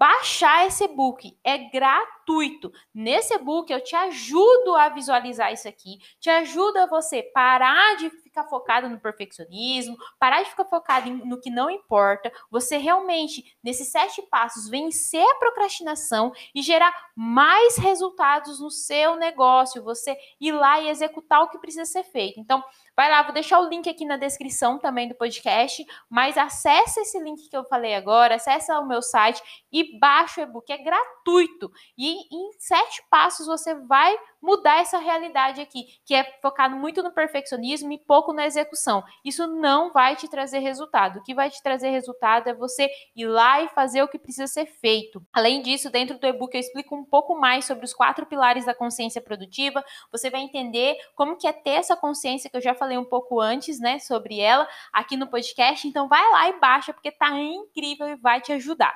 baixar 0.00 0.66
esse 0.66 0.84
e-book. 0.84 1.38
É 1.44 1.58
gratuito. 1.58 2.72
Nesse 2.94 3.34
e-book 3.34 3.70
eu 3.70 3.84
te 3.84 3.94
ajudo 3.94 4.74
a 4.74 4.88
visualizar 4.88 5.52
isso 5.52 5.68
aqui, 5.68 5.98
te 6.18 6.30
ajuda 6.30 6.86
você 6.86 7.22
parar 7.22 7.96
de 7.98 8.10
ficar 8.30 8.44
focado 8.44 8.88
no 8.88 8.98
perfeccionismo, 8.98 9.96
parar 10.18 10.42
de 10.42 10.50
ficar 10.50 10.64
focado 10.64 11.10
no 11.10 11.40
que 11.40 11.50
não 11.50 11.68
importa, 11.68 12.32
você 12.50 12.78
realmente, 12.78 13.56
nesses 13.62 13.88
sete 13.88 14.22
passos, 14.22 14.68
vencer 14.68 15.24
a 15.24 15.34
procrastinação 15.34 16.32
e 16.54 16.62
gerar 16.62 16.92
mais 17.14 17.76
resultados 17.76 18.60
no 18.60 18.70
seu 18.70 19.16
negócio, 19.16 19.82
você 19.82 20.16
ir 20.40 20.52
lá 20.52 20.80
e 20.80 20.88
executar 20.88 21.42
o 21.42 21.48
que 21.48 21.58
precisa 21.58 21.84
ser 21.84 22.04
feito. 22.04 22.40
Então, 22.40 22.64
Vai 23.00 23.08
lá, 23.08 23.22
vou 23.22 23.32
deixar 23.32 23.58
o 23.58 23.66
link 23.66 23.88
aqui 23.88 24.04
na 24.04 24.18
descrição 24.18 24.78
também 24.78 25.08
do 25.08 25.14
podcast, 25.14 25.86
mas 26.06 26.36
acessa 26.36 27.00
esse 27.00 27.18
link 27.18 27.48
que 27.48 27.56
eu 27.56 27.64
falei 27.64 27.94
agora, 27.94 28.34
acessa 28.34 28.78
o 28.78 28.86
meu 28.86 29.00
site 29.00 29.42
e 29.72 29.98
baixa 29.98 30.42
o 30.42 30.44
e-book, 30.44 30.70
é 30.70 30.76
gratuito. 30.76 31.72
E 31.96 32.26
em 32.30 32.52
sete 32.58 33.02
passos 33.08 33.46
você 33.46 33.74
vai 33.74 34.14
mudar 34.40 34.80
essa 34.80 34.98
realidade 34.98 35.60
aqui, 35.60 35.86
que 36.04 36.14
é 36.14 36.24
focado 36.40 36.76
muito 36.76 37.02
no 37.02 37.12
perfeccionismo 37.12 37.92
e 37.92 37.98
pouco 37.98 38.32
na 38.32 38.46
execução. 38.46 39.02
Isso 39.24 39.46
não 39.46 39.92
vai 39.92 40.16
te 40.16 40.28
trazer 40.28 40.60
resultado. 40.60 41.18
O 41.18 41.22
que 41.22 41.34
vai 41.34 41.50
te 41.50 41.62
trazer 41.62 41.90
resultado 41.90 42.48
é 42.48 42.54
você 42.54 42.88
ir 43.14 43.26
lá 43.26 43.62
e 43.62 43.68
fazer 43.68 44.02
o 44.02 44.08
que 44.08 44.18
precisa 44.18 44.46
ser 44.46 44.66
feito. 44.66 45.22
Além 45.32 45.62
disso, 45.62 45.90
dentro 45.90 46.18
do 46.18 46.26
e-book 46.26 46.54
eu 46.54 46.60
explico 46.60 46.94
um 46.94 47.04
pouco 47.04 47.38
mais 47.38 47.64
sobre 47.64 47.84
os 47.84 47.94
quatro 47.94 48.26
pilares 48.26 48.64
da 48.64 48.74
consciência 48.74 49.20
produtiva. 49.20 49.84
Você 50.10 50.30
vai 50.30 50.40
entender 50.40 50.96
como 51.14 51.36
que 51.36 51.46
é 51.46 51.52
ter 51.52 51.70
essa 51.70 51.96
consciência 51.96 52.48
que 52.48 52.56
eu 52.56 52.62
já 52.62 52.74
falei 52.74 52.96
um 52.96 53.04
pouco 53.04 53.40
antes, 53.40 53.78
né, 53.80 53.98
sobre 53.98 54.40
ela 54.40 54.66
aqui 54.92 55.16
no 55.16 55.26
podcast. 55.26 55.86
Então 55.86 56.08
vai 56.08 56.30
lá 56.30 56.48
e 56.48 56.58
baixa 56.58 56.92
porque 56.92 57.10
tá 57.10 57.30
incrível 57.38 58.08
e 58.08 58.16
vai 58.16 58.40
te 58.40 58.52
ajudar. 58.52 58.94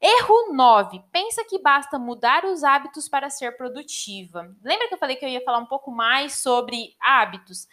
Erro 0.00 0.52
9. 0.52 1.02
Pensa 1.10 1.44
que 1.44 1.58
basta 1.58 1.98
mudar 1.98 2.44
os 2.44 2.62
hábitos 2.62 3.08
para 3.08 3.30
ser 3.30 3.56
produtiva. 3.56 4.54
Lembra 4.62 4.88
que 4.88 4.94
eu 4.94 4.98
falei 4.98 5.16
que 5.16 5.24
eu 5.24 5.28
ia 5.28 5.44
falar 5.44 5.58
um 5.58 5.66
pouco 5.66 5.90
mais 5.90 6.40
sobre 6.40 6.94
hábitos? 7.00 7.66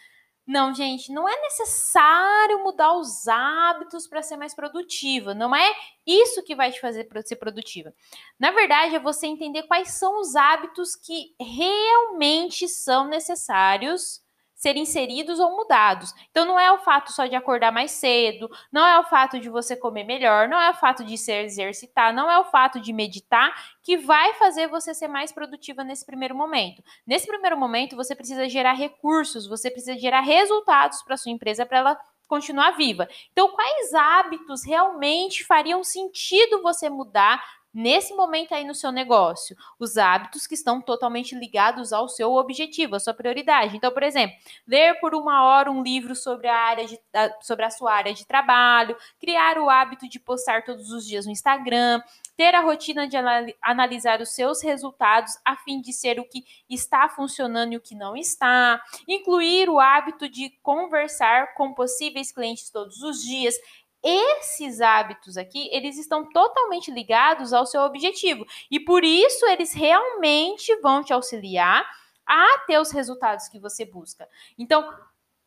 Não, 0.44 0.74
gente, 0.74 1.12
não 1.12 1.28
é 1.28 1.40
necessário 1.40 2.64
mudar 2.64 2.94
os 2.94 3.28
hábitos 3.28 4.08
para 4.08 4.22
ser 4.22 4.36
mais 4.36 4.54
produtiva. 4.54 5.34
Não 5.34 5.54
é 5.54 5.72
isso 6.04 6.42
que 6.42 6.56
vai 6.56 6.72
te 6.72 6.80
fazer 6.80 7.08
ser 7.24 7.36
produtiva. 7.36 7.94
Na 8.38 8.50
verdade, 8.50 8.96
é 8.96 9.00
você 9.00 9.26
entender 9.26 9.62
quais 9.64 9.92
são 9.92 10.20
os 10.20 10.34
hábitos 10.34 10.96
que 10.96 11.34
realmente 11.40 12.68
são 12.68 13.06
necessários 13.06 14.20
ser 14.62 14.76
inseridos 14.76 15.40
ou 15.40 15.56
mudados. 15.56 16.14
Então 16.30 16.44
não 16.44 16.58
é 16.58 16.70
o 16.70 16.78
fato 16.78 17.10
só 17.10 17.26
de 17.26 17.34
acordar 17.34 17.72
mais 17.72 17.90
cedo, 17.90 18.48
não 18.70 18.86
é 18.86 18.96
o 18.96 19.02
fato 19.02 19.40
de 19.40 19.50
você 19.50 19.74
comer 19.74 20.04
melhor, 20.04 20.48
não 20.48 20.56
é 20.56 20.70
o 20.70 20.74
fato 20.74 21.04
de 21.04 21.18
se 21.18 21.32
exercitar, 21.32 22.14
não 22.14 22.30
é 22.30 22.38
o 22.38 22.44
fato 22.44 22.80
de 22.80 22.92
meditar 22.92 23.52
que 23.82 23.96
vai 23.96 24.34
fazer 24.34 24.68
você 24.68 24.94
ser 24.94 25.08
mais 25.08 25.32
produtiva 25.32 25.82
nesse 25.82 26.06
primeiro 26.06 26.36
momento. 26.36 26.80
Nesse 27.04 27.26
primeiro 27.26 27.58
momento, 27.58 27.96
você 27.96 28.14
precisa 28.14 28.48
gerar 28.48 28.74
recursos, 28.74 29.48
você 29.48 29.68
precisa 29.68 29.98
gerar 29.98 30.20
resultados 30.20 31.02
para 31.02 31.16
sua 31.16 31.32
empresa 31.32 31.66
para 31.66 31.78
ela 31.78 32.00
continuar 32.28 32.70
viva. 32.76 33.08
Então, 33.32 33.48
quais 33.48 33.92
hábitos 33.92 34.64
realmente 34.64 35.44
fariam 35.44 35.82
sentido 35.82 36.62
você 36.62 36.88
mudar 36.88 37.42
nesse 37.72 38.14
momento 38.14 38.54
aí 38.54 38.64
no 38.64 38.74
seu 38.74 38.92
negócio, 38.92 39.56
os 39.78 39.96
hábitos 39.96 40.46
que 40.46 40.54
estão 40.54 40.80
totalmente 40.80 41.34
ligados 41.34 41.92
ao 41.92 42.08
seu 42.08 42.32
objetivo, 42.34 42.96
à 42.96 43.00
sua 43.00 43.14
prioridade. 43.14 43.76
Então, 43.76 43.90
por 43.92 44.02
exemplo, 44.02 44.36
ler 44.66 45.00
por 45.00 45.14
uma 45.14 45.44
hora 45.44 45.70
um 45.70 45.82
livro 45.82 46.14
sobre 46.14 46.48
a 46.48 46.56
área 46.56 46.86
de, 46.86 46.98
sobre 47.40 47.64
a 47.64 47.70
sua 47.70 47.92
área 47.92 48.12
de 48.12 48.26
trabalho, 48.26 48.96
criar 49.18 49.58
o 49.58 49.70
hábito 49.70 50.08
de 50.08 50.18
postar 50.18 50.64
todos 50.64 50.90
os 50.90 51.06
dias 51.06 51.26
no 51.26 51.32
Instagram, 51.32 52.02
ter 52.36 52.54
a 52.54 52.60
rotina 52.60 53.06
de 53.06 53.16
analisar 53.60 54.20
os 54.20 54.30
seus 54.30 54.62
resultados 54.62 55.32
a 55.44 55.56
fim 55.56 55.80
de 55.80 55.92
ser 55.92 56.18
o 56.18 56.24
que 56.24 56.44
está 56.68 57.08
funcionando 57.08 57.72
e 57.72 57.76
o 57.76 57.80
que 57.80 57.94
não 57.94 58.16
está, 58.16 58.82
incluir 59.06 59.68
o 59.68 59.78
hábito 59.78 60.28
de 60.28 60.50
conversar 60.62 61.54
com 61.54 61.72
possíveis 61.72 62.32
clientes 62.32 62.70
todos 62.70 63.02
os 63.02 63.22
dias, 63.22 63.54
esses 64.02 64.80
hábitos 64.80 65.36
aqui, 65.36 65.68
eles 65.72 65.96
estão 65.98 66.28
totalmente 66.28 66.90
ligados 66.90 67.52
ao 67.52 67.66
seu 67.66 67.82
objetivo 67.82 68.44
e 68.70 68.80
por 68.80 69.04
isso 69.04 69.46
eles 69.46 69.72
realmente 69.72 70.74
vão 70.80 71.02
te 71.02 71.12
auxiliar 71.12 71.88
a 72.26 72.58
ter 72.66 72.78
os 72.78 72.90
resultados 72.90 73.48
que 73.48 73.58
você 73.58 73.84
busca. 73.84 74.28
Então, 74.58 74.88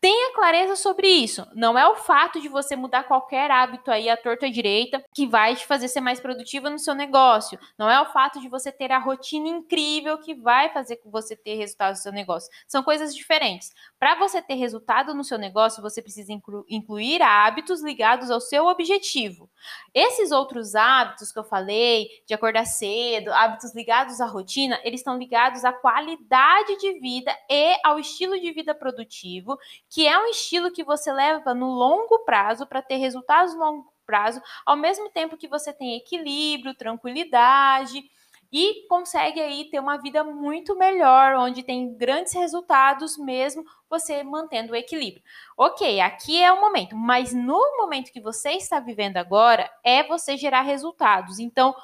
Tenha 0.05 0.35
clareza 0.35 0.75
sobre 0.75 1.07
isso. 1.07 1.47
Não 1.55 1.75
é 1.75 1.87
o 1.87 1.95
fato 1.95 2.39
de 2.39 2.47
você 2.47 2.75
mudar 2.75 3.05
qualquer 3.05 3.49
hábito 3.49 3.89
aí 3.89 4.07
à 4.07 4.15
torta 4.15 4.47
direita 4.47 5.03
que 5.11 5.25
vai 5.25 5.55
te 5.55 5.65
fazer 5.65 5.87
ser 5.87 5.99
mais 5.99 6.19
produtiva 6.19 6.69
no 6.69 6.77
seu 6.77 6.93
negócio. 6.93 7.57
Não 7.75 7.89
é 7.89 7.99
o 7.99 8.05
fato 8.13 8.39
de 8.39 8.47
você 8.47 8.71
ter 8.71 8.91
a 8.91 8.99
rotina 8.99 9.47
incrível 9.47 10.19
que 10.19 10.35
vai 10.35 10.69
fazer 10.71 10.97
com 10.97 11.09
você 11.09 11.35
ter 11.35 11.55
resultados 11.55 12.01
no 12.01 12.03
seu 12.03 12.11
negócio. 12.11 12.51
São 12.67 12.83
coisas 12.83 13.15
diferentes. 13.15 13.73
Para 13.97 14.13
você 14.13 14.43
ter 14.43 14.53
resultado 14.53 15.11
no 15.15 15.23
seu 15.23 15.39
negócio, 15.39 15.81
você 15.81 16.03
precisa 16.03 16.31
inclu 16.31 16.63
incluir 16.69 17.23
hábitos 17.23 17.81
ligados 17.81 18.29
ao 18.29 18.39
seu 18.39 18.67
objetivo. 18.67 19.49
Esses 19.93 20.31
outros 20.31 20.75
hábitos 20.75 21.31
que 21.31 21.39
eu 21.39 21.43
falei, 21.43 22.07
de 22.25 22.33
acordar 22.33 22.65
cedo, 22.65 23.31
hábitos 23.31 23.73
ligados 23.73 24.19
à 24.21 24.25
rotina, 24.25 24.79
eles 24.83 24.99
estão 25.01 25.17
ligados 25.17 25.63
à 25.63 25.71
qualidade 25.71 26.77
de 26.77 26.99
vida 26.99 27.35
e 27.49 27.75
ao 27.83 27.99
estilo 27.99 28.39
de 28.39 28.51
vida 28.51 28.73
produtivo 28.73 29.57
que 29.89 30.07
é 30.07 30.17
um 30.19 30.27
estilo 30.27 30.71
que 30.71 30.83
você 30.83 31.11
leva 31.11 31.53
no 31.53 31.71
longo 31.71 32.19
prazo 32.19 32.65
para 32.65 32.81
ter 32.81 32.97
resultados 32.97 33.53
no 33.53 33.59
longo 33.59 33.93
prazo, 34.05 34.41
ao 34.65 34.75
mesmo 34.75 35.09
tempo 35.09 35.37
que 35.37 35.47
você 35.47 35.73
tem 35.73 35.95
equilíbrio, 35.95 36.75
tranquilidade 36.75 38.03
e 38.51 38.85
consegue 38.87 39.41
aí 39.41 39.69
ter 39.69 39.79
uma 39.79 39.97
vida 39.97 40.23
muito 40.23 40.75
melhor, 40.77 41.35
onde 41.35 41.63
tem 41.63 41.95
grandes 41.95 42.33
resultados 42.33 43.17
mesmo 43.17 43.63
você 43.89 44.23
mantendo 44.23 44.73
o 44.73 44.75
equilíbrio. 44.75 45.23
OK, 45.57 45.99
aqui 46.01 46.41
é 46.41 46.51
o 46.51 46.61
momento, 46.61 46.95
mas 46.95 47.33
no 47.33 47.77
momento 47.77 48.11
que 48.11 48.21
você 48.21 48.51
está 48.51 48.79
vivendo 48.79 49.17
agora 49.17 49.69
é 49.83 50.03
você 50.03 50.37
gerar 50.37 50.61
resultados. 50.61 51.39
Então, 51.39 51.75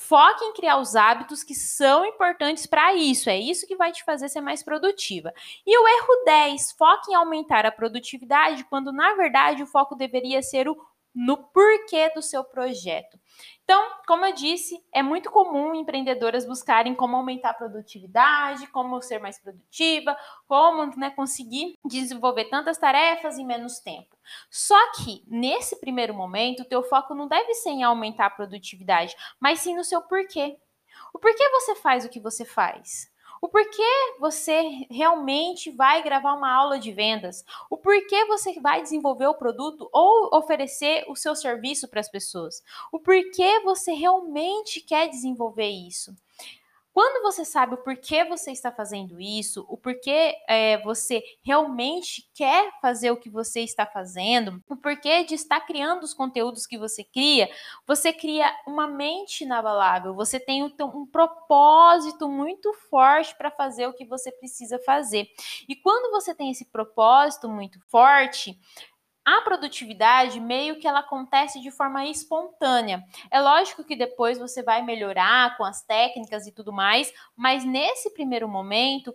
Foque 0.00 0.44
em 0.44 0.52
criar 0.52 0.78
os 0.78 0.94
hábitos 0.94 1.42
que 1.42 1.56
são 1.56 2.06
importantes 2.06 2.66
para 2.66 2.94
isso. 2.94 3.28
É 3.28 3.36
isso 3.36 3.66
que 3.66 3.74
vai 3.74 3.90
te 3.90 4.04
fazer 4.04 4.28
ser 4.28 4.40
mais 4.40 4.62
produtiva. 4.62 5.34
E 5.66 5.76
o 5.76 5.88
erro 5.88 6.24
10, 6.24 6.70
foque 6.78 7.10
em 7.10 7.16
aumentar 7.16 7.66
a 7.66 7.72
produtividade, 7.72 8.62
quando 8.62 8.92
na 8.92 9.14
verdade 9.14 9.60
o 9.60 9.66
foco 9.66 9.96
deveria 9.96 10.40
ser 10.40 10.68
o 10.68 10.76
no 11.12 11.36
porquê 11.36 12.10
do 12.14 12.22
seu 12.22 12.44
projeto. 12.44 13.18
Então, 13.70 13.86
como 14.06 14.24
eu 14.24 14.32
disse, 14.32 14.82
é 14.90 15.02
muito 15.02 15.30
comum 15.30 15.74
empreendedoras 15.74 16.46
buscarem 16.46 16.94
como 16.94 17.14
aumentar 17.14 17.50
a 17.50 17.54
produtividade, 17.54 18.66
como 18.68 19.02
ser 19.02 19.18
mais 19.18 19.38
produtiva, 19.38 20.16
como 20.46 20.86
né, 20.96 21.10
conseguir 21.10 21.78
desenvolver 21.84 22.46
tantas 22.46 22.78
tarefas 22.78 23.36
em 23.36 23.44
menos 23.44 23.78
tempo. 23.80 24.16
Só 24.50 24.74
que, 24.92 25.22
nesse 25.26 25.78
primeiro 25.80 26.14
momento, 26.14 26.60
o 26.60 26.64
teu 26.64 26.82
foco 26.82 27.14
não 27.14 27.28
deve 27.28 27.52
ser 27.52 27.68
em 27.68 27.82
aumentar 27.82 28.24
a 28.24 28.30
produtividade, 28.30 29.14
mas 29.38 29.60
sim 29.60 29.76
no 29.76 29.84
seu 29.84 30.00
porquê. 30.00 30.56
O 31.12 31.18
porquê 31.18 31.46
você 31.50 31.74
faz 31.74 32.06
o 32.06 32.08
que 32.08 32.20
você 32.20 32.46
faz? 32.46 33.12
O 33.40 33.48
porquê 33.48 34.16
você 34.18 34.86
realmente 34.90 35.70
vai 35.70 36.02
gravar 36.02 36.34
uma 36.34 36.52
aula 36.52 36.78
de 36.78 36.92
vendas, 36.92 37.44
o 37.70 37.76
porquê 37.76 38.24
você 38.26 38.58
vai 38.60 38.82
desenvolver 38.82 39.26
o 39.26 39.34
produto 39.34 39.88
ou 39.92 40.30
oferecer 40.36 41.04
o 41.08 41.16
seu 41.16 41.34
serviço 41.34 41.88
para 41.88 42.00
as 42.00 42.08
pessoas, 42.08 42.62
o 42.92 42.98
porquê 42.98 43.60
você 43.60 43.92
realmente 43.92 44.80
quer 44.80 45.08
desenvolver 45.08 45.68
isso. 45.68 46.14
Quando 46.92 47.22
você 47.22 47.44
sabe 47.44 47.74
o 47.74 47.78
porquê 47.78 48.24
você 48.24 48.50
está 48.50 48.72
fazendo 48.72 49.20
isso, 49.20 49.64
o 49.68 49.76
porquê 49.76 50.34
é, 50.48 50.78
você 50.82 51.22
realmente 51.42 52.28
quer 52.34 52.72
fazer 52.80 53.10
o 53.10 53.16
que 53.16 53.30
você 53.30 53.60
está 53.60 53.86
fazendo, 53.86 54.62
o 54.68 54.76
porquê 54.76 55.22
de 55.22 55.34
estar 55.34 55.60
criando 55.60 56.02
os 56.02 56.12
conteúdos 56.12 56.66
que 56.66 56.76
você 56.76 57.04
cria, 57.04 57.48
você 57.86 58.12
cria 58.12 58.52
uma 58.66 58.88
mente 58.88 59.44
inabalável, 59.44 60.14
você 60.14 60.40
tem 60.40 60.64
um, 60.64 60.72
um 60.94 61.06
propósito 61.06 62.28
muito 62.28 62.72
forte 62.90 63.36
para 63.36 63.50
fazer 63.50 63.86
o 63.86 63.94
que 63.94 64.04
você 64.04 64.32
precisa 64.32 64.78
fazer. 64.80 65.28
E 65.68 65.76
quando 65.76 66.10
você 66.10 66.34
tem 66.34 66.50
esse 66.50 66.64
propósito 66.64 67.48
muito 67.48 67.78
forte, 67.88 68.58
a 69.28 69.42
produtividade 69.42 70.40
meio 70.40 70.78
que 70.80 70.88
ela 70.88 71.00
acontece 71.00 71.60
de 71.60 71.70
forma 71.70 72.06
espontânea. 72.06 73.04
É 73.30 73.38
lógico 73.38 73.84
que 73.84 73.94
depois 73.94 74.38
você 74.38 74.62
vai 74.62 74.80
melhorar 74.80 75.54
com 75.58 75.64
as 75.64 75.82
técnicas 75.82 76.46
e 76.46 76.52
tudo 76.52 76.72
mais, 76.72 77.12
mas 77.36 77.62
nesse 77.62 78.14
primeiro 78.14 78.48
momento 78.48 79.14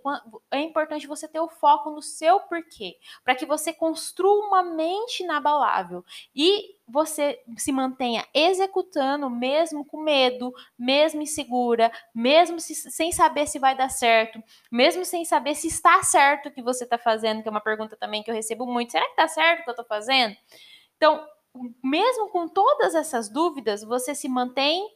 é 0.51 0.59
importante 0.59 1.07
você 1.07 1.27
ter 1.27 1.39
o 1.39 1.49
foco 1.49 1.89
no 1.89 2.01
seu 2.01 2.39
porquê, 2.41 2.97
para 3.23 3.33
que 3.33 3.45
você 3.45 3.73
construa 3.73 4.45
uma 4.45 4.61
mente 4.61 5.23
inabalável. 5.23 6.05
E 6.35 6.75
você 6.93 7.41
se 7.57 7.71
mantenha 7.71 8.23
executando 8.35 9.27
mesmo 9.27 9.83
com 9.83 9.99
medo, 9.99 10.53
mesmo 10.77 11.23
insegura, 11.23 11.91
mesmo 12.13 12.59
se, 12.59 12.75
sem 12.75 13.11
saber 13.11 13.47
se 13.47 13.57
vai 13.57 13.75
dar 13.75 13.89
certo, 13.89 14.39
mesmo 14.71 15.03
sem 15.03 15.25
saber 15.25 15.55
se 15.55 15.65
está 15.65 16.03
certo 16.03 16.49
o 16.49 16.51
que 16.51 16.61
você 16.61 16.83
está 16.83 16.99
fazendo, 16.99 17.41
que 17.41 17.47
é 17.47 17.51
uma 17.51 17.59
pergunta 17.59 17.97
também 17.97 18.21
que 18.21 18.29
eu 18.29 18.35
recebo 18.35 18.67
muito. 18.67 18.91
Será 18.91 19.05
que 19.05 19.11
está 19.13 19.27
certo 19.27 19.61
o 19.61 19.63
que 19.63 19.69
eu 19.71 19.73
estou 19.73 19.87
fazendo? 19.87 20.37
Então, 20.95 21.25
mesmo 21.83 22.29
com 22.29 22.47
todas 22.47 22.93
essas 22.93 23.27
dúvidas, 23.27 23.83
você 23.83 24.13
se 24.13 24.29
mantém 24.29 24.87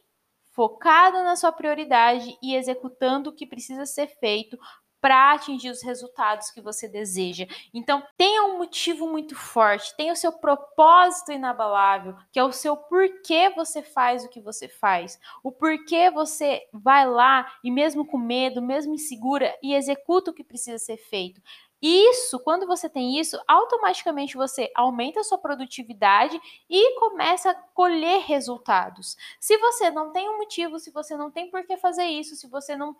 focado 0.52 1.16
na 1.24 1.34
sua 1.34 1.50
prioridade 1.50 2.38
e 2.40 2.54
executando 2.54 3.30
o 3.30 3.34
que 3.34 3.44
precisa 3.44 3.84
ser 3.84 4.06
feito 4.20 4.56
para 5.00 5.32
atingir 5.32 5.70
os 5.70 5.82
resultados 5.82 6.50
que 6.50 6.60
você 6.60 6.88
deseja. 6.88 7.46
Então, 7.72 8.02
tenha 8.16 8.44
um 8.44 8.58
motivo 8.58 9.08
muito 9.08 9.34
forte, 9.34 9.96
tenha 9.96 10.12
o 10.12 10.16
seu 10.16 10.32
propósito 10.32 11.32
inabalável, 11.32 12.16
que 12.32 12.38
é 12.38 12.44
o 12.44 12.52
seu 12.52 12.76
porquê 12.76 13.50
você 13.50 13.82
faz 13.82 14.24
o 14.24 14.28
que 14.28 14.40
você 14.40 14.68
faz, 14.68 15.18
o 15.42 15.52
porquê 15.52 16.10
você 16.10 16.66
vai 16.72 17.08
lá 17.08 17.50
e 17.62 17.70
mesmo 17.70 18.06
com 18.06 18.18
medo, 18.18 18.60
mesmo 18.60 18.94
insegura 18.94 19.56
e 19.62 19.74
executa 19.74 20.30
o 20.30 20.34
que 20.34 20.44
precisa 20.44 20.78
ser 20.78 20.96
feito. 20.96 21.40
Isso, 21.80 22.40
quando 22.40 22.66
você 22.66 22.88
tem 22.88 23.20
isso, 23.20 23.40
automaticamente 23.46 24.36
você 24.36 24.70
aumenta 24.74 25.20
a 25.20 25.24
sua 25.24 25.38
produtividade 25.38 26.40
e 26.68 26.98
começa 26.98 27.50
a 27.50 27.54
colher 27.54 28.22
resultados. 28.22 29.16
Se 29.38 29.56
você 29.58 29.88
não 29.88 30.10
tem 30.10 30.28
um 30.28 30.38
motivo, 30.38 30.80
se 30.80 30.90
você 30.90 31.16
não 31.16 31.30
tem 31.30 31.48
por 31.48 31.64
que 31.64 31.76
fazer 31.76 32.06
isso, 32.06 32.34
se 32.34 32.48
você 32.48 32.74
não 32.74 32.96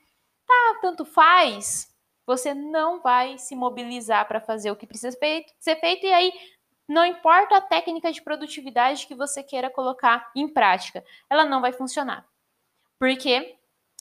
tá, 0.49 0.79
tanto 0.81 1.05
faz, 1.05 1.95
você 2.27 2.55
não 2.55 3.01
vai 3.01 3.39
se 3.39 3.55
mobilizar 3.55 4.27
para 4.27 4.41
fazer 4.41 4.71
o 4.71 4.77
que 4.77 4.87
precisa 4.87 5.17
feito, 5.17 5.53
ser 5.59 5.77
feito 5.77 6.07
e 6.07 6.13
aí 6.13 6.33
não 6.89 7.05
importa 7.05 7.57
a 7.57 7.61
técnica 7.61 8.11
de 8.11 8.23
produtividade 8.23 9.07
que 9.07 9.15
você 9.15 9.43
queira 9.43 9.71
colocar 9.71 10.31
em 10.35 10.49
prática, 10.49 11.05
ela 11.29 11.45
não 11.45 11.61
vai 11.61 11.73
funcionar. 11.73 12.27
Porque 12.99 13.57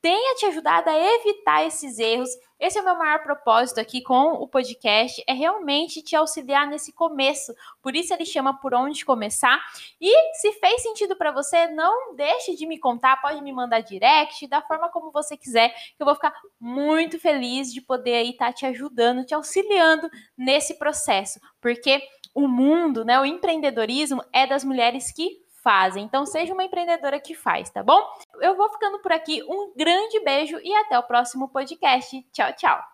tenha 0.01 0.35
te 0.37 0.47
ajudado 0.47 0.89
a 0.89 0.97
evitar 0.97 1.65
esses 1.67 1.99
erros. 1.99 2.31
Esse 2.59 2.79
é 2.79 2.83
o 2.83 2.85
meu 2.85 2.97
maior 2.97 3.23
propósito 3.23 3.81
aqui 3.81 4.03
com 4.03 4.33
o 4.33 4.49
podcast, 4.49 5.23
é 5.29 5.33
realmente 5.33 6.03
te 6.03 6.17
auxiliar 6.17 6.67
nesse 6.67 6.93
começo. 6.93 7.55
Por 7.81 7.95
isso 7.95 8.13
ele 8.13 8.27
chama 8.27 8.59
Por 8.59 8.75
Onde 8.75 9.05
Começar. 9.05 9.61
E 10.01 10.35
se 10.35 10.53
fez 10.55 10.83
sentido 10.83 11.15
para 11.15 11.31
você, 11.31 11.69
não 11.69 12.17
deixe 12.17 12.57
de 12.57 12.67
me 12.67 12.79
contar, 12.79 13.21
pode 13.21 13.41
me 13.43 13.53
mandar 13.53 13.81
direct, 13.81 14.47
da 14.49 14.61
forma 14.61 14.89
como 14.89 15.13
você 15.13 15.37
quiser, 15.37 15.69
que 15.71 16.01
eu 16.03 16.07
vou 16.07 16.17
ficar 16.17 16.35
muito 16.59 17.19
feliz 17.19 17.73
de 17.73 17.81
poder 17.81 18.15
aí 18.15 18.31
estar 18.31 18.47
tá 18.47 18.53
te 18.53 18.67
ajudando, 18.67 19.25
te 19.25 19.35
auxiliando 19.35 20.11
nesse 20.37 20.75
processo, 20.79 21.41
porque 21.61 22.03
o 22.35 22.47
mundo, 22.47 23.05
né, 23.05 23.21
o 23.21 23.25
empreendedorismo 23.25 24.23
é 24.33 24.47
das 24.47 24.65
mulheres 24.65 25.13
que 25.13 25.48
fazem. 25.63 26.05
Então, 26.05 26.27
seja 26.27 26.53
uma 26.53 26.65
empreendedora 26.65 27.21
que 27.21 27.35
faz, 27.35 27.71
tá 27.71 27.83
bom? 27.83 28.03
Eu 28.41 28.57
vou 28.57 28.69
ficando 28.71 28.99
por 29.01 29.13
aqui. 29.13 29.43
Um 29.49 29.73
grande 29.77 30.21
beijo 30.21 30.59
e 30.63 30.75
até 30.75 30.99
o 30.99 31.03
próximo 31.03 31.49
podcast. 31.49 32.27
Tchau, 32.33 32.53
tchau. 32.55 32.81